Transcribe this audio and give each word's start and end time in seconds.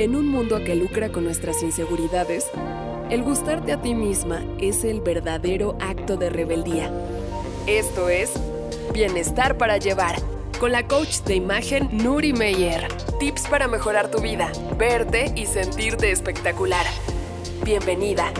En 0.00 0.16
un 0.16 0.28
mundo 0.28 0.64
que 0.64 0.74
lucra 0.74 1.10
con 1.10 1.24
nuestras 1.24 1.62
inseguridades, 1.62 2.46
el 3.10 3.22
gustarte 3.22 3.70
a 3.70 3.82
ti 3.82 3.94
misma 3.94 4.42
es 4.58 4.82
el 4.82 5.02
verdadero 5.02 5.76
acto 5.78 6.16
de 6.16 6.30
rebeldía. 6.30 6.90
Esto 7.66 8.08
es 8.08 8.32
Bienestar 8.94 9.58
para 9.58 9.76
Llevar, 9.76 10.16
con 10.58 10.72
la 10.72 10.86
coach 10.86 11.18
de 11.26 11.34
imagen 11.34 11.90
Nuri 11.92 12.32
Meyer. 12.32 12.88
Tips 13.18 13.46
para 13.48 13.68
mejorar 13.68 14.10
tu 14.10 14.22
vida, 14.22 14.50
verte 14.78 15.34
y 15.36 15.44
sentirte 15.44 16.10
espectacular. 16.10 16.86
Bienvenida. 17.62 18.32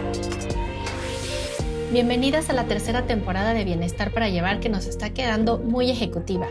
Bienvenidas 1.93 2.49
a 2.49 2.55
la 2.55 2.65
tercera 2.65 3.07
temporada 3.07 3.53
de 3.53 3.65
Bienestar 3.65 4.15
para 4.15 4.31
Llevar 4.31 4.61
que 4.61 4.71
nos 4.71 4.87
está 4.87 5.11
quedando 5.11 5.59
muy 5.59 5.91
ejecutiva. 5.91 6.49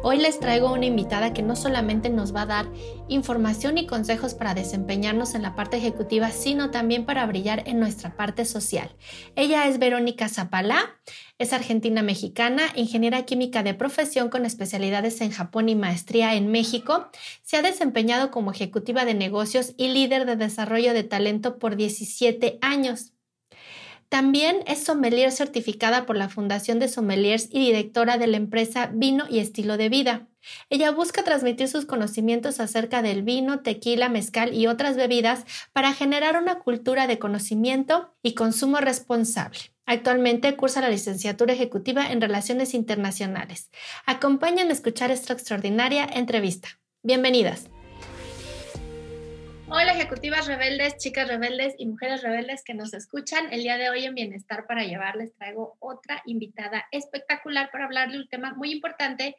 Hoy 0.00 0.18
les 0.18 0.38
traigo 0.38 0.72
una 0.72 0.86
invitada 0.86 1.32
que 1.32 1.42
no 1.42 1.56
solamente 1.56 2.08
nos 2.08 2.34
va 2.34 2.42
a 2.42 2.46
dar 2.46 2.66
información 3.08 3.78
y 3.78 3.86
consejos 3.86 4.34
para 4.34 4.54
desempeñarnos 4.54 5.34
en 5.34 5.42
la 5.42 5.56
parte 5.56 5.76
ejecutiva, 5.76 6.30
sino 6.30 6.70
también 6.70 7.04
para 7.04 7.26
brillar 7.26 7.64
en 7.66 7.80
nuestra 7.80 8.16
parte 8.16 8.44
social. 8.44 8.94
Ella 9.34 9.66
es 9.66 9.80
Verónica 9.80 10.28
Zapalá, 10.28 11.00
es 11.38 11.52
argentina 11.52 12.02
mexicana, 12.02 12.62
ingeniera 12.76 13.24
química 13.24 13.64
de 13.64 13.74
profesión 13.74 14.28
con 14.28 14.46
especialidades 14.46 15.20
en 15.20 15.32
Japón 15.32 15.68
y 15.68 15.74
maestría 15.74 16.34
en 16.34 16.48
México. 16.48 17.10
Se 17.42 17.56
ha 17.56 17.62
desempeñado 17.62 18.30
como 18.30 18.52
ejecutiva 18.52 19.04
de 19.04 19.14
negocios 19.14 19.74
y 19.76 19.88
líder 19.88 20.26
de 20.26 20.36
desarrollo 20.36 20.94
de 20.94 21.02
talento 21.02 21.58
por 21.58 21.74
17 21.74 22.58
años. 22.62 23.14
También 24.08 24.62
es 24.66 24.84
sommelier 24.84 25.32
certificada 25.32 26.06
por 26.06 26.16
la 26.16 26.30
Fundación 26.30 26.78
de 26.78 26.88
Sommeliers 26.88 27.48
y 27.50 27.60
directora 27.60 28.16
de 28.16 28.26
la 28.26 28.38
empresa 28.38 28.90
Vino 28.92 29.26
y 29.28 29.38
Estilo 29.38 29.76
de 29.76 29.90
Vida. 29.90 30.28
Ella 30.70 30.90
busca 30.92 31.24
transmitir 31.24 31.68
sus 31.68 31.84
conocimientos 31.84 32.58
acerca 32.58 33.02
del 33.02 33.22
vino, 33.22 33.60
tequila, 33.60 34.08
mezcal 34.08 34.54
y 34.54 34.66
otras 34.66 34.96
bebidas 34.96 35.44
para 35.72 35.92
generar 35.92 36.40
una 36.40 36.60
cultura 36.60 37.06
de 37.06 37.18
conocimiento 37.18 38.14
y 38.22 38.34
consumo 38.34 38.78
responsable. 38.78 39.58
Actualmente 39.84 40.56
cursa 40.56 40.80
la 40.80 40.90
licenciatura 40.90 41.52
ejecutiva 41.52 42.10
en 42.10 42.20
Relaciones 42.20 42.74
Internacionales. 42.74 43.70
Acompáñenme 44.06 44.70
a 44.70 44.74
escuchar 44.74 45.10
esta 45.10 45.34
extraordinaria 45.34 46.04
entrevista. 46.04 46.68
Bienvenidas. 47.02 47.68
Hola 49.70 49.92
ejecutivas 49.92 50.46
rebeldes, 50.46 50.96
chicas 50.96 51.28
rebeldes 51.28 51.74
y 51.76 51.84
mujeres 51.84 52.22
rebeldes 52.22 52.64
que 52.64 52.72
nos 52.72 52.94
escuchan. 52.94 53.52
El 53.52 53.62
día 53.62 53.76
de 53.76 53.90
hoy 53.90 54.06
en 54.06 54.14
Bienestar 54.14 54.66
para 54.66 54.84
Llevar 54.84 55.16
les 55.16 55.34
traigo 55.34 55.76
otra 55.78 56.22
invitada 56.24 56.86
espectacular 56.90 57.70
para 57.70 57.84
hablar 57.84 58.10
de 58.10 58.16
un 58.16 58.28
tema 58.28 58.54
muy 58.54 58.72
importante 58.72 59.36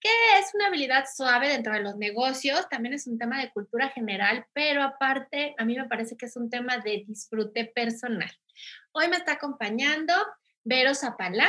que 0.00 0.08
es 0.40 0.52
una 0.54 0.66
habilidad 0.66 1.04
suave 1.14 1.48
dentro 1.48 1.72
de 1.72 1.82
los 1.82 1.96
negocios, 1.96 2.68
también 2.68 2.94
es 2.94 3.06
un 3.06 3.16
tema 3.16 3.40
de 3.40 3.52
cultura 3.52 3.90
general, 3.90 4.44
pero 4.54 4.82
aparte 4.82 5.54
a 5.56 5.64
mí 5.64 5.76
me 5.76 5.86
parece 5.86 6.16
que 6.16 6.26
es 6.26 6.36
un 6.36 6.50
tema 6.50 6.78
de 6.78 7.04
disfrute 7.06 7.66
personal. 7.66 8.30
Hoy 8.90 9.06
me 9.06 9.18
está 9.18 9.34
acompañando 9.34 10.14
Vero 10.64 10.96
Zapalá, 10.96 11.48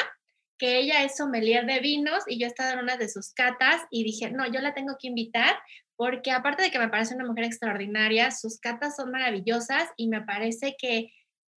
que 0.60 0.78
ella 0.78 1.04
es 1.04 1.18
sommelier 1.18 1.66
de 1.66 1.80
vinos 1.80 2.24
y 2.28 2.38
yo 2.38 2.46
he 2.46 2.50
estado 2.50 2.74
en 2.74 2.80
una 2.80 2.98
de 2.98 3.10
sus 3.10 3.32
catas 3.34 3.82
y 3.90 4.04
dije, 4.04 4.30
no, 4.30 4.46
yo 4.46 4.62
la 4.62 4.76
tengo 4.76 4.96
que 5.00 5.08
invitar 5.08 5.58
porque 6.02 6.32
aparte 6.32 6.64
de 6.64 6.72
que 6.72 6.80
me 6.80 6.90
parece 6.90 7.14
una 7.14 7.28
mujer 7.28 7.44
extraordinaria, 7.44 8.32
sus 8.32 8.60
catas 8.60 8.96
son 8.96 9.12
maravillosas 9.12 9.88
y 9.96 10.08
me 10.08 10.24
parece 10.24 10.76
que 10.76 11.14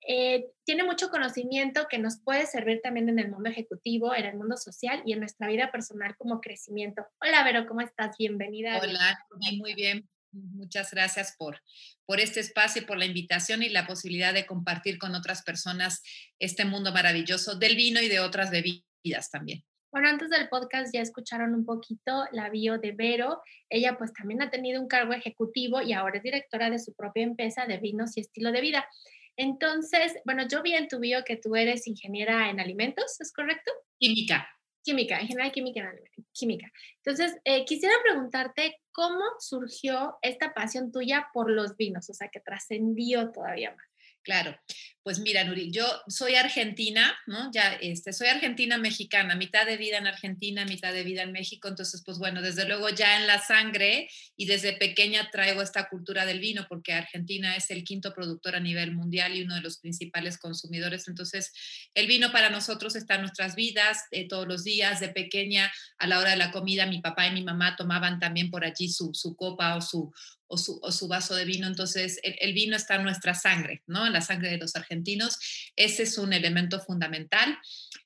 eh, 0.09 0.47
tiene 0.65 0.83
mucho 0.83 1.11
conocimiento 1.11 1.87
que 1.89 2.01
nos 2.01 2.21
puede 2.21 2.47
servir 2.47 2.81
también 2.83 3.09
en 3.09 3.21
el 3.21 3.31
mundo 3.31 3.49
ejecutivo, 3.49 4.13
en 4.13 4.25
el 4.25 4.35
mundo 4.35 4.57
social 4.57 5.01
y 5.07 5.13
en 5.13 5.21
nuestra 5.21 5.47
vida 5.47 5.71
personal 5.71 6.17
como 6.17 6.41
crecimiento. 6.41 7.07
Hola, 7.21 7.45
Vero, 7.45 7.69
¿cómo 7.69 7.83
estás? 7.83 8.17
Bienvenida. 8.19 8.81
Hola, 8.83 9.17
muy 9.59 9.75
bien. 9.75 10.09
Muchas 10.33 10.91
gracias 10.91 11.37
por, 11.39 11.61
por 12.05 12.19
este 12.19 12.41
espacio 12.41 12.83
y 12.83 12.85
por 12.85 12.99
la 12.99 13.07
invitación 13.07 13.63
y 13.63 13.69
la 13.69 13.87
posibilidad 13.87 14.35
de 14.35 14.45
compartir 14.45 14.99
con 14.99 15.15
otras 15.15 15.43
personas 15.45 16.03
este 16.41 16.65
mundo 16.65 16.91
maravilloso 16.91 17.55
del 17.55 17.77
vino 17.77 18.01
y 18.01 18.09
de 18.09 18.19
otras 18.19 18.51
bebidas 18.51 19.31
también. 19.31 19.63
Bueno, 19.93 20.09
antes 20.09 20.31
del 20.31 20.49
podcast 20.49 20.91
ya 20.91 21.03
escucharon 21.03 21.55
un 21.55 21.67
poquito 21.67 22.25
la 22.33 22.49
bio 22.49 22.79
de 22.79 22.93
Vero. 22.93 23.43
Ella 23.69 23.99
pues 23.99 24.11
también 24.15 24.41
ha 24.41 24.49
tenido 24.49 24.81
un 24.81 24.89
cargo 24.89 25.13
ejecutivo 25.13 25.83
y 25.83 25.93
ahora 25.93 26.17
es 26.17 26.23
directora 26.23 26.71
de 26.71 26.79
su 26.79 26.95
propia 26.95 27.25
empresa 27.25 27.67
de 27.67 27.77
vinos 27.77 28.17
y 28.17 28.23
estilo 28.23 28.53
de 28.53 28.63
vida. 28.63 28.89
Entonces, 29.37 30.15
bueno, 30.25 30.49
yo 30.49 30.63
vi 30.63 30.73
en 30.73 30.89
tu 30.89 30.99
bio 30.99 31.25
que 31.25 31.37
tú 31.37 31.57
eres 31.57 31.87
ingeniera 31.87 32.49
en 32.49 32.59
alimentos, 32.59 33.21
¿es 33.21 33.35
correcto? 33.35 33.71
Química. 33.99 34.49
Química, 34.83 35.21
ingeniera 35.21 35.53
química 35.53 35.81
en 35.81 36.25
química. 36.33 36.73
Entonces, 37.05 37.39
eh, 37.45 37.67
quisiera 37.67 37.95
preguntarte 38.03 38.81
cómo 38.93 39.23
surgió 39.41 40.17
esta 40.23 40.55
pasión 40.55 40.91
tuya 40.91 41.29
por 41.35 41.51
los 41.51 41.77
vinos, 41.77 42.09
o 42.09 42.15
sea, 42.15 42.29
que 42.29 42.41
trascendió 42.41 43.31
todavía 43.31 43.77
más. 43.77 43.92
Claro, 44.23 44.57
pues 45.03 45.19
mira, 45.19 45.43
Nuri, 45.43 45.73
yo 45.73 45.85
soy 46.07 46.37
argentina, 46.37 47.13
¿no? 47.27 47.51
Ya, 47.53 47.73
este, 47.81 48.13
soy 48.13 48.29
argentina 48.29 48.79
mexicana, 48.79 49.35
mitad 49.35 49.67
de 49.67 49.77
vida 49.77 49.99
en 49.99 50.07
Argentina, 50.07 50.65
mitad 50.65 50.93
de 50.93 51.03
vida 51.03 51.23
en 51.23 51.33
México, 51.33 51.67
entonces, 51.67 52.03
pues 52.05 52.19
bueno, 52.19 52.41
desde 52.41 52.69
luego 52.69 52.89
ya 52.89 53.21
en 53.21 53.27
la 53.27 53.41
sangre 53.41 54.09
y 54.37 54.47
desde 54.47 54.75
pequeña 54.75 55.29
traigo 55.33 55.61
esta 55.61 55.89
cultura 55.89 56.25
del 56.25 56.39
vino, 56.39 56.67
porque 56.69 56.93
Argentina 56.93 57.57
es 57.57 57.69
el 57.71 57.83
quinto 57.83 58.15
productor 58.15 58.55
a 58.55 58.61
nivel 58.61 58.95
mundial 58.95 59.35
y 59.35 59.43
uno 59.43 59.57
de 59.57 59.61
los 59.61 59.79
principales 59.79 60.39
consumidores, 60.39 61.09
entonces 61.09 61.53
el 61.95 62.07
vino 62.07 62.31
para 62.31 62.51
nosotros 62.51 62.95
está 62.95 63.17
en 63.17 63.23
nuestras 63.23 63.57
vidas 63.57 64.05
eh, 64.13 64.29
todos 64.29 64.47
los 64.47 64.63
días, 64.63 65.01
de 65.01 65.09
pequeña 65.09 65.73
a 65.99 66.07
la 66.07 66.21
hora 66.21 66.31
de 66.31 66.37
la 66.37 66.53
comida, 66.53 66.87
mi 66.87 67.01
papá 67.01 67.27
y 67.27 67.33
mi 67.33 67.43
mamá 67.43 67.75
tomaban 67.75 68.21
también 68.21 68.51
por 68.51 68.65
allí 68.65 68.89
su, 68.89 69.11
su 69.15 69.35
copa 69.35 69.75
o 69.75 69.81
su, 69.81 70.13
o 70.53 70.93
su, 70.93 71.09
vaso 71.09 71.35
de 71.35 71.47
vino. 71.47 71.67
Entonces, 71.67 72.21
el, 72.23 72.53
vino 72.53 72.77
está 72.77 72.97
en 72.97 73.05
nuestra 73.05 73.35
sangre, 73.35 73.83
¿no? 73.87 74.07
En 74.07 74.13
la 74.13 74.21
sangre 74.21 74.51
de 74.51 74.59
los 74.59 74.77
argentinos. 74.77 75.39
Ese 75.77 76.03
es 76.03 76.19
un 76.19 76.33
elemento 76.35 76.79
fundamental. 76.81 77.57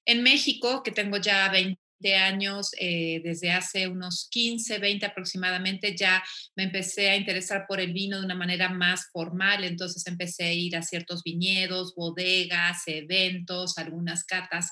En 0.05 0.23
México, 0.23 0.83
que 0.85 0.93
tengo 0.93 1.17
ya 1.17 1.49
20 1.51 1.77
años, 2.15 2.71
eh, 2.79 3.21
desde 3.25 3.51
hace 3.51 3.89
unos 3.89 4.29
15, 4.31 4.79
20 4.79 5.07
aproximadamente, 5.07 5.97
ya 5.97 6.23
me 6.55 6.65
empecé 6.65 7.11
a 7.11 7.17
interesar 7.17 7.65
por 7.67 7.81
el 7.81 7.93
vino 7.93 8.21
de 8.21 8.27
una 8.27 8.37
manera 8.37 8.69
más 8.69 9.09
formal, 9.13 9.65
entonces 9.65 10.07
empecé 10.07 10.45
a 10.45 10.53
ir 10.53 10.77
a 10.77 10.83
ciertos 10.83 11.25
viñedos, 11.25 11.95
bodegas, 11.97 12.83
eventos, 12.87 13.77
algunas 13.79 14.25
catas. 14.25 14.71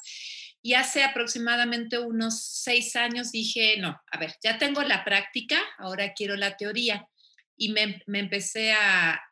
Y 0.63 0.75
hace 0.75 1.03
aproximadamente 1.03 1.99
unos 1.99 2.41
seis 2.41 2.95
años 2.95 3.33
dije, 3.33 3.79
no, 3.79 4.01
a 4.11 4.19
ver, 4.19 4.35
ya 4.43 4.59
tengo 4.59 4.83
la 4.83 5.05
práctica, 5.05 5.59
ahora 5.79 6.15
quiero 6.15 6.37
la 6.37 6.57
teoría 6.57 7.09
y 7.57 7.71
me, 7.71 8.03
empecé 8.07 8.75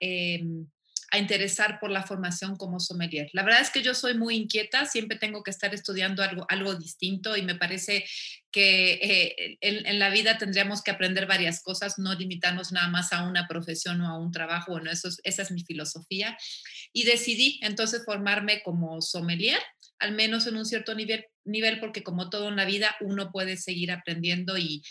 em, 0.00 0.66
a, 1.10 1.18
interesar 1.18 1.78
por 1.78 1.90
la 1.90 2.02
formación 2.02 2.56
como 2.56 2.80
sommelier. 2.80 3.28
La 3.32 3.42
verdad 3.42 3.60
es 3.60 3.70
que 3.70 3.82
yo 3.82 3.94
soy 3.94 4.14
muy 4.14 4.34
inquieta, 4.34 4.86
siempre 4.86 5.18
tengo 5.18 5.42
que 5.42 5.50
estar 5.50 5.74
estudiando 5.74 6.22
algo, 6.22 6.46
algo 6.48 6.74
distinto 6.74 7.36
y 7.36 7.42
me 7.42 7.54
parece 7.54 8.04
que 8.50 8.92
eh, 8.94 9.58
en, 9.60 9.98
la 9.98 10.10
vida 10.10 10.38
tendríamos 10.38 10.82
que 10.82 10.90
aprender 10.90 11.26
varias 11.26 11.62
cosas, 11.62 11.98
no 11.98 12.14
limitarnos 12.14 12.72
nada 12.72 12.88
más 12.88 13.12
a 13.12 13.26
una 13.26 13.46
profesión 13.48 14.00
o 14.00 14.08
a 14.08 14.18
un 14.18 14.30
trabajo. 14.30 14.72
Bueno, 14.72 14.90
eso 14.90 15.08
esa 15.24 15.42
es 15.42 15.50
mi 15.50 15.62
filosofía. 15.64 16.36
Y 16.92 17.04
decidí 17.04 17.58
entonces 17.62 18.04
formarme 18.04 18.62
como 18.62 19.00
sommelier, 19.00 19.60
al 19.98 20.12
menos 20.12 20.46
en 20.46 20.56
un 20.56 20.66
cierto 20.66 20.94
nivel, 20.94 21.26
nivel 21.44 21.80
porque 21.80 22.02
como 22.02 22.28
todo 22.28 22.48
en 22.48 22.56
la 22.56 22.64
vida 22.64 22.96
uno 23.00 23.30
puede 23.30 23.56
seguir 23.56 23.92
aprendiendo 23.92 24.58
y 24.58 24.82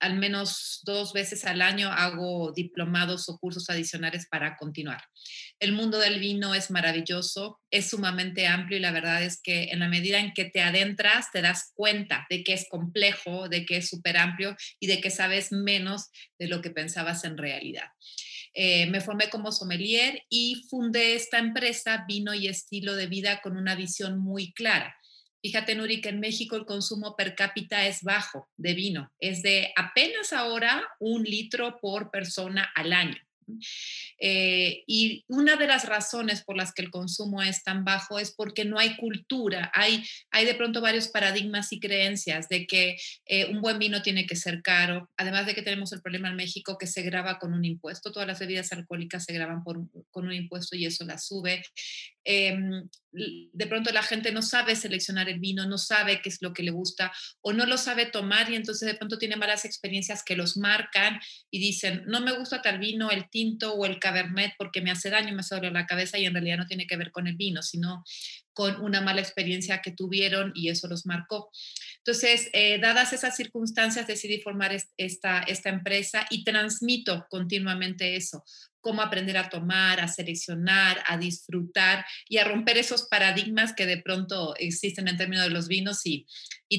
al 0.00 0.16
menos 0.16 0.80
dos 0.84 1.12
veces 1.12 1.44
al 1.44 1.62
año 1.62 1.90
hago 1.90 2.52
diplomados 2.52 3.28
o 3.28 3.38
cursos 3.38 3.68
adicionales 3.70 4.26
para 4.30 4.56
continuar. 4.56 5.02
El 5.58 5.72
mundo 5.72 5.98
del 5.98 6.20
vino 6.20 6.54
es 6.54 6.70
maravilloso, 6.70 7.60
es 7.70 7.90
sumamente 7.90 8.46
amplio 8.46 8.78
y 8.78 8.80
la 8.80 8.92
verdad 8.92 9.22
es 9.22 9.40
que 9.42 9.64
en 9.64 9.80
la 9.80 9.88
medida 9.88 10.18
en 10.18 10.32
que 10.32 10.44
te 10.44 10.62
adentras 10.62 11.30
te 11.32 11.42
das 11.42 11.72
cuenta 11.74 12.26
de 12.30 12.44
que 12.44 12.52
es 12.52 12.66
complejo, 12.68 13.48
de 13.48 13.64
que 13.64 13.78
es 13.78 13.88
súper 13.88 14.16
amplio 14.16 14.56
y 14.80 14.86
de 14.86 15.00
que 15.00 15.10
sabes 15.10 15.52
menos 15.52 16.10
de 16.38 16.48
lo 16.48 16.60
que 16.60 16.70
pensabas 16.70 17.24
en 17.24 17.38
realidad. 17.38 17.88
Eh, 18.54 18.86
me 18.86 19.00
formé 19.00 19.28
como 19.28 19.52
sommelier 19.52 20.22
y 20.30 20.66
fundé 20.70 21.14
esta 21.14 21.38
empresa 21.38 22.04
Vino 22.08 22.32
y 22.32 22.48
Estilo 22.48 22.94
de 22.94 23.06
Vida 23.06 23.40
con 23.42 23.56
una 23.56 23.74
visión 23.74 24.18
muy 24.18 24.52
clara 24.52 24.96
Fíjate, 25.46 25.76
Nuri, 25.76 26.00
que 26.00 26.08
en 26.08 26.18
México 26.18 26.56
el 26.56 26.64
consumo 26.64 27.14
per 27.14 27.36
cápita 27.36 27.86
es 27.86 28.02
bajo 28.02 28.48
de 28.56 28.74
vino, 28.74 29.12
es 29.20 29.42
de 29.42 29.72
apenas 29.76 30.32
ahora 30.32 30.82
un 30.98 31.22
litro 31.22 31.78
por 31.80 32.10
persona 32.10 32.68
al 32.74 32.92
año. 32.92 33.16
Eh, 34.18 34.82
y 34.88 35.24
una 35.28 35.54
de 35.54 35.68
las 35.68 35.84
razones 35.84 36.42
por 36.42 36.56
las 36.56 36.72
que 36.72 36.82
el 36.82 36.90
consumo 36.90 37.42
es 37.42 37.62
tan 37.62 37.84
bajo 37.84 38.18
es 38.18 38.34
porque 38.34 38.64
no 38.64 38.76
hay 38.76 38.96
cultura, 38.96 39.70
hay, 39.72 40.04
hay 40.32 40.46
de 40.46 40.56
pronto 40.56 40.80
varios 40.80 41.06
paradigmas 41.06 41.72
y 41.72 41.78
creencias 41.78 42.48
de 42.48 42.66
que 42.66 42.96
eh, 43.26 43.44
un 43.44 43.60
buen 43.60 43.78
vino 43.78 44.02
tiene 44.02 44.26
que 44.26 44.34
ser 44.34 44.62
caro, 44.62 45.08
además 45.16 45.46
de 45.46 45.54
que 45.54 45.62
tenemos 45.62 45.92
el 45.92 46.02
problema 46.02 46.28
en 46.28 46.34
México 46.34 46.76
que 46.76 46.88
se 46.88 47.02
graba 47.02 47.38
con 47.38 47.52
un 47.52 47.64
impuesto, 47.64 48.10
todas 48.10 48.26
las 48.26 48.40
bebidas 48.40 48.72
alcohólicas 48.72 49.22
se 49.22 49.32
graban 49.32 49.62
con 49.62 50.26
un 50.26 50.32
impuesto 50.32 50.74
y 50.74 50.86
eso 50.86 51.04
la 51.04 51.18
sube. 51.18 51.62
Em, 52.26 52.88
de 53.12 53.66
pronto 53.66 53.90
la 53.92 54.02
gente 54.02 54.30
no 54.30 54.42
sabe 54.42 54.76
seleccionar 54.76 55.28
el 55.28 55.40
vino, 55.40 55.66
no 55.66 55.78
sabe 55.78 56.20
qué 56.20 56.28
es 56.28 56.42
lo 56.42 56.52
que 56.52 56.62
le 56.62 56.70
gusta 56.70 57.12
o 57.40 57.52
no 57.52 57.64
lo 57.64 57.78
sabe 57.78 58.06
tomar 58.06 58.50
y 58.50 58.56
entonces 58.56 58.86
de 58.86 58.94
pronto 58.94 59.16
tiene 59.16 59.36
malas 59.36 59.64
experiencias 59.64 60.22
que 60.22 60.36
los 60.36 60.56
marcan 60.56 61.18
y 61.50 61.58
dicen, 61.58 62.02
no 62.06 62.20
me 62.20 62.32
gusta 62.32 62.60
tal 62.60 62.78
vino, 62.78 63.10
el 63.10 63.30
tinto 63.30 63.72
o 63.72 63.86
el 63.86 63.98
cabernet 63.98 64.52
porque 64.58 64.82
me 64.82 64.90
hace 64.90 65.08
daño, 65.08 65.34
me 65.34 65.40
hace 65.40 65.58
la 65.70 65.86
cabeza 65.86 66.18
y 66.18 66.26
en 66.26 66.34
realidad 66.34 66.58
no 66.58 66.66
tiene 66.66 66.86
que 66.86 66.96
ver 66.96 67.10
con 67.10 67.26
el 67.26 67.36
vino, 67.36 67.62
sino 67.62 68.04
con 68.52 68.80
una 68.80 69.00
mala 69.00 69.20
experiencia 69.20 69.82
que 69.82 69.92
tuvieron 69.92 70.52
y 70.54 70.70
eso 70.70 70.88
los 70.88 71.04
marcó. 71.04 71.50
Entonces, 71.98 72.48
eh, 72.52 72.78
dadas 72.78 73.12
esas 73.12 73.36
circunstancias, 73.36 74.06
decidí 74.06 74.40
formar 74.40 74.74
esta, 74.96 75.40
esta 75.40 75.68
empresa 75.68 76.26
y 76.30 76.44
transmito 76.44 77.26
continuamente 77.28 78.16
eso, 78.16 78.44
cómo 78.86 79.02
aprender 79.02 79.36
a 79.36 79.48
tomar, 79.48 79.98
a 79.98 80.06
seleccionar, 80.06 81.02
a 81.08 81.18
disfrutar 81.18 82.06
y 82.28 82.38
a 82.38 82.44
romper 82.44 82.78
esos 82.78 83.08
paradigmas 83.08 83.74
que 83.74 83.84
de 83.84 83.96
pronto 83.96 84.54
existen 84.58 85.08
en 85.08 85.16
términos 85.16 85.42
de 85.42 85.50
los 85.50 85.66
vinos 85.66 86.06
y, 86.06 86.24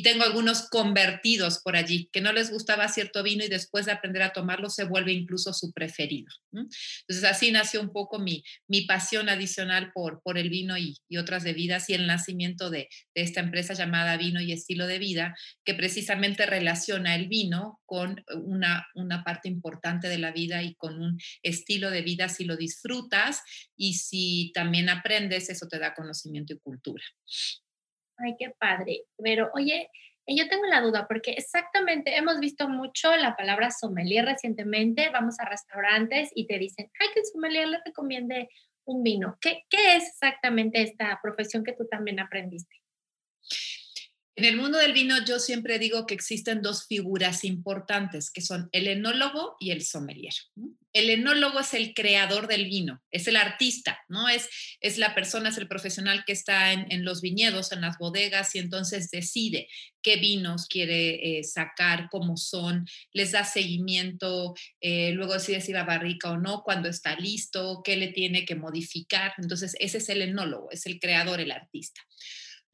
tengo 0.03 0.23
algunos 0.23 0.69
convertidos 0.69 1.59
por 1.59 1.75
allí, 1.75 2.09
que 2.11 2.21
no 2.21 2.31
les 2.31 2.51
gustaba 2.51 2.87
cierto 2.89 3.23
vino 3.23 3.43
y 3.43 3.47
después 3.47 3.85
de 3.85 3.93
aprender 3.93 4.21
a 4.21 4.33
tomarlo 4.33 4.69
se 4.69 4.83
vuelve 4.83 5.13
incluso 5.13 5.53
su 5.53 5.71
preferido. 5.71 6.27
Entonces 6.51 7.23
así 7.23 7.51
nació 7.51 7.81
un 7.81 7.91
poco 7.91 8.19
mi, 8.19 8.43
mi 8.67 8.81
pasión 8.81 9.29
adicional 9.29 9.91
por, 9.93 10.21
por 10.21 10.37
el 10.37 10.49
vino 10.49 10.77
y, 10.77 10.97
y 11.07 11.17
otras 11.17 11.43
bebidas 11.43 11.89
y 11.89 11.93
el 11.93 12.05
nacimiento 12.05 12.69
de, 12.69 12.89
de, 13.15 13.21
esta 13.21 13.39
empresa 13.39 13.73
llamada 13.73 14.17
Vino 14.17 14.41
y 14.41 14.51
Estilo 14.51 14.87
de 14.87 14.99
Vida, 14.99 15.35
que 15.63 15.73
precisamente 15.73 16.45
relaciona 16.45 17.15
el 17.15 17.27
vino 17.27 17.79
con 17.85 18.23
una, 18.35 18.87
una 18.95 19.23
parte 19.23 19.47
importante 19.47 20.09
de 20.09 20.17
la 20.17 20.31
vida 20.31 20.63
y 20.63 20.75
con 20.75 21.01
un 21.01 21.17
estilo 21.43 21.89
de 21.89 21.96
vida 22.01 22.29
si 22.29 22.45
lo 22.45 22.57
disfrutas 22.57 23.43
y 23.75 23.93
si 23.93 24.51
también 24.53 24.89
aprendes, 24.89 25.49
eso 25.49 25.67
te 25.67 25.79
da 25.79 25.93
conocimiento 25.93 26.53
y 26.53 26.59
cultura. 26.59 27.03
Ay, 28.17 28.35
qué 28.37 28.51
padre. 28.59 29.03
Pero 29.17 29.49
oye, 29.53 29.89
eh, 30.25 30.35
yo 30.35 30.47
tengo 30.49 30.65
la 30.65 30.81
duda 30.81 31.07
porque 31.07 31.31
exactamente 31.31 32.15
hemos 32.15 32.39
visto 32.39 32.67
mucho 32.67 33.15
la 33.15 33.35
palabra 33.35 33.71
sommelier 33.71 34.25
recientemente. 34.25 35.09
Vamos 35.09 35.39
a 35.39 35.45
restaurantes 35.45 36.29
y 36.35 36.47
te 36.47 36.59
dicen, 36.59 36.91
ay, 36.99 37.07
que 37.13 37.21
el 37.21 37.25
sommelier 37.25 37.67
le 37.67 37.79
recomiende 37.85 38.49
un 38.85 39.03
vino. 39.03 39.37
¿Qué, 39.41 39.63
¿Qué 39.69 39.95
es 39.95 40.07
exactamente 40.09 40.81
esta 40.81 41.19
profesión 41.21 41.63
que 41.63 41.73
tú 41.73 41.87
también 41.89 42.19
aprendiste? 42.19 42.75
En 44.37 44.45
el 44.45 44.55
mundo 44.55 44.77
del 44.77 44.93
vino 44.93 45.15
yo 45.25 45.39
siempre 45.39 45.79
digo 45.79 46.05
que 46.05 46.13
existen 46.13 46.61
dos 46.61 46.85
figuras 46.85 47.43
importantes, 47.43 48.29
que 48.29 48.41
son 48.41 48.69
el 48.71 48.87
enólogo 48.87 49.55
y 49.59 49.71
el 49.71 49.81
sommelier. 49.81 50.33
El 50.97 51.11
enólogo 51.11 51.59
es 51.59 51.75
el 51.75 51.93
creador 51.93 52.47
del 52.47 52.65
vino, 52.65 53.03
es 53.11 53.27
el 53.27 53.35
artista, 53.35 53.99
¿no? 54.09 54.27
Es, 54.27 54.49
es 54.81 54.97
la 54.97 55.13
persona, 55.13 55.49
es 55.49 55.57
el 55.59 55.67
profesional 55.67 56.23
que 56.25 56.33
está 56.33 56.73
en, 56.73 57.05
los 57.05 57.21
viñedos, 57.21 57.71
en 57.71 57.81
las 57.81 57.99
bodegas 57.99 58.55
y 58.55 58.59
entonces 58.59 59.11
decide 59.11 59.67
qué 60.01 60.15
vinos 60.15 60.65
quiere 60.65 61.37
eh, 61.37 61.43
sacar, 61.43 62.07
cómo 62.09 62.35
son, 62.35 62.87
les 63.13 63.31
da 63.31 63.43
seguimiento, 63.43 64.55
eh, 64.81 65.11
luego 65.11 65.33
decide 65.33 65.61
si 65.61 65.71
va 65.71 65.83
barrica 65.83 66.31
o 66.31 66.37
no, 66.37 66.63
cuando 66.63 66.89
está 66.89 67.15
listo, 67.15 67.83
qué 67.83 67.95
le 67.95 68.07
tiene 68.07 68.43
que 68.43 68.55
modificar. 68.55 69.33
Entonces 69.37 69.75
ese 69.79 69.99
es 69.99 70.09
el 70.09 70.23
enólogo, 70.23 70.71
es 70.71 70.87
el 70.87 70.99
creador, 70.99 71.39
el 71.39 71.51
artista. 71.51 72.01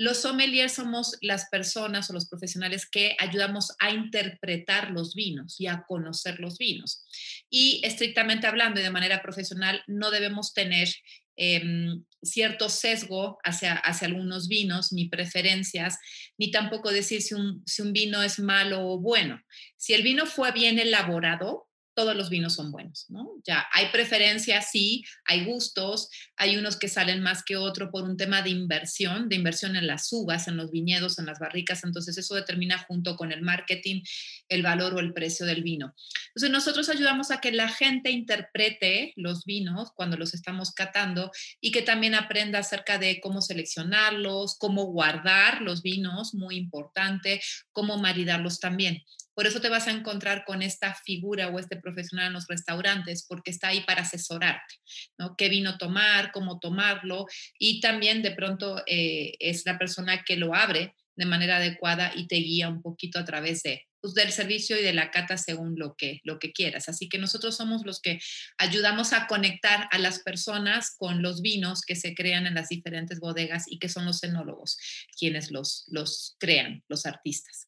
Los 0.03 0.17
sommeliers 0.17 0.73
somos 0.73 1.15
las 1.21 1.47
personas 1.47 2.09
o 2.09 2.13
los 2.13 2.27
profesionales 2.27 2.85
que 2.85 3.15
ayudamos 3.19 3.71
a 3.79 3.89
interpretar 3.91 4.91
los 4.91 5.15
vinos 5.15 5.61
y 5.61 5.67
a 5.67 5.85
conocer 5.87 6.41
los 6.41 6.57
vinos. 6.57 7.05
Y 7.49 7.79
estrictamente 7.85 8.45
hablando 8.45 8.81
y 8.81 8.83
de 8.83 8.89
manera 8.89 9.21
profesional, 9.21 9.81
no 9.87 10.11
debemos 10.11 10.53
tener 10.53 10.89
em, 11.37 12.03
cierto 12.21 12.67
sesgo 12.67 13.37
hacia, 13.45 13.75
hacia 13.75 14.09
algunos 14.09 14.49
vinos, 14.49 14.91
ni 14.91 15.07
preferencias, 15.07 15.97
ni 16.37 16.51
tampoco 16.51 16.91
decir 16.91 17.21
si 17.21 17.35
un, 17.35 17.63
si 17.65 17.81
un 17.81 17.93
vino 17.93 18.21
es 18.21 18.39
malo 18.39 18.85
o 18.85 18.99
bueno. 18.99 19.41
Si 19.77 19.93
el 19.93 20.03
vino 20.03 20.25
fue 20.25 20.51
bien 20.51 20.79
elaborado, 20.79 21.69
todos 21.95 22.15
los 22.15 22.29
vinos 22.29 22.55
son 22.55 22.71
buenos, 22.71 23.05
¿no? 23.09 23.29
Ya 23.45 23.65
hay 23.71 23.87
preferencias, 23.87 24.69
sí, 24.71 25.03
hay 25.25 25.45
gustos, 25.45 26.09
hay 26.35 26.57
unos 26.57 26.77
que 26.77 26.87
salen 26.87 27.21
más 27.21 27.43
que 27.43 27.57
otro 27.57 27.91
por 27.91 28.03
un 28.03 28.17
tema 28.17 28.41
de 28.41 28.49
inversión, 28.49 29.29
de 29.29 29.35
inversión 29.35 29.75
en 29.75 29.87
las 29.87 30.11
uvas, 30.11 30.47
en 30.47 30.57
los 30.57 30.71
viñedos, 30.71 31.19
en 31.19 31.25
las 31.25 31.39
barricas, 31.39 31.83
entonces 31.83 32.17
eso 32.17 32.35
determina 32.35 32.77
junto 32.79 33.15
con 33.15 33.31
el 33.31 33.41
marketing 33.41 34.01
el 34.49 34.63
valor 34.63 34.93
o 34.93 34.99
el 34.99 35.13
precio 35.13 35.45
del 35.45 35.63
vino. 35.63 35.93
Entonces 36.27 36.49
nosotros 36.49 36.89
ayudamos 36.89 37.31
a 37.31 37.39
que 37.39 37.51
la 37.51 37.69
gente 37.69 38.11
interprete 38.11 39.13
los 39.15 39.45
vinos 39.45 39.91
cuando 39.95 40.17
los 40.17 40.33
estamos 40.33 40.71
catando 40.71 41.31
y 41.61 41.71
que 41.71 41.81
también 41.81 42.15
aprenda 42.15 42.59
acerca 42.59 42.97
de 42.97 43.19
cómo 43.21 43.41
seleccionarlos, 43.41 44.57
cómo 44.57 44.85
guardar 44.85 45.61
los 45.61 45.81
vinos, 45.81 46.33
muy 46.33 46.55
importante, 46.55 47.41
cómo 47.71 47.97
maridarlos 47.97 48.59
también. 48.59 49.03
Por 49.33 49.47
eso 49.47 49.61
te 49.61 49.69
vas 49.69 49.87
a 49.87 49.91
encontrar 49.91 50.45
con 50.45 50.61
esta 50.61 50.93
figura 50.93 51.49
o 51.49 51.59
este 51.59 51.77
profesional 51.77 52.27
en 52.27 52.33
los 52.33 52.47
restaurantes, 52.47 53.25
porque 53.27 53.51
está 53.51 53.69
ahí 53.69 53.81
para 53.81 54.03
asesorarte, 54.03 54.75
¿no? 55.17 55.35
¿Qué 55.35 55.49
vino 55.49 55.77
tomar, 55.77 56.31
cómo 56.31 56.59
tomarlo? 56.59 57.25
Y 57.57 57.81
también 57.81 58.21
de 58.21 58.31
pronto 58.31 58.83
eh, 58.85 59.33
es 59.39 59.65
la 59.65 59.77
persona 59.77 60.23
que 60.23 60.35
lo 60.35 60.53
abre 60.53 60.95
de 61.15 61.25
manera 61.25 61.57
adecuada 61.57 62.11
y 62.15 62.27
te 62.27 62.37
guía 62.37 62.69
un 62.69 62.81
poquito 62.81 63.19
a 63.19 63.25
través 63.25 63.63
de, 63.63 63.83
pues, 64.01 64.13
del 64.13 64.31
servicio 64.31 64.77
y 64.77 64.83
de 64.83 64.93
la 64.93 65.11
cata 65.11 65.37
según 65.37 65.77
lo 65.77 65.95
que, 65.95 66.19
lo 66.23 66.39
que 66.39 66.51
quieras. 66.51 66.89
Así 66.89 67.07
que 67.07 67.17
nosotros 67.17 67.55
somos 67.55 67.85
los 67.85 68.01
que 68.01 68.19
ayudamos 68.57 69.13
a 69.13 69.27
conectar 69.27 69.87
a 69.91 69.97
las 69.99 70.19
personas 70.19 70.95
con 70.97 71.21
los 71.21 71.41
vinos 71.41 71.81
que 71.81 71.95
se 71.95 72.15
crean 72.15 72.47
en 72.47 72.55
las 72.55 72.69
diferentes 72.69 73.19
bodegas 73.19 73.65
y 73.67 73.79
que 73.79 73.89
son 73.89 74.05
los 74.05 74.23
enólogos 74.23 74.77
quienes 75.17 75.51
los, 75.51 75.85
los 75.87 76.35
crean, 76.39 76.83
los 76.87 77.05
artistas. 77.05 77.67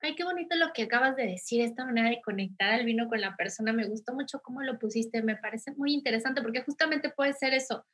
Ay, 0.00 0.14
qué 0.14 0.22
bonito 0.22 0.54
lo 0.54 0.72
que 0.72 0.84
acabas 0.84 1.16
de 1.16 1.26
decir, 1.26 1.60
esta 1.60 1.84
manera 1.84 2.10
de 2.10 2.22
conectar 2.22 2.70
al 2.70 2.84
vino 2.84 3.08
con 3.08 3.20
la 3.20 3.34
persona. 3.36 3.72
Me 3.72 3.88
gustó 3.88 4.14
mucho 4.14 4.40
cómo 4.42 4.62
lo 4.62 4.78
pusiste, 4.78 5.22
me 5.22 5.36
parece 5.36 5.72
muy 5.72 5.92
interesante 5.92 6.40
porque 6.40 6.62
justamente 6.62 7.10
puede 7.10 7.32
ser 7.32 7.52
eso. 7.52 7.84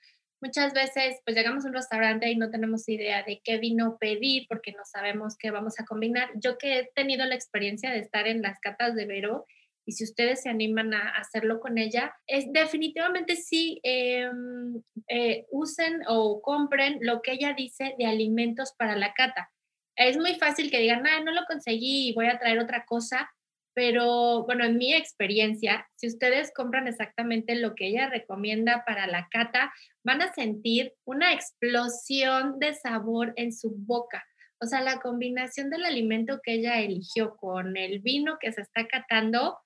Muchas 0.43 0.75
veces, 0.75 1.21
pues 1.25 1.35
llegamos 1.35 1.65
a 1.65 1.69
un 1.69 1.75
restaurante 1.75 2.31
y 2.31 2.37
no 2.37 2.51
tenemos 2.51 2.87
idea 2.91 3.23
de 3.23 3.41
qué 3.43 3.56
vino 3.56 3.97
pedir 3.99 4.45
porque 4.51 4.73
no 4.73 4.85
sabemos 4.85 5.37
qué 5.39 5.51
vamos 5.51 5.81
a 5.81 5.87
combinar. 5.87 6.29
Yo 6.35 6.59
que 6.59 6.81
he 6.81 6.91
tenido 6.95 7.25
la 7.25 7.37
experiencia 7.37 7.91
de 7.91 8.01
estar 8.01 8.27
en 8.27 8.43
las 8.43 8.61
catas 8.61 8.95
de 8.95 9.06
Vero, 9.06 9.47
y 9.87 9.93
si 9.93 10.05
ustedes 10.05 10.43
se 10.43 10.51
animan 10.51 10.95
a 10.95 11.11
hacerlo 11.11 11.61
con 11.61 11.79
ella, 11.79 12.15
es 12.27 12.51
definitivamente 12.53 13.37
sí 13.37 13.81
em, 13.83 14.83
eh, 15.09 15.47
usen 15.51 16.01
o 16.09 16.41
compren 16.43 16.99
lo 17.01 17.23
que 17.23 17.33
ella 17.33 17.55
dice 17.55 17.95
de 17.99 18.06
alimentos 18.06 18.75
para 18.79 18.97
la 18.97 19.12
cata 19.15 19.54
es 19.96 20.17
muy 20.17 20.35
fácil 20.35 20.70
que 20.70 20.81
digan, 20.81 21.02
no 21.02 21.32
lo 21.32 21.44
conseguí 21.46 22.08
y 22.08 22.14
voy 22.14 22.26
a 22.26 22.38
traer 22.38 22.58
otra 22.58 22.85
cosa, 22.85 23.31
pero 23.75 24.44
bueno, 24.44 24.64
en 24.64 24.79
mi 24.79 24.94
experiencia, 24.94 25.88
si 25.96 26.06
ustedes 26.06 26.52
compran 26.55 26.87
exactamente 26.87 27.56
lo 27.56 27.74
que 27.74 27.89
ella 27.89 28.08
recomienda 28.08 28.84
para 28.86 29.06
la 29.08 29.29
cata, 29.31 29.72
van 30.05 30.22
a 30.22 30.32
sentir 30.32 30.94
una 31.05 31.32
explosión 31.32 32.60
de 32.60 32.74
sabor 32.74 33.32
en 33.36 33.53
su 33.53 33.74
boca. 33.77 34.24
O 34.60 34.67
sea, 34.67 34.81
la 34.81 35.01
combinación 35.01 35.70
del 35.70 35.84
alimento 35.84 36.41
que 36.43 36.55
ella 36.55 36.81
eligió 36.81 37.36
con 37.36 37.77
el 37.77 37.98
vino 37.98 38.39
que 38.41 38.53
se 38.53 38.60
está 38.60 38.86
catando, 38.86 39.58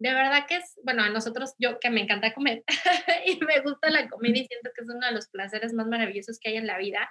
de 0.00 0.12
verdad 0.12 0.46
que 0.48 0.56
es, 0.56 0.74
bueno, 0.82 1.04
a 1.04 1.10
nosotros, 1.10 1.54
yo 1.58 1.78
que 1.78 1.90
me 1.90 2.02
encanta 2.02 2.34
comer 2.34 2.64
y 3.26 3.38
me 3.44 3.60
gusta 3.60 3.90
la 3.90 4.08
comida 4.08 4.38
y 4.38 4.46
siento 4.46 4.70
que 4.74 4.82
es 4.82 4.90
uno 4.90 5.06
de 5.06 5.12
los 5.12 5.28
placeres 5.28 5.72
más 5.72 5.86
maravillosos 5.86 6.40
que 6.40 6.50
hay 6.50 6.56
en 6.56 6.66
la 6.66 6.78
vida, 6.78 7.08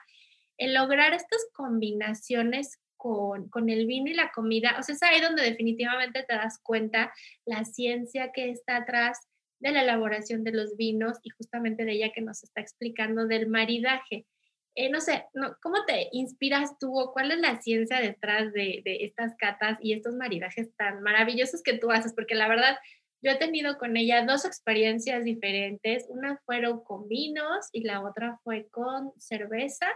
el 0.62 0.75
lograr 0.75 1.15
estas 1.15 1.44
combinaciones 1.53 2.77
con, 2.96 3.50
con, 3.50 3.70
el 3.70 3.88
vino 3.88 4.12
y 4.12 4.13
la 4.13 4.32
comida, 4.32 4.75
o 4.80 4.84
sea, 4.84 4.94
es 4.94 5.01
ahí 5.01 5.20
donde 5.20 5.41
definitivamente 5.41 6.22
te 6.22 6.36
das 6.36 6.60
cuenta 6.62 7.12
la 7.46 7.65
ciencia 7.65 8.32
que 8.32 8.51
está 8.51 8.75
atrás 8.75 9.18
de 9.60 9.72
la 9.72 9.82
elaboración 9.82 10.44
de 10.44 10.51
los 10.51 10.77
vinos 10.77 11.18
y 11.24 11.32
justamente 11.32 11.84
de 11.84 11.94
ella 11.94 12.12
que 12.13 12.22
nos 12.22 12.44
está 12.44 12.62
explicando 12.62 13.25
del 13.25 13.48
maridaje. 13.48 14.27
Eh, 14.75 14.91
no 14.91 15.01
sé, 15.01 15.25
¿cómo 15.63 15.84
te 15.88 16.10
inspiras 16.12 16.77
tú 16.80 16.96
o 16.98 17.12
cuál 17.12 17.32
es 17.32 17.39
la 17.39 17.60
ciencia 17.60 18.00
detrás 18.00 18.53
de, 18.53 18.84
de 18.86 19.03
estas 19.03 19.36
catas 19.38 19.80
y 19.82 19.94
estos 19.94 20.13
maridajes 20.13 20.70
tan 20.75 21.01
maravillosos 21.01 21.63
que 21.63 21.74
tú 21.80 21.89
haces? 21.89 22.13
Porque 22.13 22.36
la 22.36 22.48
verdad, 22.48 22.77
yo 23.22 23.32
he 23.32 23.36
tenido 23.36 23.78
con 23.78 23.98
ella 23.98 24.25
dos 24.25 24.46
experiencias 24.46 25.24
diferentes. 25.24 26.06
Una 26.10 26.40
fueron 26.46 26.84
con 26.84 27.08
vinos 27.08 27.68
y 27.72 27.84
la 27.84 28.01
otra 28.01 28.40
fue 28.44 28.68
con 28.70 29.12
cerveza. 29.18 29.88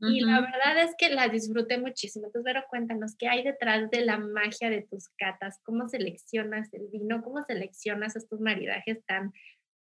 Y 0.00 0.20
la 0.20 0.40
verdad 0.40 0.82
es 0.82 0.96
que 0.98 1.10
la 1.10 1.28
disfruté 1.28 1.78
muchísimo. 1.78 2.26
Entonces, 2.26 2.44
Vero, 2.44 2.66
cuéntanos 2.68 3.14
qué 3.16 3.28
hay 3.28 3.44
detrás 3.44 3.88
de 3.88 4.04
la 4.04 4.18
magia 4.18 4.68
de 4.68 4.82
tus 4.82 5.08
catas, 5.16 5.60
cómo 5.62 5.88
seleccionas 5.88 6.74
el 6.74 6.88
vino, 6.88 7.22
cómo 7.22 7.40
seleccionas 7.44 8.16
estos 8.16 8.40
maridajes 8.40 9.04
tan 9.06 9.32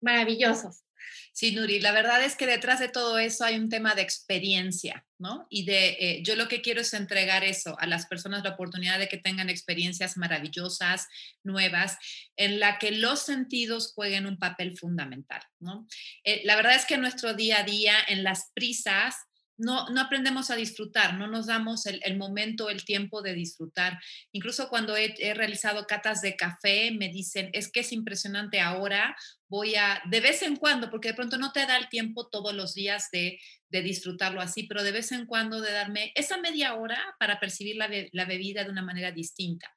maravillosos. 0.07 0.87
Sí, 1.33 1.55
Nuri, 1.55 1.81
la 1.81 1.93
verdad 1.93 2.25
es 2.25 2.35
que 2.35 2.47
detrás 2.47 2.81
de 2.81 2.89
todo 2.89 3.19
eso 3.19 3.45
hay 3.45 3.57
un 3.57 3.69
tema 3.69 3.95
de 3.95 4.01
experiencia, 4.01 5.05
¿no? 5.19 5.47
Y 5.51 5.67
de, 5.67 5.89
eh, 6.01 6.23
yo 6.23 6.35
lo 6.35 6.49
que 6.49 6.63
quiero 6.63 6.81
es 6.81 6.95
entregar 6.95 7.45
eso 7.45 7.77
a 7.79 7.87
las 7.87 8.07
personas, 8.07 8.43
la 8.43 8.55
oportunidad 8.55 8.99
de 8.99 9.09
que 9.09 9.19
tengan 9.19 9.51
experiencias 9.51 10.17
maravillosas, 10.17 11.07
nuevas, 11.45 11.99
en 12.37 12.59
la 12.59 12.79
que 12.79 12.91
los 12.91 13.21
sentidos 13.21 13.93
jueguen 13.95 14.25
un 14.25 14.39
papel 14.39 14.79
fundamental, 14.79 15.43
¿no? 15.61 15.87
Eh, 16.25 16.41
la 16.47 16.57
verdad 16.57 16.75
es 16.75 16.87
que 16.87 16.97
nuestro 16.97 17.35
día 17.35 17.61
a 17.61 17.65
día, 17.65 17.97
en 18.09 18.25
las 18.25 18.51
prisas, 18.55 19.17
no, 19.59 19.89
no 19.89 20.01
aprendemos 20.01 20.51
a 20.51 20.57
disfrutar, 20.57 21.15
no 21.15 21.27
nos 21.27 21.47
damos 21.47 21.87
el, 21.87 22.17
momento, 22.17 22.69
el 22.69 22.85
tiempo 22.85 23.23
de 23.23 23.35
disfrutar. 23.35 23.99
Incluso 24.33 24.69
cuando 24.69 24.97
he, 24.97 25.15
realizado 25.35 25.87
catas 25.87 26.21
de 26.21 26.37
café, 26.37 26.91
me 26.91 27.09
dicen, 27.09 27.51
es 27.53 27.71
que 27.71 27.81
es 27.81 27.93
impresionante 27.93 28.61
ahora, 28.61 29.17
voy 29.49 29.77
a, 29.77 30.03
de 30.11 30.21
vez 30.21 30.43
en 30.43 30.57
cuando, 30.57 30.91
porque 30.91 31.09
de 31.09 31.15
pronto 31.15 31.39
no 31.39 31.53
te 31.53 31.67
da 31.67 31.77
el 31.77 31.89
tiempo 31.89 32.29
todos 32.29 32.55
los 32.55 32.75
días 32.75 33.09
de, 33.13 33.39
disfrutarlo 33.69 34.41
así, 34.41 34.63
pero 34.63 34.83
de 34.83 34.91
vez 34.91 35.13
en 35.13 35.27
cuando 35.27 35.61
de 35.61 35.71
darme 35.71 36.11
esa 36.15 36.39
media 36.39 36.75
hora 36.77 36.99
para 37.19 37.39
percibir 37.39 37.77
la, 37.77 37.91
la 38.13 38.25
bebida 38.25 38.65
de 38.65 38.71
una 38.71 38.81
manera 38.81 39.13
distinta. 39.13 39.71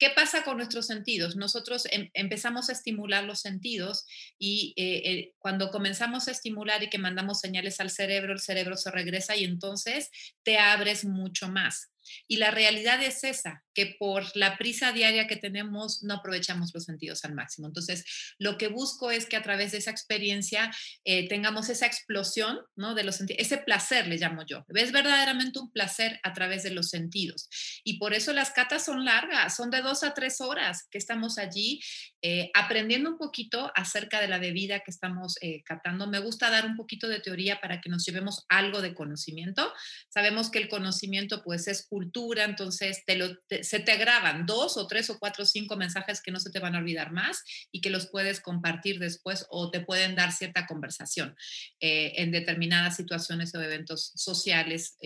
¿Qué 0.00 0.08
pasa 0.08 0.44
con 0.44 0.56
nuestros 0.56 0.86
sentidos? 0.86 1.36
Nosotros 1.36 1.86
em, 1.90 2.08
empezamos 2.14 2.70
a 2.70 2.72
estimular 2.72 3.22
los 3.24 3.40
sentidos 3.40 4.06
y 4.38 4.72
eh, 4.76 5.02
eh, 5.04 5.34
cuando 5.38 5.70
comenzamos 5.70 6.26
a 6.26 6.30
estimular 6.30 6.82
y 6.82 6.88
que 6.88 6.96
mandamos 6.96 7.38
señales 7.38 7.80
al 7.80 7.90
cerebro, 7.90 8.32
el 8.32 8.40
cerebro 8.40 8.78
se 8.78 8.90
regresa 8.90 9.36
y 9.36 9.44
entonces 9.44 10.10
te 10.42 10.58
abres 10.58 11.04
mucho 11.04 11.50
más. 11.50 11.92
Y 12.26 12.38
la 12.38 12.50
realidad 12.50 13.02
es 13.02 13.24
esa, 13.24 13.62
que 13.74 13.96
por 13.98 14.24
la 14.36 14.58
prisa 14.58 14.92
diaria 14.92 15.26
que 15.26 15.36
tenemos 15.36 16.02
no 16.02 16.14
aprovechamos 16.14 16.72
los 16.74 16.84
sentidos 16.84 17.24
al 17.24 17.34
máximo. 17.34 17.66
Entonces, 17.66 18.04
lo 18.38 18.58
que 18.58 18.68
busco 18.68 19.10
es 19.10 19.26
que 19.26 19.36
a 19.36 19.42
través 19.42 19.72
de 19.72 19.78
esa 19.78 19.90
experiencia 19.90 20.70
eh, 21.04 21.28
tengamos 21.28 21.68
esa 21.68 21.86
explosión, 21.86 22.60
¿no? 22.76 22.94
De 22.94 23.04
los 23.04 23.16
sentidos, 23.16 23.40
ese 23.40 23.58
placer 23.58 24.06
le 24.06 24.18
llamo 24.18 24.44
yo. 24.46 24.64
Es 24.74 24.92
verdaderamente 24.92 25.58
un 25.58 25.70
placer 25.70 26.20
a 26.22 26.32
través 26.32 26.62
de 26.62 26.70
los 26.70 26.90
sentidos. 26.90 27.48
Y 27.84 27.98
por 27.98 28.14
eso 28.14 28.32
las 28.32 28.50
catas 28.50 28.84
son 28.84 29.04
largas, 29.04 29.56
son 29.56 29.70
de 29.70 29.82
dos 29.82 30.02
a 30.02 30.14
tres 30.14 30.40
horas 30.40 30.86
que 30.90 30.98
estamos 30.98 31.38
allí 31.38 31.80
eh, 32.22 32.50
aprendiendo 32.54 33.10
un 33.10 33.18
poquito 33.18 33.72
acerca 33.74 34.20
de 34.20 34.28
la 34.28 34.38
bebida 34.38 34.80
que 34.80 34.90
estamos 34.90 35.36
eh, 35.40 35.62
catando. 35.64 36.06
Me 36.06 36.18
gusta 36.18 36.50
dar 36.50 36.66
un 36.66 36.76
poquito 36.76 37.08
de 37.08 37.20
teoría 37.20 37.60
para 37.60 37.80
que 37.80 37.88
nos 37.88 38.04
llevemos 38.04 38.44
algo 38.48 38.82
de 38.82 38.94
conocimiento. 38.94 39.72
Sabemos 40.08 40.50
que 40.50 40.58
el 40.58 40.68
conocimiento 40.68 41.42
pues 41.42 41.68
es 41.68 41.86
cultura, 41.86 42.44
entonces 42.44 43.04
te 43.06 43.16
lo, 43.16 43.36
se 43.62 43.80
te 43.80 43.96
graban 43.96 44.46
dos 44.46 44.76
o 44.76 44.86
tres 44.86 45.10
o 45.10 45.18
cuatro 45.18 45.44
o 45.44 45.46
cinco 45.46 45.76
mensajes 45.76 46.20
que 46.20 46.30
no 46.30 46.40
se 46.40 46.50
te 46.50 46.58
van 46.58 46.74
a 46.74 46.78
olvidar 46.78 47.12
más 47.12 47.42
y 47.70 47.80
que 47.80 47.90
los 47.90 48.08
puedes 48.08 48.40
compartir 48.40 48.98
después 48.98 49.46
o 49.50 49.70
te 49.70 49.80
pueden 49.80 50.14
dar 50.14 50.32
cierta 50.32 50.66
conversación 50.66 51.36
eh, 51.80 52.12
en 52.16 52.30
determinadas 52.30 52.96
situaciones 52.96 53.54
o 53.54 53.60
eventos 53.62 54.12
sociales 54.14 54.96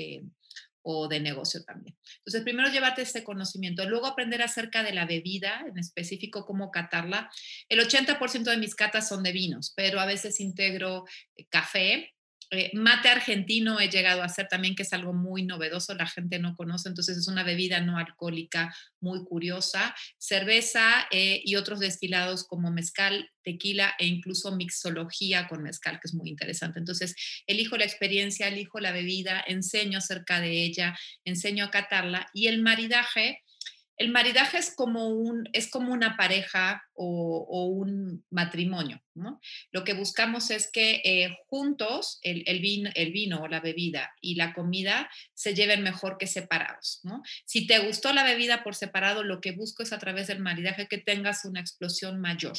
o 0.84 1.08
de 1.08 1.18
negocio 1.18 1.64
también. 1.64 1.96
Entonces, 2.18 2.42
primero 2.42 2.68
llevarte 2.68 3.02
este 3.02 3.24
conocimiento, 3.24 3.88
luego 3.88 4.06
aprender 4.06 4.42
acerca 4.42 4.82
de 4.82 4.92
la 4.92 5.06
bebida, 5.06 5.64
en 5.66 5.78
específico 5.78 6.44
cómo 6.44 6.70
catarla. 6.70 7.30
El 7.70 7.80
80% 7.80 8.44
de 8.44 8.58
mis 8.58 8.74
catas 8.74 9.08
son 9.08 9.22
de 9.22 9.32
vinos, 9.32 9.72
pero 9.74 9.98
a 9.98 10.06
veces 10.06 10.40
integro 10.40 11.06
eh, 11.36 11.46
café, 11.48 12.13
eh, 12.54 12.70
mate 12.74 13.08
argentino 13.08 13.80
he 13.80 13.88
llegado 13.88 14.22
a 14.22 14.26
hacer 14.26 14.48
también, 14.48 14.74
que 14.74 14.82
es 14.82 14.92
algo 14.92 15.12
muy 15.12 15.42
novedoso, 15.42 15.94
la 15.94 16.06
gente 16.06 16.38
no 16.38 16.54
conoce, 16.54 16.88
entonces 16.88 17.18
es 17.18 17.28
una 17.28 17.42
bebida 17.42 17.80
no 17.80 17.98
alcohólica 17.98 18.74
muy 19.00 19.24
curiosa. 19.24 19.94
Cerveza 20.18 21.06
eh, 21.10 21.42
y 21.44 21.56
otros 21.56 21.80
destilados 21.80 22.44
como 22.46 22.70
mezcal, 22.70 23.30
tequila 23.42 23.94
e 23.98 24.06
incluso 24.06 24.56
mixología 24.56 25.48
con 25.48 25.62
mezcal, 25.62 26.00
que 26.00 26.08
es 26.08 26.14
muy 26.14 26.30
interesante. 26.30 26.78
Entonces, 26.78 27.14
elijo 27.46 27.76
la 27.76 27.84
experiencia, 27.84 28.48
elijo 28.48 28.80
la 28.80 28.92
bebida, 28.92 29.44
enseño 29.46 29.98
acerca 29.98 30.40
de 30.40 30.64
ella, 30.64 30.98
enseño 31.24 31.64
a 31.64 31.70
catarla 31.70 32.26
y 32.32 32.46
el 32.46 32.62
maridaje 32.62 33.40
el 33.96 34.10
maridaje 34.10 34.58
es 34.58 34.74
como, 34.74 35.08
un, 35.08 35.48
es 35.52 35.70
como 35.70 35.92
una 35.92 36.16
pareja 36.16 36.82
o, 36.94 37.66
un 37.66 38.24
matrimonio. 38.30 39.00
Lo 39.70 39.84
que 39.84 39.94
buscamos 39.94 40.50
es 40.50 40.70
que 40.70 41.00
eh, 41.04 41.38
juntos 41.46 42.18
el, 42.22 42.60
vino, 42.60 42.90
el 42.94 43.12
vino 43.12 43.42
o 43.42 43.48
la 43.48 43.60
bebida 43.60 44.12
y 44.20 44.34
la 44.34 44.52
comida 44.52 45.08
se 45.34 45.54
lleven 45.54 45.82
mejor 45.82 46.18
que 46.18 46.26
separados. 46.26 47.00
¿no? 47.04 47.22
Si 47.44 47.66
te 47.66 47.78
gustó 47.80 48.12
la 48.12 48.24
bebida 48.24 48.64
por 48.64 48.74
separado, 48.74 49.22
lo 49.22 49.40
que 49.40 49.52
busco 49.52 49.82
es 49.82 49.92
a 49.92 49.98
través 49.98 50.26
del 50.26 50.40
maridaje 50.40 50.88
que 50.88 50.98
tengas 50.98 51.44
una 51.44 51.60
explosión 51.60 52.20
mayor, 52.20 52.56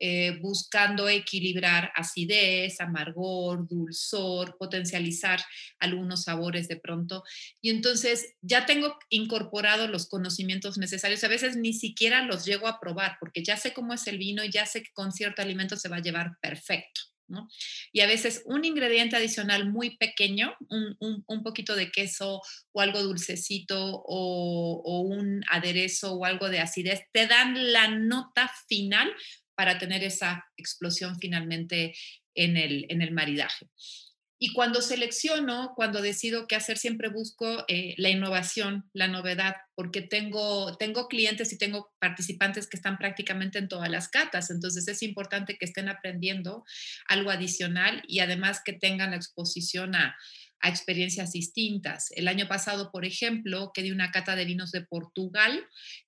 eh, 0.00 0.38
buscando 0.40 1.08
equilibrar 1.08 1.92
acidez, 1.94 2.80
amargor, 2.80 3.68
dulzor, 3.68 4.56
potencializar 4.58 5.40
algunos 5.78 6.24
sabores 6.24 6.68
de 6.68 6.76
pronto. 6.76 7.22
Y 7.60 7.70
entonces 7.70 8.34
ya 8.40 8.66
tengo 8.66 8.98
incorporado 9.10 9.86
los 9.86 10.08
conocimientos 10.08 10.78
necesarios. 10.78 11.22
A 11.24 11.28
veces 11.28 11.56
ni 11.56 11.72
siquiera 11.72 12.22
los 12.22 12.44
llego 12.44 12.66
a 12.66 12.80
probar 12.80 13.16
porque 13.20 13.44
ya 13.44 13.56
sé 13.56 13.72
cómo 13.72 13.94
es 13.94 14.06
el 14.06 14.18
vino 14.18 14.42
y 14.42 14.50
ya 14.50 14.66
sé 14.66 14.82
que 14.82 14.90
con 14.92 15.12
cierto 15.12 15.42
se 15.76 15.88
va 15.88 15.96
a 15.96 16.02
llevar 16.02 16.36
perfecto. 16.40 17.00
¿no? 17.28 17.48
Y 17.92 18.00
a 18.00 18.06
veces 18.06 18.42
un 18.44 18.64
ingrediente 18.64 19.16
adicional 19.16 19.70
muy 19.70 19.96
pequeño, 19.96 20.54
un, 20.68 21.24
un, 21.26 21.42
poquito 21.42 21.74
de 21.74 21.90
queso 21.90 22.42
o 22.72 22.80
algo 22.80 23.02
dulcecito 23.02 23.78
o, 23.80 24.82
o, 24.84 25.00
un 25.00 25.42
aderezo 25.48 26.14
o 26.14 26.24
algo 26.24 26.50
de 26.50 26.60
acidez, 26.60 27.00
te 27.12 27.26
dan 27.26 27.72
la 27.72 27.88
nota 27.88 28.52
final 28.68 29.10
para 29.54 29.78
tener 29.78 30.04
esa 30.04 30.44
explosión 30.56 31.18
finalmente 31.18 31.94
en 32.34 32.56
el, 32.56 32.86
en 32.88 33.02
el 33.02 33.12
maridaje. 33.12 33.66
Y 34.44 34.52
cuando 34.54 34.82
selecciono, 34.82 35.72
cuando 35.76 36.02
decido 36.02 36.48
qué 36.48 36.56
hacer, 36.56 36.76
siempre 36.76 37.08
busco 37.08 37.64
eh, 37.68 37.94
la 37.96 38.10
innovación, 38.10 38.90
la 38.92 39.06
novedad, 39.06 39.54
porque 39.76 40.02
tengo, 40.02 40.76
tengo 40.78 41.06
clientes 41.06 41.52
y 41.52 41.58
tengo 41.58 41.92
participantes 42.00 42.66
que 42.66 42.76
están 42.76 42.98
prácticamente 42.98 43.60
en 43.60 43.68
todas 43.68 43.88
las 43.88 44.08
catas. 44.08 44.50
Entonces 44.50 44.88
es 44.88 45.04
importante 45.04 45.56
que 45.56 45.64
estén 45.64 45.88
aprendiendo 45.88 46.64
algo 47.06 47.30
adicional 47.30 48.02
y 48.08 48.18
además 48.18 48.60
que 48.64 48.72
tengan 48.72 49.10
la 49.10 49.16
exposición 49.16 49.94
a, 49.94 50.16
a 50.58 50.68
experiencias 50.68 51.30
distintas. 51.30 52.10
El 52.10 52.26
año 52.26 52.48
pasado, 52.48 52.90
por 52.90 53.04
ejemplo, 53.04 53.70
que 53.72 53.84
di 53.84 53.92
una 53.92 54.10
cata 54.10 54.34
de 54.34 54.44
vinos 54.44 54.72
de 54.72 54.84
Portugal, 54.84 55.64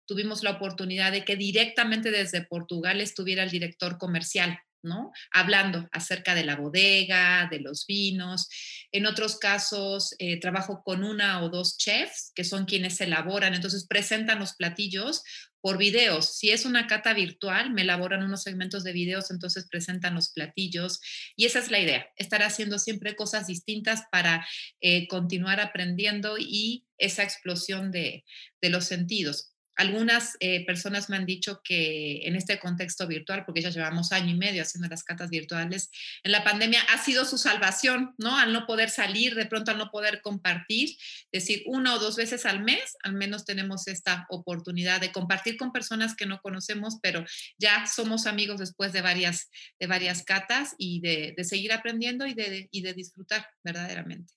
tuvimos 0.07 0.43
la 0.43 0.51
oportunidad 0.51 1.13
de 1.13 1.25
que 1.25 1.37
directamente 1.37 2.11
desde 2.11 2.45
Portugal 2.45 3.01
estuviera 3.01 3.45
el 3.45 3.51
director 3.51 3.97
comercial 3.97 4.59
¿no? 4.85 5.13
Hablando 5.33 5.89
acerca 5.93 6.35
de 6.35 6.45
la 6.45 6.57
bodega, 6.57 7.49
de 7.51 7.61
los 7.61 7.87
vinos. 7.87 8.49
En 8.93 9.07
otros 9.07 9.39
casos, 9.39 10.15
eh, 10.19 10.39
trabajo 10.39 10.83
con 10.85 11.03
una 11.03 11.43
o 11.43 11.49
dos 11.49 11.77
chefs, 11.79 12.33
que 12.35 12.45
son 12.45 12.65
quienes 12.65 13.01
elaboran, 13.01 13.55
entonces 13.55 13.87
presentan 13.87 14.39
los 14.39 14.55
platillos 14.55 15.23
por 15.65 15.79
videos. 15.79 16.37
Si 16.37 16.51
es 16.51 16.67
una 16.67 16.87
cata 16.87 17.15
virtual, 17.15 17.73
me 17.73 17.83
elaboran 17.83 18.23
unos 18.23 18.43
segmentos 18.43 18.85
de 18.85 18.93
videos, 18.93 19.31
entonces 19.31 19.67
presentan 19.67 20.15
los 20.15 20.29
platillos. 20.31 21.01
Y 21.37 21.47
esa 21.47 21.59
es 21.59 21.71
la 21.71 21.81
idea, 21.81 22.07
estar 22.17 22.43
haciendo 22.43 22.79
siempre 22.79 23.17
cosas 23.17 23.47
distintas 23.47 24.03
para 24.13 24.47
eh, 24.83 25.09
continuar 25.09 25.61
aprendiendo 25.61 26.37
y 26.39 26.85
esa 26.99 27.23
explosión 27.23 27.91
de, 27.93 28.27
de 28.61 28.69
los 28.69 28.85
sentidos. 28.85 29.54
Algunas 29.77 30.37
eh, 30.41 30.65
personas 30.65 31.09
me 31.09 31.17
han 31.17 31.27
dicho 31.27 31.61
que 31.65 32.27
en 32.27 32.37
este 32.37 32.59
contexto 32.59 33.07
virtual, 33.07 33.45
porque 33.45 33.61
ya 33.61 33.71
llevamos 33.71 34.13
año 34.13 34.31
y 34.31 34.39
medio 34.39 34.63
haciendo 34.63 34.89
las 34.89 35.03
catas 35.03 35.31
virtuales, 35.31 35.91
en 36.23 36.33
la 36.33 36.45
pandemia 36.45 36.81
ha 36.93 37.03
sido 37.03 37.25
su 37.25 37.39
salvación, 37.39 38.15
¿no? 38.19 38.39
Al 38.39 38.53
no 38.53 38.67
poder 38.67 38.91
salir, 38.91 39.35
de 39.35 39.47
pronto 39.47 39.71
al 39.71 39.79
no 39.79 39.91
poder 39.91 40.21
compartir, 40.23 40.97
decir, 41.33 41.63
una 41.67 41.95
o 41.95 41.99
dos 41.99 42.17
veces 42.17 42.47
al 42.47 42.63
mes, 42.63 42.97
al 43.03 43.15
menos 43.15 43.45
tenemos 43.45 43.89
esta 43.89 44.27
oportunidad 44.31 45.01
de 45.01 45.13
compartir 45.13 45.57
con 45.57 45.73
personas 45.73 46.15
que 46.15 46.27
no 46.27 46.41
conocemos, 46.41 46.99
pero 47.03 47.25
ya 47.59 47.87
somos 47.87 48.27
amigos 48.27 48.61
después 48.61 48.93
de 48.93 49.03
varias, 49.03 49.51
de 49.81 49.87
varias 49.87 50.23
catas 50.23 50.75
y 50.79 51.01
de, 51.01 51.35
seguir 51.45 51.73
aprendiendo 51.73 52.27
y 52.27 52.35
de, 52.35 52.69
y 52.71 52.83
de 52.83 52.95
disfrutar 52.95 53.47
verdaderamente. 53.63 54.33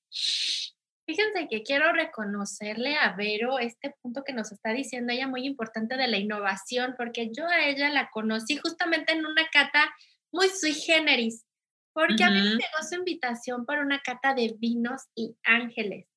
Fíjense 1.08 1.48
que 1.50 1.64
quiero 1.64 1.94
reconocerle 1.94 2.98
a 2.98 3.16
Vero 3.16 3.60
este 3.60 3.96
punto 4.02 4.26
que 4.26 4.34
nos 4.34 4.52
está 4.52 4.74
diciendo 4.74 5.14
ella 5.14 5.26
muy 5.26 5.46
importante 5.46 5.96
de 5.96 6.06
la 6.06 6.18
innovación, 6.18 6.96
porque 6.98 7.32
yo 7.32 7.48
a 7.48 7.66
ella 7.66 7.90
la 7.90 8.10
conocí 8.12 8.58
justamente 8.58 9.14
en 9.14 9.26
una 9.26 9.48
cata 9.50 9.90
muy 10.34 10.50
sui 10.50 10.74
generis, 10.74 11.46
porque 11.94 12.26
a 12.26 12.30
mí 12.30 12.42
me 12.42 12.50
llegó 12.50 12.84
su 12.88 12.96
invitación 12.96 13.66
para 13.66 13.84
una 13.84 14.02
cata 14.02 14.34
de 14.34 14.54
vinos 14.60 15.04
y 15.16 15.38
ángeles. 15.44 16.08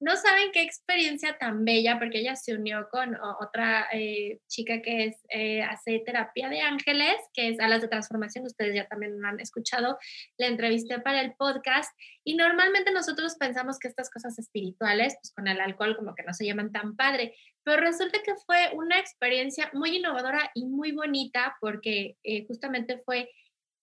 No 0.00 0.16
saben 0.16 0.50
qué 0.50 0.62
experiencia 0.62 1.36
tan 1.36 1.66
bella, 1.66 1.98
porque 1.98 2.20
ella 2.20 2.34
se 2.34 2.54
unió 2.54 2.88
con 2.90 3.18
otra 3.38 3.86
eh, 3.92 4.40
chica 4.48 4.80
que 4.80 5.04
es, 5.04 5.16
eh, 5.28 5.62
hace 5.62 6.02
terapia 6.06 6.48
de 6.48 6.62
ángeles, 6.62 7.16
que 7.34 7.48
es 7.48 7.60
Alas 7.60 7.82
de 7.82 7.88
Transformación, 7.88 8.46
ustedes 8.46 8.74
ya 8.74 8.88
también 8.88 9.22
han 9.22 9.38
escuchado, 9.40 9.98
la 10.38 10.46
entrevisté 10.46 11.00
para 11.00 11.20
el 11.20 11.34
podcast, 11.34 11.92
y 12.24 12.34
normalmente 12.34 12.92
nosotros 12.92 13.36
pensamos 13.38 13.78
que 13.78 13.88
estas 13.88 14.08
cosas 14.08 14.38
espirituales, 14.38 15.16
pues 15.20 15.34
con 15.34 15.46
el 15.48 15.60
alcohol 15.60 15.94
como 15.94 16.14
que 16.14 16.22
no 16.22 16.32
se 16.32 16.46
llaman 16.46 16.72
tan 16.72 16.96
padre, 16.96 17.34
pero 17.62 17.82
resulta 17.82 18.22
que 18.24 18.36
fue 18.46 18.70
una 18.72 18.98
experiencia 18.98 19.70
muy 19.74 19.98
innovadora 19.98 20.50
y 20.54 20.64
muy 20.64 20.92
bonita, 20.92 21.58
porque 21.60 22.16
eh, 22.22 22.46
justamente 22.46 23.02
fue 23.04 23.28